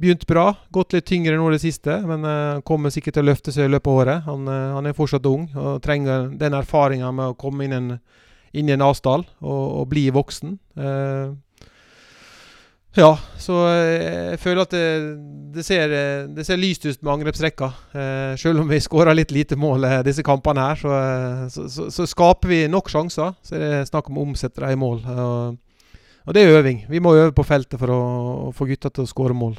begynt 0.01 0.25
bra. 0.27 0.49
Gått 0.73 0.95
litt 0.95 1.05
tyngre 1.09 1.37
nå 1.37 1.49
i 1.49 1.55
det 1.55 1.63
siste, 1.63 1.99
men 2.07 2.25
eh, 2.27 2.63
kommer 2.67 2.93
sikkert 2.93 3.17
til 3.17 3.25
å 3.25 3.29
løfte 3.31 3.53
seg 3.53 3.69
i 3.69 3.75
løpet 3.75 3.91
av 3.91 4.01
året. 4.01 4.25
Han, 4.27 4.49
eh, 4.49 4.73
han 4.77 4.89
er 4.89 4.97
fortsatt 4.97 5.29
ung 5.29 5.47
og 5.53 5.79
trenger 5.85 6.31
den 6.39 6.57
erfaringa 6.57 7.13
med 7.15 7.33
å 7.33 7.37
komme 7.39 7.67
inn, 7.67 7.77
en, 7.77 7.93
inn 8.57 8.69
i 8.69 8.75
en 8.75 8.85
avstand 8.85 9.29
og, 9.39 9.63
og 9.81 9.87
bli 9.91 10.09
voksen. 10.13 10.57
Eh, 10.81 11.31
ja, 12.97 13.11
så 13.39 13.55
jeg 13.71 14.39
føler 14.43 14.65
at 14.65 14.73
det, 14.75 14.87
det, 15.55 15.63
ser, 15.63 15.93
det 16.35 16.43
ser, 16.43 16.59
lyst 16.59 16.83
ut 16.83 16.97
med 16.99 17.13
angrepsrekka. 17.13 17.69
Selv 18.35 18.65
om 18.65 18.67
vi 18.67 18.81
skårer 18.83 19.15
litt 19.15 19.31
lite 19.31 19.55
mål 19.55 19.87
disse 20.03 20.25
kampene 20.27 20.65
her, 20.65 20.81
så, 21.47 21.69
så, 21.71 21.85
så, 21.87 22.07
skaper 22.11 22.51
vi 22.51 22.59
nok 22.67 22.91
sjanser. 22.91 23.31
Så 23.47 23.55
er 23.55 23.63
det 23.63 23.87
snakk 23.87 24.11
om 24.11 24.19
å 24.19 24.25
omsette 24.27 24.59
dem 24.65 24.75
i 24.75 24.81
mål. 24.83 24.99
Og, 25.07 26.35
det 26.35 26.43
er 26.43 26.59
øving. 26.59 26.83
Vi 26.91 26.99
må 26.99 27.15
øve 27.15 27.31
på 27.37 27.47
feltet 27.47 27.79
for 27.79 27.95
å 27.95 28.01
få 28.51 28.67
gutta 28.67 28.91
til 28.91 29.07
å 29.07 29.13
skåre 29.13 29.39
mål. 29.39 29.55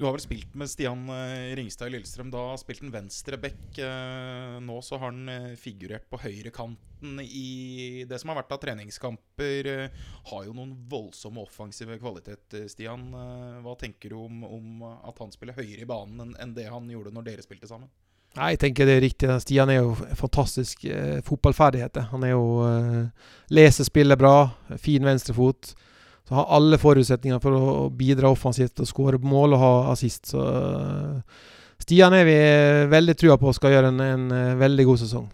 Du 0.00 0.06
har 0.06 0.14
vel 0.16 0.22
spilt 0.24 0.54
med 0.56 0.70
Stian 0.72 1.02
eh, 1.12 1.50
Ringstad 1.58 1.90
i 1.90 1.92
Lillestrøm. 1.92 2.30
Da 2.32 2.54
spilte 2.56 2.86
han 2.86 2.94
venstre 2.94 3.36
back. 3.36 3.66
Eh, 3.84 4.54
nå 4.64 4.78
så 4.80 4.96
har 4.96 5.10
han 5.10 5.28
eh, 5.28 5.50
figurert 5.60 6.06
på 6.08 6.22
høyrekanten 6.22 7.20
i 7.20 8.06
det 8.08 8.16
som 8.22 8.32
har 8.32 8.38
vært 8.40 8.54
av 8.56 8.62
treningskamper. 8.62 9.68
Har 10.32 10.46
jo 10.46 10.56
noen 10.56 10.72
voldsomme 10.88 11.44
offensive 11.44 12.00
kvaliteter, 12.00 12.64
Stian. 12.72 13.10
Hva 13.60 13.76
tenker 13.80 14.12
du 14.14 14.22
om, 14.22 14.40
om 14.48 14.86
at 14.88 15.20
han 15.20 15.36
spiller 15.36 15.60
høyere 15.60 15.84
i 15.84 15.90
banen 15.92 16.32
enn 16.40 16.56
det 16.56 16.70
han 16.72 16.88
gjorde 16.88 17.12
når 17.12 17.28
dere 17.28 17.44
spilte 17.44 17.68
sammen? 17.68 17.92
Nei, 18.38 18.52
jeg 18.54 18.60
tenker 18.62 18.86
det 18.86 18.96
er 18.96 19.04
riktig. 19.04 19.30
Stian 19.42 19.70
er 19.72 19.80
jo 19.80 19.94
fantastisk 20.16 20.84
eh, 20.86 21.18
fotballferdigheter. 21.26 22.08
Han 22.12 22.24
er 22.24 22.36
jo 22.36 22.44
eh, 22.62 23.30
leser 23.50 23.88
spillet 23.88 24.20
bra, 24.20 24.52
fin 24.78 25.04
venstrefot. 25.04 25.74
Så 26.30 26.36
har 26.38 26.52
alle 26.54 26.78
forutsetninger 26.78 27.40
for 27.42 27.56
å 27.58 27.70
bidra 27.90 28.30
offensivt 28.30 28.78
og 28.78 28.86
skåre 28.86 29.18
mål 29.18 29.56
og 29.56 29.58
ha 29.58 29.70
assist. 29.90 30.28
Så 30.30 30.38
uh, 30.38 31.48
Stian 31.82 32.14
er 32.14 32.22
vi 32.28 32.36
veldig 32.92 33.16
trua 33.18 33.34
på 33.40 33.50
skal 33.56 33.74
gjøre 33.74 33.90
en, 33.90 33.98
en, 34.04 34.28
en, 34.30 34.60
veldig 34.60 34.84
god 34.92 35.00
sesong. 35.02 35.24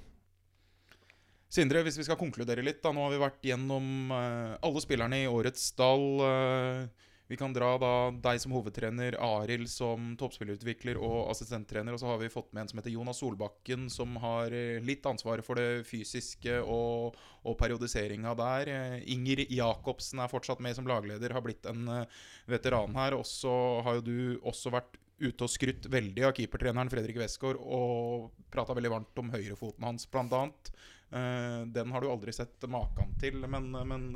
Sindre, 1.52 1.82
hvis 1.84 1.98
vi 2.00 2.06
skal 2.06 2.16
konkludere 2.16 2.64
litt, 2.64 2.80
da. 2.80 2.94
Nå 2.96 3.04
har 3.04 3.12
vi 3.12 3.20
vært 3.20 3.44
gjennom 3.44 4.08
uh, 4.08 4.56
alle 4.64 4.84
spillerne 4.86 5.20
i 5.20 5.28
årets 5.28 5.68
stall. 5.74 6.08
Vi 7.26 7.36
kan 7.36 7.50
dra 7.50 7.72
da 7.82 7.92
deg 8.22 8.38
som 8.38 8.52
hovedtrener, 8.54 9.16
Arild 9.18 9.66
som 9.70 10.12
toppspillerutvikler 10.18 10.98
og 11.02 11.32
assistenttrener. 11.32 11.96
Og 11.96 11.98
så 11.98 12.06
har 12.12 12.20
vi 12.20 12.30
fått 12.30 12.52
med 12.54 12.62
en 12.62 12.68
som 12.70 12.78
heter 12.78 12.94
Jonas 12.94 13.18
Solbakken, 13.18 13.88
som 13.90 14.14
har 14.22 14.54
eh, 14.54 14.78
litt 14.86 15.06
ansvaret 15.10 15.46
for 15.46 15.58
det 15.58 15.82
fysiske 15.88 16.60
og, 16.62 17.16
og 17.42 17.56
periodiseringa 17.58 18.34
der. 18.38 18.70
Eh, 18.70 18.98
Inger 19.16 19.42
Jacobsen 19.50 20.22
er 20.22 20.30
fortsatt 20.30 20.62
med 20.62 20.78
som 20.78 20.86
lagleder, 20.86 21.34
har 21.34 21.42
blitt 21.42 21.66
en 21.66 21.88
eh, 21.96 22.20
veteran 22.46 22.94
her. 22.94 23.18
Og 23.18 23.26
så 23.26 23.56
har 23.82 23.98
jo 23.98 24.06
du 24.06 24.46
også 24.46 24.70
vært 24.76 24.94
ute 25.18 25.48
og 25.48 25.50
skrytt 25.50 25.88
veldig 25.90 26.28
av 26.28 26.34
keepertreneren 26.36 26.92
Fredrik 26.92 27.18
Westgård 27.18 27.58
og 27.58 28.28
prata 28.52 28.76
veldig 28.76 28.92
varmt 28.92 29.18
om 29.18 29.32
høyrefoten 29.32 29.86
hans, 29.88 30.04
bl.a. 30.12 30.44
Den 31.72 31.92
har 31.94 32.02
du 32.02 32.08
aldri 32.10 32.34
sett 32.34 32.66
maken 32.68 33.14
til, 33.22 33.38
men, 33.48 33.70
men 33.88 34.08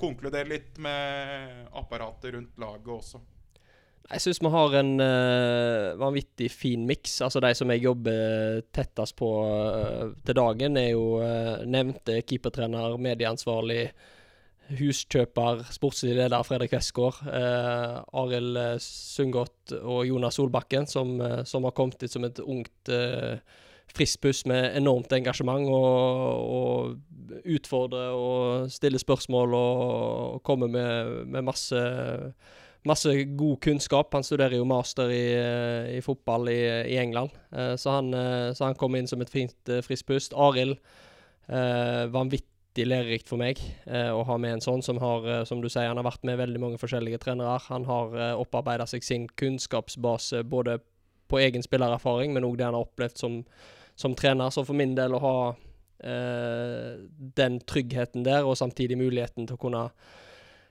konkludere 0.00 0.48
litt 0.48 0.80
med 0.82 1.68
apparatet 1.76 2.34
rundt 2.34 2.58
laget 2.60 2.90
også? 2.96 3.20
Jeg 4.10 4.24
syns 4.24 4.40
vi 4.42 4.50
har 4.50 4.72
en 4.80 4.94
uh, 4.98 5.98
vanvittig 6.00 6.48
fin 6.50 6.86
miks. 6.88 7.20
Altså 7.22 7.42
De 7.44 7.52
som 7.54 7.70
jeg 7.70 7.84
jobber 7.84 8.62
tettest 8.74 9.14
på 9.20 9.28
uh, 9.46 10.10
til 10.26 10.34
dagen, 10.34 10.78
er 10.80 10.88
jo 10.96 11.20
uh, 11.22 11.62
nevnte 11.62 12.18
keepertrener, 12.26 12.96
medieansvarlig, 12.98 13.84
huskjøper, 14.80 15.62
sportslig 15.74 16.16
leder 16.18 16.42
Fredrik 16.46 16.74
Westgård. 16.74 17.22
Uh, 17.22 18.02
Arild 18.18 18.58
Sundgodt 18.82 19.76
og 19.78 20.02
Jonas 20.08 20.40
Solbakken, 20.40 20.90
som, 20.90 21.14
som, 21.46 21.68
har 21.68 21.76
kommet 21.78 22.02
ut 22.02 22.10
som 22.10 22.26
et 22.26 22.42
ungt 22.42 22.90
uh, 22.90 23.38
frisk 23.96 24.20
pust 24.24 24.46
med 24.50 24.76
enormt 24.78 25.12
engasjement 25.12 25.68
og, 25.68 26.50
og 26.50 27.44
utfordrer 27.46 28.14
og 28.14 28.70
stiller 28.72 29.00
spørsmål 29.02 29.54
og 29.56 30.42
kommer 30.46 30.70
med, 30.70 31.26
med 31.30 31.46
masse, 31.46 31.80
masse 32.86 33.14
god 33.38 33.56
kunnskap. 33.64 34.14
Han 34.14 34.26
studerer 34.26 34.58
jo 34.58 34.68
master 34.68 35.12
i, 35.14 35.24
i 35.98 36.00
fotball 36.04 36.50
i, 36.52 36.60
i 36.94 36.98
England, 37.00 37.34
eh, 37.52 37.74
så, 37.76 37.98
han, 37.98 38.14
eh, 38.14 38.50
så 38.56 38.70
han 38.70 38.78
kom 38.78 38.96
inn 38.98 39.10
som 39.10 39.22
et 39.22 39.32
fint, 39.32 39.58
eh, 39.68 39.82
friskt 39.86 40.08
pust. 40.10 40.36
Arild, 40.36 40.78
vanvittig 42.14 42.84
lærerikt 42.86 43.26
for 43.26 43.40
meg 43.40 43.58
å 43.90 44.20
ha 44.28 44.36
med 44.38 44.52
en 44.54 44.60
sånn 44.62 44.84
som 44.86 45.00
har, 45.02 45.24
som 45.48 45.58
du 45.58 45.66
sier, 45.66 45.88
han 45.90 45.98
har 45.98 46.06
vært 46.06 46.22
med 46.28 46.38
veldig 46.38 46.60
mange 46.62 46.78
forskjellige 46.78 47.18
trenere. 47.24 47.56
Han 47.64 47.88
har 47.88 48.14
opparbeida 48.38 48.86
seg 48.86 49.02
sin 49.02 49.24
kunnskapsbase 49.40 50.44
både 50.46 50.76
på 51.26 51.40
egen 51.42 51.66
spillererfaring, 51.66 52.30
men 52.36 52.46
òg 52.46 52.60
det 52.60 52.68
han 52.68 52.76
har 52.78 52.86
opplevd 52.86 53.18
som 53.18 53.40
som 54.00 54.16
trener. 54.16 54.50
Så 54.54 54.64
for 54.64 54.78
min 54.78 54.96
del 54.96 55.14
å 55.16 55.22
ha 55.22 55.36
eh, 56.04 56.96
den 57.36 57.60
tryggheten 57.68 58.24
der, 58.26 58.48
og 58.48 58.58
samtidig 58.58 58.98
muligheten 59.00 59.48
til 59.48 59.58
å 59.58 59.60
kunne 59.60 59.84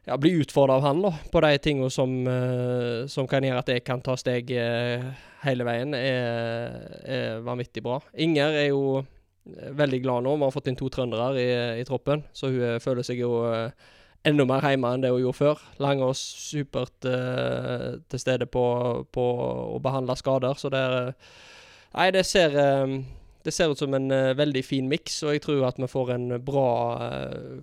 ja, 0.09 0.17
bli 0.17 0.31
utfordra 0.41 0.79
av 0.79 0.87
han 0.87 1.03
da, 1.03 1.13
på 1.31 1.43
de 1.45 1.51
tingene 1.61 1.91
som, 1.93 2.15
eh, 2.27 3.05
som, 3.11 3.27
kan 3.29 3.45
gjøre 3.45 3.61
at 3.63 3.71
jeg 3.73 3.85
kan 3.87 4.01
ta 4.05 4.15
steg 4.19 4.51
eh, 4.55 5.05
hele 5.43 5.67
veien, 5.67 5.93
er, 5.97 6.75
er, 7.05 7.39
vanvittig 7.45 7.83
bra. 7.85 7.99
Inger 8.17 8.57
er 8.63 8.67
jo 8.71 8.81
eh, 9.01 9.69
veldig 9.77 10.01
glad 10.05 10.25
nå. 10.25 10.35
Vi 10.39 10.47
har 10.47 10.55
fått 10.55 10.71
inn 10.71 10.79
to 10.79 10.89
trøndere 10.93 11.29
i, 11.37 11.47
i 11.83 11.87
troppen, 11.87 12.25
så 12.33 12.51
hun 12.51 12.65
eh, 12.73 12.81
føler 12.83 13.05
seg 13.05 13.21
jo 13.21 13.43
eh, 13.51 13.69
enda 14.27 14.47
mer 14.47 14.65
hjemme 14.65 14.95
enn 14.95 15.05
det 15.05 15.13
hun 15.13 15.21
gjorde 15.27 15.39
før. 15.39 15.61
Langås 15.79 16.19
supert 16.49 17.07
uh, 17.07 18.01
til 18.11 18.19
stede 18.19 18.49
på, 18.51 18.63
på, 19.15 19.27
å 19.77 19.77
behandle 19.79 20.17
skader, 20.19 20.59
så 20.59 20.71
det 20.73 20.81
er 20.89 21.13
Nei, 21.89 22.11
det 22.13 22.21
ser 22.27 22.53
det 23.43 23.53
ser 23.55 23.71
ut 23.71 23.79
som 23.79 23.93
en 23.95 24.11
uh, 24.11 24.35
veldig 24.37 24.63
fin 24.65 24.87
miks, 24.89 25.21
og 25.23 25.35
jeg 25.35 25.43
tror 25.45 25.67
at 25.69 25.79
vi 25.79 25.89
får 25.89 26.13
en 26.15 26.27
bra 26.43 26.69
uh, 26.99 27.59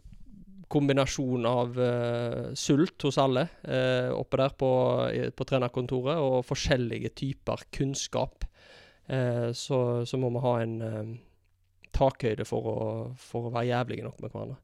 kombinasjon 0.73 1.47
av 1.47 1.77
uh, 1.79 2.49
sult 2.59 3.07
hos 3.07 3.21
alle 3.23 3.47
oppe 4.17 4.41
der 4.41 4.57
på, 4.59 4.71
på, 5.37 5.47
trenerkontoret, 5.47 6.19
og 6.19 6.43
forskjellige 6.49 7.12
typer 7.15 7.69
kunnskap. 7.71 8.45
Så, 9.07 9.77
så, 10.03 10.19
må 10.19 10.33
vi 10.35 10.41
ha 10.43 10.53
en 10.65 11.12
takhøyde 11.95 12.43
for 12.43 12.67
å, 12.67 12.79
for 13.15 13.47
å 13.47 13.53
være 13.55 13.69
jævlige 13.69 14.03
nok 14.03 14.17
med 14.19 14.33
hverandre. 14.33 14.57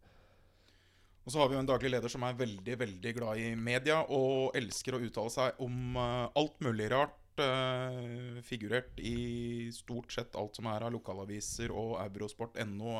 Og 1.23 1.31
så 1.31 1.39
har 1.39 1.47
vi 1.47 1.55
jo 1.55 1.61
en 1.63 1.69
daglig 1.71 1.93
leder 1.95 2.11
som 2.11 2.27
er 2.27 2.41
veldig 2.41 2.75
veldig 2.81 3.13
glad 3.21 3.39
i 3.39 3.53
media 3.55 4.01
og 4.03 4.59
elsker 4.59 4.99
å 4.99 5.03
uttale 5.07 5.31
seg 5.31 5.63
om 5.63 5.95
alt 5.95 6.59
mulig 6.67 6.91
rart 6.91 7.22
uh, 7.41 8.41
figurert 8.45 8.99
i 9.01 9.71
stort 9.73 10.13
sett 10.13 10.37
alt 10.37 10.59
som 10.59 10.69
er 10.73 10.85
av 10.87 10.93
lokalaviser 10.95 11.73
og 11.73 11.95
eurosport.no. 12.03 12.97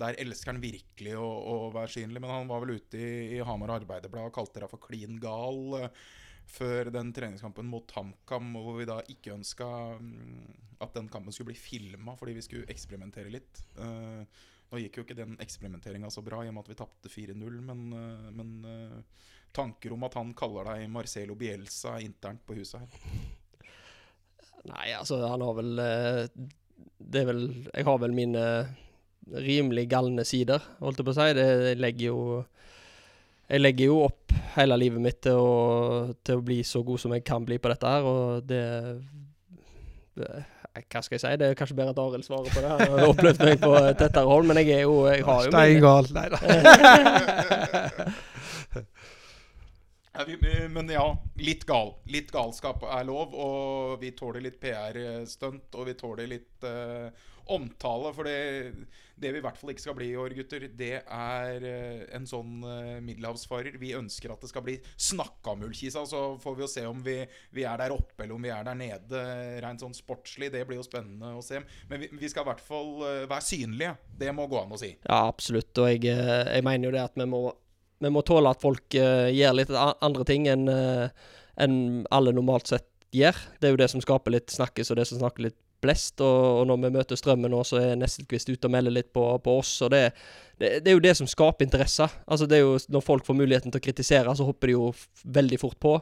Der 0.00 0.18
elsker 0.22 0.52
han 0.52 0.62
virkelig 0.62 1.16
å, 1.18 1.26
å, 1.26 1.56
være 1.74 1.92
synlig, 1.98 2.22
men 2.22 2.32
han 2.32 2.50
var 2.50 2.64
vel 2.64 2.78
ute 2.78 3.00
i, 3.00 3.10
i 3.36 3.42
Hamar 3.44 3.74
Arbeiderblad 3.76 4.30
og 4.30 4.36
kalte 4.36 4.62
deg 4.62 4.72
for 4.72 4.82
klin 4.88 5.20
gal. 5.22 5.60
Uh, 5.86 5.90
før 6.46 6.92
den 6.94 7.08
treningskampen 7.10 7.66
mot 7.66 7.90
HamKam, 7.90 8.52
hvor 8.62 8.76
vi 8.78 8.84
da 8.86 9.00
ikke 9.10 9.34
ønska 9.34 9.66
um, 9.98 10.44
at 10.78 10.92
den 10.94 11.08
kampen 11.10 11.34
skulle 11.34 11.50
bli 11.50 11.58
filma 11.58 12.14
fordi 12.14 12.36
vi 12.36 12.44
skulle 12.46 12.70
eksperimentere 12.70 13.32
litt. 13.34 13.64
Uh, 13.80 14.22
nå 14.70 14.78
gikk 14.82 15.00
jo 15.00 15.06
ikke 15.06 15.18
den 15.18 15.34
eksperimenteringa 15.42 16.10
så 16.10 16.22
bra 16.26 16.44
i 16.44 16.50
og 16.50 16.54
med 16.54 16.62
at 16.62 16.70
vi 16.70 16.78
tapte 16.78 17.10
4-0, 17.10 17.58
men, 17.66 17.82
men 18.34 19.02
tanker 19.54 19.94
om 19.94 20.06
at 20.08 20.16
han 20.18 20.32
kaller 20.38 20.66
deg 20.72 20.88
Marcelo 20.90 21.36
Bielsa 21.38 22.00
internt 22.02 22.42
på 22.46 22.56
huset 22.58 22.82
her? 22.82 23.36
Nei, 24.66 24.88
altså, 24.96 25.18
han 25.28 25.42
har 25.44 25.54
vel 25.58 25.78
eh, 25.82 26.22
det 26.98 27.20
er 27.22 27.26
vel 27.28 27.42
Jeg 27.74 27.84
har 27.86 27.98
vel 28.02 28.14
mine 28.16 28.44
rimelig 29.26 29.88
galne 29.90 30.22
sider, 30.26 30.62
holdt 30.78 30.98
jeg 31.00 31.06
på 31.06 31.10
å 31.12 31.16
si. 31.18 31.32
Det, 31.34 31.46
jeg 31.72 31.78
legger 31.82 32.06
jo 32.12 32.20
Jeg 33.50 33.60
legger 33.62 33.86
jo 33.90 33.96
opp 34.06 34.32
hele 34.56 34.76
livet 34.80 35.02
mitt 35.02 35.20
til 35.26 35.36
å, 35.38 36.14
til 36.24 36.34
å 36.40 36.44
bli 36.46 36.60
så 36.66 36.82
god 36.86 36.98
som 37.02 37.12
jeg 37.14 37.22
kan 37.26 37.44
bli 37.46 37.56
på 37.62 37.70
dette 37.72 37.86
her, 37.90 38.02
og 38.06 38.20
det 38.48 38.62
det 40.16 40.30
Hva 40.88 41.00
skal 41.04 41.14
jeg 41.16 41.22
si? 41.22 41.36
Det 41.40 41.46
er 41.50 41.58
kanskje 41.58 41.76
bedre 41.76 41.92
at 41.92 42.00
Arild 42.00 42.24
svarer 42.24 42.50
på 42.52 42.60
det. 42.64 42.70
her. 42.70 42.78
Jeg 42.86 42.92
har 42.94 43.10
opplevd 43.12 43.40
meg 43.44 43.56
på 43.60 43.70
tettere 44.00 44.28
hold, 44.30 44.46
men 44.48 44.56
jeg 44.62 44.68
er 44.78 44.82
jo 44.86 44.94
Jeg 45.10 45.20
har 45.28 45.40
jo 45.44 45.50
Steingal. 45.52 46.04
Nei 46.16 46.28
da. 46.32 46.38
Men 50.70 50.90
ja, 50.92 51.06
litt 51.40 51.64
gal. 51.68 51.94
Litt 52.10 52.32
galskap 52.34 52.84
er 52.88 53.06
lov, 53.08 53.34
og 53.34 53.96
vi 54.02 54.12
tåler 54.16 54.44
litt 54.44 54.60
PR-stunt, 54.62 55.74
og 55.76 55.88
vi 55.88 55.96
tåler 55.98 56.30
litt 56.30 56.66
uh, 56.66 57.08
omtale. 57.52 58.12
For 58.16 58.28
det, 58.28 58.86
det 59.16 59.32
vi 59.34 59.40
i 59.40 59.44
hvert 59.44 59.58
fall 59.60 59.72
ikke 59.74 59.84
skal 59.84 59.98
bli 59.98 60.10
i 60.12 60.18
år, 60.20 60.34
gutter, 60.38 60.68
det 60.78 60.92
er 61.02 61.66
uh, 61.66 62.06
en 62.16 62.28
sånn 62.28 62.64
uh, 62.64 62.96
middelhavsfarer. 63.04 63.76
Vi 63.82 63.92
ønsker 63.98 64.32
at 64.32 64.44
det 64.44 64.50
skal 64.52 64.64
bli 64.66 64.78
snakka 64.94 65.54
om 65.56 65.66
Ullkisa, 65.68 66.06
så 66.08 66.24
får 66.42 66.56
vi 66.56 66.66
jo 66.66 66.70
se 66.72 66.86
om 66.88 67.04
vi, 67.06 67.18
vi 67.56 67.66
er 67.68 67.82
der 67.82 67.94
oppe 67.96 68.24
eller 68.24 68.38
om 68.38 68.48
vi 68.48 68.54
er 68.54 68.64
der 68.66 68.80
nede. 68.80 69.26
Rent 69.64 69.84
sånn 69.84 69.96
sportslig, 69.96 70.52
det 70.54 70.64
blir 70.68 70.80
jo 70.80 70.88
spennende 70.88 71.36
å 71.36 71.44
se. 71.44 71.60
Men 71.90 72.04
vi, 72.04 72.10
vi 72.16 72.32
skal 72.32 72.46
i 72.46 72.52
hvert 72.52 72.64
fall 72.64 72.96
være 73.28 73.44
synlige. 73.44 73.94
Det 74.16 74.32
må 74.36 74.48
gå 74.50 74.62
an 74.62 74.74
å 74.74 74.80
si. 74.80 74.94
Ja, 75.04 75.26
absolutt. 75.26 75.74
Og 75.76 75.92
jeg, 75.92 76.08
jeg 76.08 76.66
mener 76.66 76.88
jo 76.88 76.96
det 76.96 77.04
at 77.04 77.20
vi 77.20 77.28
må, 77.28 77.46
vi 78.02 78.12
må 78.12 78.22
tåle 78.26 78.52
at 78.52 78.62
folk 78.62 78.96
uh, 78.98 79.28
gjør 79.32 79.60
litt 79.60 79.72
andre 79.76 80.26
ting 80.28 80.48
enn 80.52 80.68
uh, 80.68 81.08
en 81.56 81.78
alle 82.12 82.34
normalt 82.36 82.68
sett 82.68 82.88
gjør. 83.16 83.38
Det 83.60 83.68
er 83.68 83.72
jo 83.72 83.80
det 83.80 83.88
som 83.92 84.02
skaper 84.04 84.34
litt 84.34 84.52
snakkes, 84.52 84.90
og 84.92 84.98
det 85.00 85.06
som 85.08 85.20
snakker 85.20 85.48
litt 85.48 85.58
blest. 85.84 86.20
Og, 86.20 86.60
og 86.60 86.66
når 86.70 86.82
vi 86.84 86.92
møter 86.98 87.18
Strømmen 87.18 87.52
nå, 87.52 87.62
så 87.66 87.80
er 87.80 87.98
Nesselquist 88.00 88.50
ute 88.50 88.68
og 88.68 88.74
melder 88.74 88.94
litt 88.94 89.12
på, 89.16 89.24
på 89.42 89.56
oss. 89.60 89.74
Og 89.86 89.92
det, 89.94 90.02
det, 90.60 90.78
det 90.84 90.92
er 90.92 90.98
jo 90.98 91.04
det 91.04 91.16
som 91.18 91.30
skaper 91.30 91.66
interesse. 91.66 92.08
Altså 92.26 92.48
det 92.48 92.60
er 92.60 92.64
jo 92.66 92.78
Når 92.92 93.04
folk 93.04 93.26
får 93.28 93.38
muligheten 93.38 93.72
til 93.72 93.82
å 93.82 93.86
kritisere, 93.88 94.36
så 94.36 94.48
hopper 94.48 94.72
de 94.72 94.78
jo 94.78 94.90
veldig 95.38 95.60
fort 95.62 95.78
på. 95.82 95.98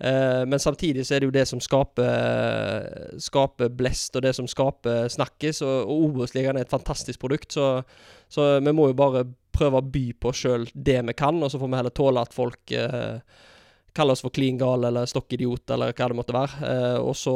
Eh, 0.00 0.42
men 0.48 0.58
samtidig 0.58 1.06
så 1.06 1.14
er 1.14 1.22
det 1.22 1.30
jo 1.30 1.36
det 1.36 1.46
som 1.48 1.62
skaper, 1.62 3.14
skaper 3.22 3.70
blest, 3.70 4.16
og 4.16 4.26
det 4.26 4.34
som 4.36 4.48
skaper 4.50 5.08
snakkes. 5.12 5.62
Og, 5.62 5.78
og 5.86 6.04
Obos-ligaen 6.08 6.58
er 6.58 6.66
et 6.66 6.74
fantastisk 6.74 7.22
produkt, 7.22 7.54
så, 7.54 7.78
så 8.28 8.54
vi 8.60 8.74
må 8.74 8.90
jo 8.90 8.98
bare 8.98 9.26
prøve 9.54 9.78
å 9.78 9.86
by 9.86 10.06
på 10.18 10.34
sjøl 10.34 10.68
det 10.74 11.00
vi 11.06 11.16
kan, 11.16 11.38
og 11.42 11.52
så 11.52 11.60
får 11.62 11.70
vi 11.70 11.78
heller 11.78 11.94
tåle 11.94 12.24
at 12.26 12.34
folk 12.34 12.74
eh, 12.74 13.18
kaller 13.94 14.16
oss 14.16 14.24
for 14.24 14.34
klin 14.34 14.58
gal 14.58 14.84
eller 14.88 15.06
stokk 15.06 15.36
idiot 15.36 15.70
eller 15.70 15.94
hva 15.94 16.08
det 16.10 16.18
måtte 16.18 16.34
være. 16.34 16.70
Eh, 16.70 16.98
og, 16.98 17.14
så, 17.18 17.34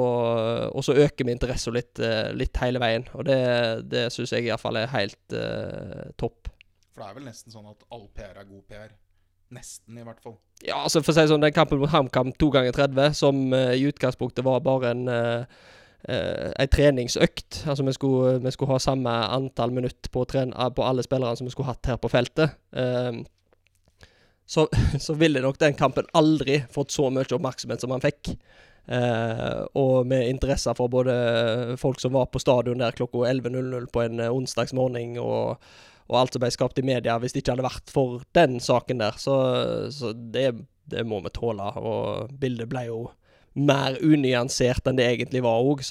og 0.73 0.85
så 0.85 0.97
øker 0.99 1.29
vi 1.29 1.35
interessen 1.37 1.77
litt, 1.77 1.95
eh, 2.03 2.31
litt 2.35 2.59
hele 2.63 2.83
veien, 2.83 3.07
og 3.15 3.29
det, 3.29 3.41
det 3.91 4.09
syns 4.15 4.35
jeg 4.35 4.49
iallfall 4.49 4.81
er 4.81 4.91
helt 4.95 5.37
eh, 5.39 6.09
topp. 6.19 6.51
For 6.91 7.05
det 7.05 7.13
er 7.13 7.21
vel 7.21 7.29
nesten 7.31 7.55
sånn 7.55 7.71
at 7.71 7.87
all 7.95 8.09
PR 8.11 8.43
er 8.43 8.49
god 8.49 8.65
PR. 8.67 8.97
Nesten, 9.55 9.97
i 9.97 10.05
hvert 10.05 10.21
fall. 10.21 10.37
Ja, 10.67 10.83
altså 10.83 11.01
for 11.01 11.15
å 11.15 11.17
si 11.17 11.31
sånn, 11.31 11.45
den 11.45 11.55
kampen 11.57 11.81
mot 11.81 11.93
HamKam 11.93 12.35
to 12.37 12.51
ganger 12.53 12.75
30, 12.77 13.15
som 13.17 13.49
uh, 13.55 13.73
i 13.73 13.87
utgangspunktet 13.89 14.45
var 14.45 14.61
bare 14.67 14.93
en 14.93 15.09
uh, 15.09 15.61
en 16.09 16.69
treningsøkt. 16.71 17.65
Altså 17.67 17.85
vi 17.85 17.93
skulle, 17.93 18.39
vi 18.45 18.51
skulle 18.55 18.73
ha 18.73 18.79
samme 18.79 19.11
antall 19.11 19.73
minutt 19.75 20.11
på, 20.13 20.25
eh, 20.35 20.69
på 20.71 20.85
alle 20.85 21.03
spillerne 21.03 21.37
som 21.37 21.47
vi 21.47 21.51
skulle 21.51 21.73
hatt 21.73 21.91
her 21.91 21.97
på 21.97 22.09
feltet. 22.09 22.55
Uh, 22.73 23.25
så, 24.47 24.69
så 25.07 25.15
ville 25.15 25.43
nok 25.45 25.59
den 25.61 25.75
kampen 25.75 26.09
aldri 26.15 26.63
fått 26.73 26.95
så 26.95 27.11
mye 27.11 27.29
oppmerksomhet 27.29 27.83
som 27.83 27.93
han 27.93 28.05
fikk. 28.05 28.37
Eh, 28.89 29.61
og 29.77 30.07
med 30.09 30.31
interesse 30.31 30.73
for 30.79 30.89
både 30.89 31.15
folk 31.81 32.01
som 32.01 32.15
var 32.17 32.31
på 32.33 32.41
stadion 32.41 32.81
der 32.81 32.97
klokka 32.97 33.27
11.00 33.29 33.91
på 33.93 34.05
en 34.07 34.23
onsdags 34.31 34.73
morgen, 34.77 35.19
og, 35.21 35.61
og 36.09 36.21
alt 36.23 36.37
som 36.37 36.45
ble 36.45 36.51
skapt 36.55 36.81
i 36.81 36.87
media, 36.87 37.19
hvis 37.21 37.37
det 37.37 37.43
ikke 37.43 37.57
hadde 37.57 37.69
vært 37.69 37.93
for 37.93 38.25
den 38.39 38.59
saken 38.65 39.05
der. 39.05 39.21
Så, 39.21 39.37
så 39.93 40.15
det, 40.17 40.51
det 40.89 41.05
må 41.07 41.21
vi 41.25 41.35
tåle. 41.37 41.69
Og 41.77 42.33
bildet 42.41 42.71
ble 42.73 42.87
jo 42.89 43.03
mer 43.59 43.99
unyansert 44.05 44.87
enn 44.87 44.99
det 44.99 45.09
egentlig 45.09 45.43
var 45.45 45.65
òg, 45.67 45.83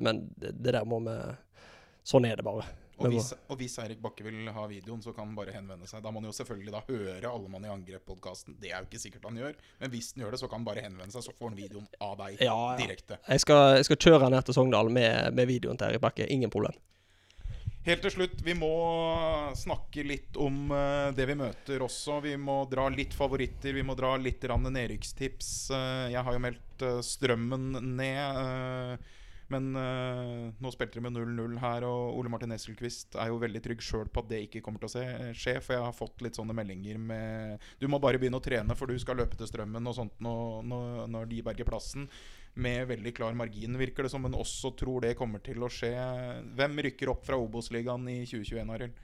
men 0.00 0.26
det 0.38 0.72
der 0.72 0.84
må 0.88 1.02
vi 1.08 1.18
Sånn 2.06 2.22
er 2.22 2.38
det 2.38 2.44
bare. 2.46 2.62
Og 2.96 3.12
hvis, 3.12 3.28
og 3.52 3.58
hvis 3.60 3.74
Eirik 3.82 4.00
Bakke 4.00 4.24
vil 4.24 4.48
ha 4.56 4.62
videoen, 4.70 5.02
så 5.04 5.12
kan 5.12 5.28
han 5.28 5.36
bare 5.36 5.52
henvende 5.52 5.88
seg. 5.90 6.00
Da 6.04 6.12
må 6.12 6.22
han 6.22 6.30
jo 6.30 6.36
selvfølgelig 6.36 6.72
da 6.72 6.80
høre 6.86 7.28
Alle 7.28 7.52
mann 7.52 7.66
i 7.66 7.72
angrep-podkasten. 7.72 8.56
Det 8.62 8.72
er 8.72 8.80
jo 8.80 8.88
ikke 8.88 9.02
sikkert 9.02 9.28
han 9.28 9.40
gjør, 9.42 9.56
men 9.82 9.92
hvis 9.92 10.14
han 10.14 10.24
gjør 10.24 10.36
det, 10.36 10.40
så 10.40 10.48
kan 10.48 10.62
han 10.62 10.68
bare 10.70 10.84
henvende 10.86 11.12
seg, 11.12 11.26
så 11.26 11.34
får 11.36 11.52
han 11.52 11.60
videoen 11.60 11.88
av 12.00 12.16
deg 12.22 12.40
Ja, 12.40 12.50
ja. 12.54 12.76
direkte. 12.80 13.20
Jeg 13.28 13.44
skal, 13.44 13.64
jeg 13.76 13.88
skal 13.90 14.02
kjøre 14.08 14.32
ned 14.32 14.48
til 14.48 14.56
Sogndal 14.56 14.92
med, 14.92 15.34
med 15.36 15.50
videoen 15.52 15.80
til 15.80 15.92
Erik 15.92 16.04
Bakke. 16.06 16.28
Ingen 16.32 16.52
problem. 16.52 16.76
Helt 17.86 18.02
til 18.02 18.10
slutt, 18.10 18.40
vi 18.42 18.54
må 18.58 18.68
snakke 19.54 20.02
litt 20.02 20.34
om 20.42 20.72
eh, 20.74 21.12
det 21.14 21.28
vi 21.28 21.36
møter 21.38 21.84
også. 21.86 22.16
Vi 22.24 22.32
må 22.40 22.64
dra 22.66 22.88
litt 22.90 23.14
favoritter, 23.14 23.76
vi 23.76 23.84
må 23.86 23.94
dra 23.94 24.16
litt 24.18 24.42
nedrykkstips. 24.42 25.50
Eh, 25.70 26.08
jeg 26.10 26.24
har 26.26 26.34
jo 26.34 26.42
meldt 26.42 26.82
eh, 26.82 26.98
Strømmen 27.06 27.68
ned. 28.00 29.06
Men 29.52 29.68
uh, 29.78 30.48
nå 30.58 30.70
spilte 30.74 30.98
de 30.98 31.04
med 31.04 31.14
0-0 31.14 31.58
her, 31.62 31.86
og 31.86 32.16
Ole 32.18 32.32
Martin 32.32 32.54
Esselquist 32.56 33.14
er 33.20 33.30
jo 33.30 33.38
veldig 33.42 33.62
trygg 33.62 33.84
sjøl 33.84 34.10
på 34.10 34.24
at 34.24 34.30
det 34.32 34.40
ikke 34.46 34.62
kommer 34.64 34.82
til 34.82 34.90
å 34.90 35.04
skje. 35.36 35.58
For 35.62 35.76
jeg 35.76 35.84
har 35.84 35.94
fått 35.94 36.24
litt 36.26 36.38
sånne 36.38 36.56
meldinger 36.56 36.98
med 36.98 37.68
Du 37.80 37.86
må 37.90 38.00
bare 38.02 38.18
begynne 38.22 38.40
å 38.40 38.44
trene, 38.44 38.74
for 38.78 38.90
du 38.90 38.98
skal 38.98 39.20
løpe 39.22 39.38
til 39.38 39.50
Strømmen 39.50 39.86
og 39.86 39.96
sånt 39.98 40.18
når, 40.24 40.66
når, 40.66 40.90
når 41.14 41.30
de 41.30 41.42
berger 41.46 41.68
plassen. 41.68 42.08
Med 42.56 42.86
veldig 42.88 43.12
klar 43.14 43.36
margin, 43.36 43.76
virker 43.78 44.06
det 44.06 44.10
som, 44.14 44.24
men 44.24 44.34
også 44.34 44.72
tror 44.80 45.04
det 45.04 45.16
kommer 45.18 45.42
til 45.44 45.62
å 45.62 45.70
skje. 45.70 45.92
Hvem 46.56 46.80
rykker 46.88 47.12
opp 47.12 47.26
fra 47.28 47.38
Obos-ligaen 47.38 48.08
i 48.08 48.22
2021, 48.24 48.72
Arild? 48.78 49.02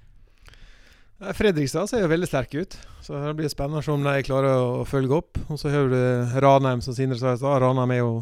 Eh, 1.22 1.32
Fredrikstad 1.36 1.90
ser 1.90 2.02
jo 2.02 2.10
veldig 2.10 2.28
sterke 2.30 2.64
ut, 2.64 2.76
så 3.04 3.20
det 3.28 3.36
blir 3.38 3.52
spennende 3.52 3.82
å 3.82 3.86
se 3.86 3.94
om 3.94 4.02
de 4.02 4.26
klarer 4.26 4.58
å 4.58 4.86
følge 4.88 5.20
opp. 5.20 5.38
Og 5.52 5.60
så 5.60 5.70
har 5.70 5.92
du 5.92 6.00
Ranheim, 6.42 6.82
som 6.82 6.96
Sindre 6.96 7.20
sa 7.20 7.36
i 7.36 7.40
stad. 7.40 7.60
Ranheim 7.62 7.94
er 7.94 8.02
jo 8.02 8.14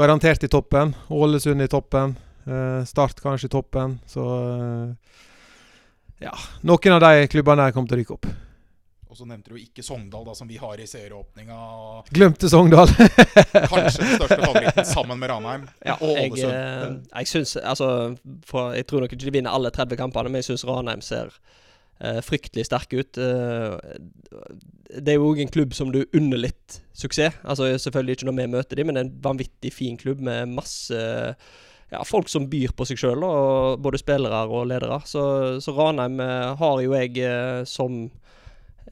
garantert 0.00 0.44
i 0.44 0.50
toppen. 0.50 0.94
Ålesund 1.12 1.62
i 1.62 1.68
toppen. 1.70 2.16
Eh, 2.46 2.84
Start 2.88 3.20
kanskje 3.22 3.50
i 3.50 3.52
toppen. 3.52 3.98
Så 4.08 4.26
eh, 4.50 5.18
ja. 6.26 6.32
Noen 6.66 6.96
av 6.96 7.02
de 7.04 7.26
klubbene 7.32 7.66
der 7.68 7.76
kommer 7.76 7.92
til 7.92 8.00
å 8.00 8.00
rykke 8.02 8.16
opp. 8.18 8.30
Og 9.10 9.16
så 9.18 9.24
nevnte 9.26 9.50
du 9.50 9.56
ikke 9.58 9.82
Sogndal, 9.82 10.22
da, 10.22 10.36
som 10.38 10.46
vi 10.46 10.54
har 10.60 10.78
i 10.78 10.84
serieåpninga. 10.86 11.56
Glemte 12.14 12.46
Sogndal. 12.52 12.86
Kanskje 13.72 14.04
den 14.04 14.12
største 14.20 14.36
favoritten, 14.38 14.86
sammen 14.86 15.18
med 15.18 15.32
Ranheim 15.32 15.64
og 15.96 16.04
Ålesund. 16.12 16.52
Jeg, 16.52 16.92
jeg 17.16 17.30
synes, 17.32 17.56
Altså, 17.56 17.88
for 18.46 18.76
jeg 18.78 18.86
tror 18.86 19.02
nok 19.02 19.16
ikke 19.16 19.24
de 19.24 19.34
vinner 19.34 19.50
alle 19.56 19.72
30 19.74 19.98
kampene, 19.98 20.30
men 20.30 20.38
jeg 20.44 20.52
syns 20.52 20.62
Ranheim 20.68 21.02
ser 21.02 21.32
eh, 21.34 21.58
fryktelig 22.24 22.66
sterke 22.68 23.02
ut. 23.02 23.18
Eh, 23.20 23.74
det 24.90 25.12
er 25.12 25.18
jo 25.18 25.30
òg 25.30 25.42
en 25.42 25.52
klubb 25.52 25.74
som 25.76 25.92
du 25.94 26.02
unner 26.16 26.46
litt 26.48 26.80
suksess. 26.96 27.40
Altså 27.44 27.72
Selvfølgelig 27.78 28.18
ikke 28.18 28.30
når 28.30 28.38
vi 28.38 28.52
møter 28.54 28.80
dem, 28.80 28.88
men 28.88 28.96
det 28.96 29.02
er 29.02 29.08
en 29.10 29.18
vanvittig 29.26 29.74
fin 29.74 29.98
klubb 30.00 30.22
med 30.24 30.54
masse 30.56 31.02
ja, 31.90 32.04
folk 32.06 32.30
som 32.30 32.48
byr 32.50 32.72
på 32.76 32.86
seg 32.86 33.00
sjøl, 33.00 33.24
både 33.82 34.00
spillere 34.00 34.44
og 34.48 34.68
ledere. 34.70 35.00
Så, 35.08 35.22
så 35.62 35.74
Ranheim 35.76 36.20
eh, 36.22 36.52
har 36.60 36.82
jo 36.84 36.94
jeg 36.94 37.16
eh, 37.26 37.62
som 37.68 38.04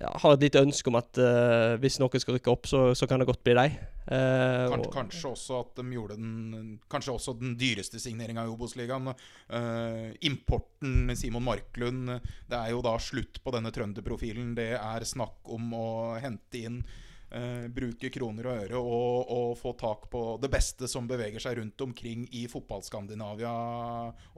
har 0.00 0.34
et 0.34 0.44
lite 0.46 0.60
ønske 0.62 0.90
om 0.90 0.98
at 1.00 1.18
uh, 1.18 1.74
hvis 1.82 1.98
noen 1.98 2.22
skal 2.22 2.36
rykke 2.36 2.52
opp, 2.52 2.68
så, 2.70 2.82
så 2.98 3.08
kan 3.10 3.18
det 3.20 3.26
godt 3.28 3.42
bli 3.46 3.54
deg. 3.58 3.78
Uh, 4.08 4.68
Kanskje, 4.70 4.84
og- 4.86 4.94
kanskje 4.94 5.32
også 5.32 5.58
at 5.64 5.72
de 5.80 5.84
gjorde 5.92 6.14
den 6.16 6.78
Kanskje 6.88 7.12
også 7.12 7.34
den 7.40 7.56
dyreste 7.60 8.00
signeringa 8.00 8.46
i 8.46 8.52
Obos-ligaen. 8.52 9.10
Uh, 9.50 10.14
importen 10.28 11.12
Simon 11.18 11.44
Marklund. 11.44 12.14
Det 12.48 12.60
er 12.60 12.72
jo 12.72 12.80
da 12.84 12.94
slutt 13.02 13.42
på 13.44 13.52
denne 13.56 13.72
trønderprofilen. 13.74 14.54
Det 14.56 14.70
er 14.78 15.08
snakk 15.08 15.52
om 15.56 15.74
å 15.76 15.88
hente 16.22 16.64
inn 16.64 16.80
eh, 17.34 17.66
bruke 17.72 18.10
kroner 18.14 18.48
og 18.48 18.62
øre 18.64 18.80
og, 18.80 19.32
og 19.34 19.52
få 19.60 19.74
tak 19.80 20.08
på 20.12 20.22
det 20.42 20.50
beste 20.52 20.88
som 20.90 21.08
beveger 21.10 21.42
seg 21.42 21.58
rundt 21.60 21.84
omkring 21.84 22.26
i 22.36 22.46
fotball-Skandinavia 22.50 23.52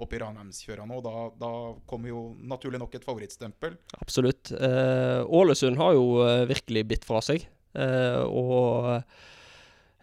oppe 0.01 0.18
i 0.18 0.22
Ranheimsfjøra 0.22 0.86
nå. 0.88 1.01
Da, 1.05 1.14
da 1.41 1.53
kommer 1.91 2.12
jo 2.12 2.24
naturlig 2.41 2.82
nok 2.82 2.97
et 2.99 3.07
favorittstempel. 3.07 3.78
Absolutt. 4.01 4.53
Eh, 4.57 5.20
Ålesund 5.26 5.80
har 5.80 5.97
jo 5.99 6.07
eh, 6.26 6.47
virkelig 6.51 6.86
bitt 6.95 7.09
fra 7.09 7.22
seg. 7.24 7.47
Eh, 7.78 8.22
og 8.26 8.91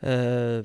eh, 0.01 0.61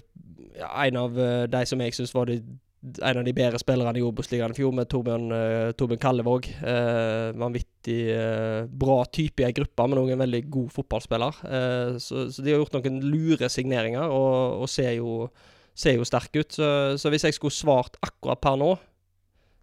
ja, 0.59 0.68
en 0.85 1.01
av 1.01 1.18
eh, 1.18 1.47
de 1.51 1.64
som 1.68 1.83
jeg 1.83 1.97
syns 1.97 2.14
var 2.14 2.31
de, 2.31 2.39
en 2.83 3.18
av 3.20 3.24
de 3.24 3.35
bedre 3.35 3.61
spillerne 3.62 4.01
i 4.01 4.03
Obos-ligaen 4.03 4.55
i 4.55 4.59
fjor, 4.59 4.72
med 4.74 4.89
Torbjørn, 4.91 5.26
uh, 5.30 5.70
Torbjørn 5.78 6.03
Kallevåg. 6.03 6.49
Uh, 6.59 7.30
vanvittig 7.39 7.99
uh, 8.11 8.64
bra 8.66 8.99
type 9.14 9.43
i 9.43 9.47
ei 9.47 9.55
gruppe, 9.57 9.87
men 9.87 10.01
òg 10.03 10.12
en 10.14 10.24
veldig 10.24 10.43
god 10.53 10.72
fotballspiller. 10.74 11.43
Så, 12.03 12.26
så 12.35 12.45
de 12.45 12.55
har 12.55 12.62
gjort 12.62 12.78
noen 12.78 13.01
lure 13.07 13.51
signeringer, 13.53 14.11
og, 14.11 14.62
og 14.64 14.70
ser, 14.70 14.97
jo, 14.99 15.28
jo 15.87 16.09
sterke 16.09 16.43
ut. 16.43 16.57
Så, 16.59 16.70
så 16.99 17.12
hvis 17.12 17.28
jeg 17.28 17.39
skulle 17.39 17.55
svart 17.55 17.99
akkurat 18.03 18.43
per 18.43 18.59
nå, 18.61 18.72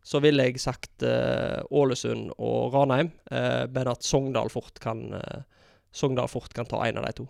så 0.10 0.22
ville 0.24 0.46
jeg 0.48 0.62
sagt 0.64 1.04
Ålesund 1.04 2.32
og 2.40 2.74
Ranheim, 2.74 3.12
men 3.30 3.92
at 3.92 4.06
Sogndal 4.08 4.50
fort 4.50 4.80
kan 4.82 5.04
Sogndal 5.92 6.32
fort 6.32 6.56
kan 6.56 6.70
ta 6.70 6.80
en 6.88 7.02
av 7.02 7.10
de 7.10 7.18
to. 7.20 7.28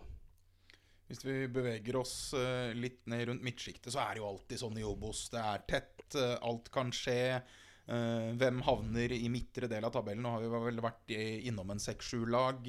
Hvis 1.10 1.24
vi 1.26 1.39
beveger 1.49 1.97
oss 1.97 2.36
eh, 2.38 2.70
litt 2.78 3.01
ned 3.10 3.26
rundt 3.32 3.45
midtsjiktet, 3.45 3.89
så 3.89 4.03
er 4.03 4.14
det 4.14 4.22
jo 4.22 4.30
alltid 4.30 4.62
sånn 4.62 4.78
i 4.78 4.86
Obos. 4.86 5.24
Det 5.34 5.41
er 5.41 5.66
tett, 5.66 6.05
eh, 6.14 6.36
alt 6.45 6.70
kan 6.74 6.93
skje. 6.93 7.41
Eh, 7.89 8.28
hvem 8.38 8.62
havner 8.68 9.16
i 9.16 9.26
midtre 9.34 9.66
del 9.72 9.88
av 9.88 9.95
tabellen? 9.95 10.22
Nå 10.22 10.36
har 10.36 10.43
vi 10.43 10.51
vel 10.68 10.84
vært 10.86 11.16
innom 11.18 11.74
en 11.74 11.82
seks-sju 11.82 12.28
lag. 12.30 12.62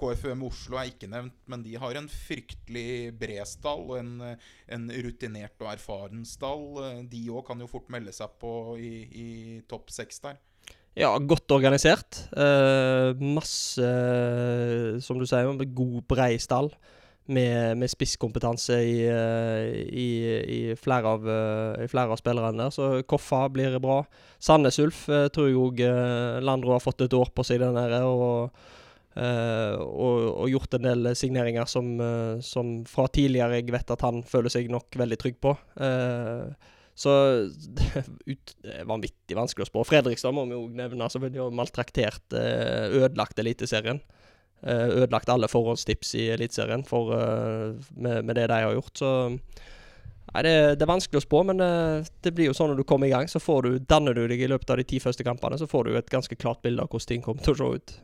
KFUM 0.00 0.46
Oslo 0.48 0.80
er 0.80 0.88
ikke 0.94 1.10
nevnt, 1.12 1.36
men 1.52 1.62
de 1.66 1.76
har 1.78 2.00
en 2.00 2.08
fryktelig 2.08 3.12
bred 3.20 3.44
stall 3.46 3.84
og 3.92 4.00
en, 4.00 4.16
en 4.24 4.88
rutinert 5.04 5.60
og 5.60 5.70
erfaren 5.74 6.24
stall. 6.26 6.80
De 7.12 7.22
òg 7.28 7.44
kan 7.50 7.60
jo 7.60 7.68
fort 7.70 7.92
melde 7.92 8.16
seg 8.16 8.40
på 8.40 8.54
i, 8.80 8.94
i 9.12 9.28
topp 9.68 9.92
seks 9.92 10.24
der. 10.24 10.40
Ja, 10.94 11.12
godt 11.18 11.50
organisert. 11.50 12.24
Eh, 12.32 13.12
masse, 13.18 13.92
som 15.02 15.18
du 15.18 15.28
sier, 15.28 15.50
god, 15.76 15.96
brei 16.08 16.36
stall. 16.40 16.72
Med, 17.26 17.78
med 17.80 17.88
spisskompetanse 17.88 18.76
i, 18.84 18.96
eh, 19.08 19.70
i, 19.96 20.08
i, 20.44 20.58
flere 20.76 21.08
av, 21.08 21.22
eh, 21.24 21.84
i 21.86 21.88
flere 21.88 22.12
av 22.12 22.20
spillerne 22.20 22.66
der. 22.66 22.72
Så 22.74 22.88
Koffa 23.08 23.46
blir 23.48 23.78
bra. 23.80 24.02
Sandnes 24.36 24.76
Ulf 24.82 25.06
eh, 25.08 25.30
tror 25.32 25.48
jeg 25.48 25.56
òg 25.56 25.80
Landro 26.44 26.74
har 26.74 26.84
fått 26.84 27.06
et 27.06 27.16
år 27.16 27.32
på 27.32 27.46
seg 27.48 27.64
der. 27.64 27.96
Og, 28.04 28.52
og, 29.14 30.22
og 30.42 30.50
gjort 30.50 30.76
en 30.76 30.84
del 30.84 31.10
signeringer 31.16 31.68
som, 31.70 31.94
som 32.44 32.76
fra 32.90 33.06
tidligere 33.14 33.60
jeg 33.60 33.72
vet 33.72 33.92
at 33.94 34.02
han 34.04 34.24
føler 34.26 34.52
seg 34.52 34.68
nok 34.72 34.98
veldig 34.98 35.18
trygg 35.22 35.38
på. 35.40 35.54
Så 36.98 37.14
ut, 38.32 38.56
det 38.66 38.74
er 38.74 38.90
vanvittig 38.90 39.38
vanskelig 39.38 39.64
å 39.64 39.70
spå. 39.70 39.86
Fredrikstad 39.88 40.34
må 40.34 40.44
vi 40.50 40.58
jo 40.58 40.66
nevne, 40.76 41.08
som 41.08 41.24
har 41.24 41.56
maltraktert, 41.56 42.36
ødelagt 42.36 43.40
Eliteserien. 43.40 44.02
Eh, 44.64 44.88
Ødelagt 45.02 45.28
alle 45.28 45.48
forhåndstips 45.50 46.14
i 46.16 46.28
Eliteserien 46.32 46.84
for, 46.88 47.12
eh, 47.12 47.74
med, 47.96 48.24
med 48.24 48.34
det 48.38 48.48
de 48.48 48.60
har 48.64 48.72
gjort. 48.72 48.96
Så 48.98 49.10
Nei, 50.34 50.42
det, 50.42 50.54
det 50.80 50.82
er 50.82 50.90
vanskelig 50.90 51.20
å 51.20 51.22
spå, 51.22 51.42
men 51.46 51.60
eh, 51.62 52.06
det 52.24 52.32
blir 52.34 52.48
jo 52.48 52.54
sånn 52.56 52.72
når 52.72 52.80
du 52.80 52.86
kommer 52.88 53.06
i 53.06 53.12
gang, 53.12 53.28
så 53.30 53.38
får 53.42 53.66
du, 53.66 53.76
danner 53.78 54.16
du 54.16 54.24
deg 54.30 54.40
i 54.42 54.48
løpet 54.50 54.72
av 54.72 54.80
de 54.80 54.86
ti 54.88 54.98
første 55.02 55.22
kampene, 55.26 55.58
så 55.60 55.68
får 55.70 55.86
du 55.86 55.98
et 55.98 56.10
ganske 56.10 56.38
klart 56.40 56.62
bilde 56.64 56.82
av 56.82 56.90
hvordan 56.90 57.10
ting 57.12 57.22
kommer 57.22 57.44
til 57.44 57.54
å 57.54 57.58
se 57.60 57.68
ut. 57.76 57.94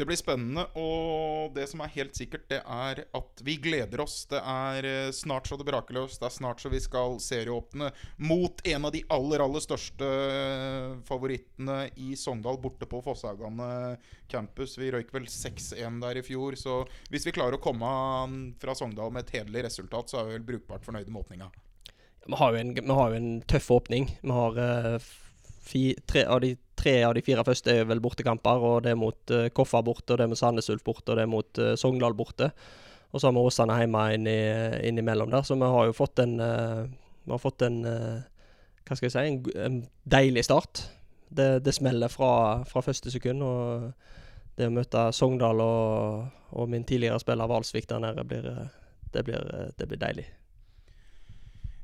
Det 0.00 0.06
blir 0.08 0.16
spennende, 0.16 0.62
og 0.80 1.50
det 1.52 1.66
som 1.68 1.82
er 1.84 1.90
helt 1.92 2.16
sikkert, 2.16 2.46
det 2.48 2.62
er 2.64 3.02
at 3.04 3.40
vi 3.44 3.58
gleder 3.60 4.00
oss. 4.00 4.22
Det 4.30 4.38
er 4.40 4.86
eh, 4.88 5.10
snart 5.12 5.50
så 5.50 5.58
det 5.60 5.66
braker 5.68 5.98
løs. 5.98 6.14
Det 6.16 6.24
er 6.24 6.32
snart 6.32 6.62
så 6.62 6.70
vi 6.72 6.80
skal 6.80 7.18
serieåpne 7.20 7.90
mot 8.24 8.62
en 8.64 8.88
av 8.88 8.94
de 8.94 9.02
aller, 9.12 9.44
aller 9.44 9.60
største 9.60 10.08
eh, 10.08 10.94
favorittene 11.04 11.90
i 12.00 12.14
Sogndal, 12.16 12.56
borte 12.64 12.88
på 12.88 13.02
Fosshaugane 13.04 13.98
campus. 14.32 14.78
Vi 14.80 14.88
røyk 14.94 15.12
vel 15.12 15.28
6-1 15.28 16.00
der 16.06 16.22
i 16.22 16.24
fjor, 16.24 16.56
så 16.56 16.80
hvis 17.12 17.28
vi 17.28 17.36
klarer 17.36 17.60
å 17.60 17.64
komme 17.68 17.92
fra 18.62 18.78
Sogndal 18.78 19.12
med 19.12 19.26
et 19.26 19.36
hederlig 19.36 19.66
resultat, 19.68 20.08
så 20.08 20.22
er 20.22 20.30
vi 20.30 20.38
vel 20.38 20.48
brukbart 20.54 20.88
fornøyde 20.88 21.12
med 21.12 21.26
åpninga. 21.26 21.52
Vi 22.24 22.40
har 22.40 22.56
jo 22.56 22.64
en, 22.64 22.72
har 22.88 23.12
jo 23.12 23.20
en 23.20 23.32
tøff 23.52 23.68
åpning. 23.76 24.08
Vi 24.24 24.32
har 24.32 24.56
uh, 24.64 25.12
fi, 25.60 25.90
tre, 26.08 26.24
av 26.24 26.40
de, 26.40 26.54
tre 26.80 26.94
av 27.06 27.14
de 27.16 27.22
fire 27.24 27.44
første 27.46 27.72
er 27.72 27.88
vel 27.88 28.00
bortekamper, 28.02 28.64
og 28.64 28.84
det 28.84 28.94
er 28.94 29.00
mot 29.00 29.34
uh, 29.34 29.48
Koffa 29.54 29.82
borte, 29.84 30.12
og 30.14 30.20
det 30.20 30.26
er 30.26 30.32
mot 30.32 30.40
Sandnes 30.40 30.70
Ulf 30.72 30.84
borte, 30.86 31.12
og 31.12 31.18
det 31.18 31.26
er 31.26 31.30
mot 31.30 31.60
uh, 31.60 31.74
Sogndal 31.78 32.16
borte. 32.18 32.50
Og 33.10 33.20
så 33.20 33.26
har 33.26 33.34
vi 33.34 33.42
Åsane 33.42 33.76
hjemme 33.80 34.04
inni, 34.14 34.36
innimellom 34.86 35.32
der, 35.32 35.44
så 35.46 35.58
vi 35.58 35.70
har 35.74 35.88
jo 35.88 35.96
fått 35.96 36.22
en 36.22 36.36
uh, 36.40 36.86
Vi 37.24 37.34
har 37.34 37.42
fått 37.42 37.62
en 37.66 37.82
Hva 37.84 38.96
skal 38.96 39.06
jeg 39.06 39.12
si 39.12 39.24
en, 39.28 39.40
en 39.60 39.80
deilig 40.08 40.46
start. 40.46 40.86
Det, 41.28 41.60
det 41.62 41.74
smeller 41.76 42.10
fra, 42.10 42.64
fra, 42.66 42.82
første 42.82 43.12
sekund, 43.12 43.44
og 43.44 43.90
det 44.58 44.66
å 44.66 44.74
møte 44.74 45.10
Sogndal 45.14 45.62
og, 45.62 46.24
og 46.50 46.70
min 46.72 46.86
tidligere 46.88 47.20
spiller 47.22 47.50
Valsvik 47.50 47.86
der 47.90 48.02
nede, 48.02 48.24
blir, 48.26 48.48
det, 49.12 49.24
blir, 49.28 49.46
det 49.78 49.86
blir 49.86 50.00
deilig. 50.00 50.26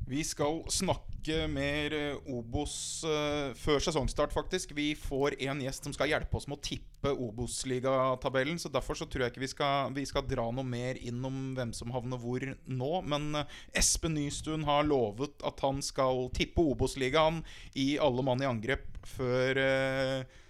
Vi 0.06 0.20
skal 0.22 0.60
snakke 0.70 1.48
mer 1.50 1.94
Obos 2.30 3.02
uh, 3.02 3.50
før 3.58 3.80
sesongstart, 3.82 4.30
faktisk. 4.30 4.70
Vi 4.78 4.92
får 4.94 5.34
en 5.48 5.64
gjest 5.64 5.88
som 5.88 5.96
skal 5.96 6.12
hjelpe 6.12 6.38
oss 6.38 6.46
med 6.46 6.60
å 6.60 6.62
tippe 6.62 7.10
Obos-ligatabellen. 7.10 8.60
Så 8.62 8.70
derfor 8.70 8.94
så 8.94 9.08
tror 9.10 9.24
jeg 9.24 9.34
ikke 9.34 9.42
vi 9.42 9.50
skal, 9.50 9.90
vi 9.98 10.06
skal, 10.06 10.22
dra 10.30 10.46
noe 10.54 10.62
mer 10.62 11.02
inn 11.02 11.18
om 11.26 11.42
hvem 11.58 11.74
som 11.74 11.90
havner 11.90 12.22
hvor 12.22 12.46
nå. 12.70 12.92
Men 13.02 13.28
uh, 13.34 13.58
Espen 13.74 14.14
Nystuen 14.14 14.62
har 14.70 14.86
lovet 14.86 15.42
at 15.42 15.66
han 15.66 15.82
skal 15.82 16.28
tippe 16.38 16.62
Obos-ligaen 16.62 17.42
i 17.74 17.96
Alle 17.98 18.22
mann 18.22 18.46
i 18.46 18.50
angrep 18.50 18.86
før 19.16 19.58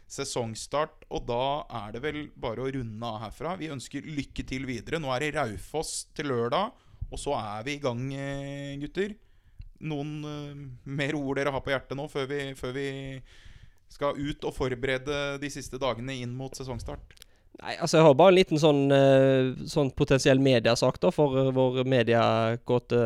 sesongstart. 0.04 1.08
Og 1.16 1.24
da 1.32 1.44
er 1.80 1.96
det 1.96 2.04
vel 2.04 2.26
bare 2.36 2.60
å 2.60 2.72
runde 2.76 3.08
av 3.08 3.22
herfra. 3.24 3.56
Vi 3.56 3.72
ønsker 3.72 4.04
lykke 4.04 4.44
til 4.44 4.68
videre. 4.68 5.00
Nå 5.00 5.16
er 5.16 5.24
det 5.24 5.36
Raufoss 5.40 6.10
til 6.12 6.28
lørdag, 6.28 6.76
og 7.08 7.20
så 7.20 7.38
er 7.40 7.64
vi 7.64 7.78
i 7.78 7.80
gang, 7.80 8.10
gutter 8.84 9.16
noen 9.84 10.12
uh, 10.24 10.54
mer 10.84 11.16
ord 11.18 11.38
dere 11.38 11.52
har 11.54 11.62
på 11.64 11.72
hjertet 11.72 11.98
nå, 11.98 12.08
før 12.12 12.28
vi, 12.30 12.40
før 12.58 12.74
vi, 12.76 12.88
skal 13.92 14.18
ut 14.18 14.42
og 14.42 14.50
forberede 14.50 15.36
de 15.38 15.48
siste 15.52 15.78
dagene 15.78 16.16
inn 16.18 16.32
mot 16.34 16.54
sesongstart? 16.56 17.14
Nei, 17.60 17.76
altså 17.78 18.00
Jeg 18.00 18.04
har 18.04 18.16
bare 18.18 18.32
en 18.34 18.38
liten 18.38 18.60
sånn, 18.60 18.82
uh, 18.90 19.52
sånn 19.70 19.92
potensiell 19.96 20.42
mediasak 20.42 20.98
da 21.00 21.12
for 21.14 21.36
vår 21.36 21.52
vår 21.56 21.88
mediegåte 21.88 23.00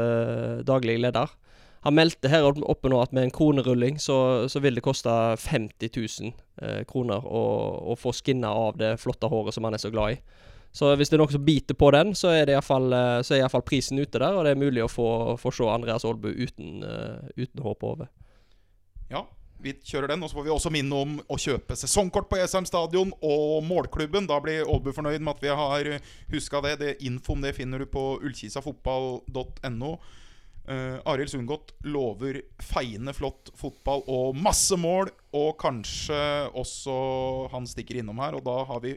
daglige 0.67 1.05
leder. 1.05 1.37
Han 1.85 1.97
meldte 1.97 2.29
her 2.29 2.45
oppe 2.49 2.91
nå 2.93 2.99
at 3.01 3.13
med 3.17 3.29
en 3.29 3.33
kronerulling 3.33 4.01
så, 4.03 4.49
så 4.53 4.61
vil 4.61 4.77
det 4.77 4.85
koste 4.85 5.13
50 5.41 5.95
000 5.97 6.85
kroner 6.91 7.25
å, 7.25 7.45
å 7.89 7.97
få 7.97 8.13
skinna 8.13 8.51
av 8.53 8.77
det 8.77 8.99
flotte 9.01 9.31
håret 9.33 9.57
som 9.57 9.65
han 9.65 9.79
er 9.79 9.81
så 9.81 9.89
glad 9.93 10.19
i. 10.19 10.41
Så 10.73 10.93
hvis 10.95 11.11
det 11.11 11.17
er 11.17 11.25
noen 11.25 11.35
som 11.35 11.45
biter 11.45 11.75
på 11.75 11.91
den, 11.91 12.13
så 12.15 12.31
er 12.31 12.47
det 12.47 12.55
iallfall 12.55 12.95
uh, 12.95 13.67
prisen 13.67 13.99
ute 13.99 14.21
der, 14.21 14.37
og 14.37 14.47
det 14.47 14.55
er 14.55 14.61
mulig 14.61 14.85
å 14.85 14.91
få, 14.91 15.09
få 15.41 15.51
se 15.55 15.67
Andreas 15.67 16.07
Aalbu 16.07 16.31
uten, 16.31 16.85
uh, 16.87 17.27
uten 17.35 17.65
hår 17.65 17.75
på. 17.81 17.95
Ja, 19.11 19.25
vi 19.63 19.75
kjører 19.75 20.13
den. 20.13 20.23
Og 20.23 20.31
så 20.31 20.39
får 20.39 20.47
vi 20.47 20.55
også 20.55 20.73
minne 20.73 21.03
om 21.05 21.19
å 21.27 21.39
kjøpe 21.41 21.77
sesongkort 21.79 22.31
på 22.31 22.41
Jessheim 22.41 22.69
stadion 22.69 23.13
og 23.19 23.61
målklubben. 23.67 24.29
Da 24.31 24.41
blir 24.43 24.65
Aalbu 24.65 24.93
fornøyd 24.97 25.21
med 25.21 25.35
at 25.35 25.45
vi 25.45 25.55
har 25.63 25.93
huska 26.33 26.63
det. 26.65 26.77
det. 26.83 26.97
Infoen 27.07 27.45
det 27.45 27.55
finner 27.59 27.83
du 27.83 27.91
på 27.91 28.05
ullkisafotball.no. 28.23 29.95
Uh, 30.71 30.75
eh, 30.77 30.97
Arild 31.09 31.33
Sundgodt 31.33 31.73
lover 31.89 32.43
feiende 32.63 33.15
flott 33.17 33.51
fotball 33.59 34.05
og 34.07 34.39
masse 34.39 34.79
mål. 34.79 35.11
Og 35.37 35.55
kanskje 35.61 36.21
også 36.59 36.95
han 37.53 37.67
stikker 37.69 38.01
innom 38.01 38.23
her, 38.23 38.39
og 38.39 38.47
da 38.47 38.61
har 38.71 38.83
vi 38.85 38.97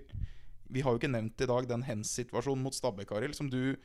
vi 0.73 0.81
har 0.83 0.93
jo 0.93 1.01
ikke 1.01 1.11
nevnt 1.13 1.43
i 1.43 1.49
dag 1.49 1.67
den 1.69 1.85
hens-situasjonen 1.85 2.63
mot 2.65 2.75
Stabæk, 2.75 3.11
Arild, 3.15 3.37
som 3.37 3.49
du 3.51 3.75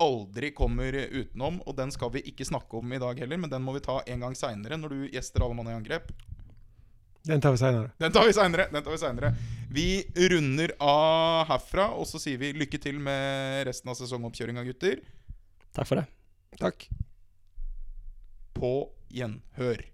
aldri 0.00 0.50
kommer 0.56 0.96
utenom. 0.96 1.60
Og 1.66 1.76
den 1.76 1.92
skal 1.94 2.12
vi 2.14 2.24
ikke 2.30 2.46
snakke 2.48 2.80
om 2.80 2.92
i 2.92 3.00
dag 3.02 3.18
heller, 3.20 3.40
men 3.40 3.52
den 3.52 3.64
må 3.64 3.74
vi 3.76 3.84
ta 3.84 4.00
en 4.06 4.24
gang 4.24 4.36
seinere, 4.38 4.78
når 4.80 4.94
du 4.94 5.00
gjester 5.10 5.44
Alle 5.44 5.58
mann 5.58 5.70
i 5.70 5.76
angrep. 5.76 6.12
Den 7.28 7.42
tar 7.42 7.52
vi 7.52 7.60
seinere. 7.60 7.90
Den 8.00 8.12
tar 8.82 8.94
vi 8.94 8.98
seinere. 8.98 9.34
Vi 9.70 10.04
Vi 10.14 10.28
runder 10.32 10.72
av 10.80 11.46
herfra, 11.50 11.90
og 11.94 12.08
så 12.08 12.18
sier 12.18 12.40
vi 12.40 12.54
lykke 12.56 12.80
til 12.80 12.98
med 12.98 13.66
resten 13.68 13.92
av 13.92 13.98
sesongoppkjøringa, 13.98 14.64
gutter. 14.66 15.02
Takk 15.76 15.86
for 15.86 16.00
det. 16.00 16.06
Takk. 16.58 16.88
På 18.56 18.90
gjenhør. 19.12 19.84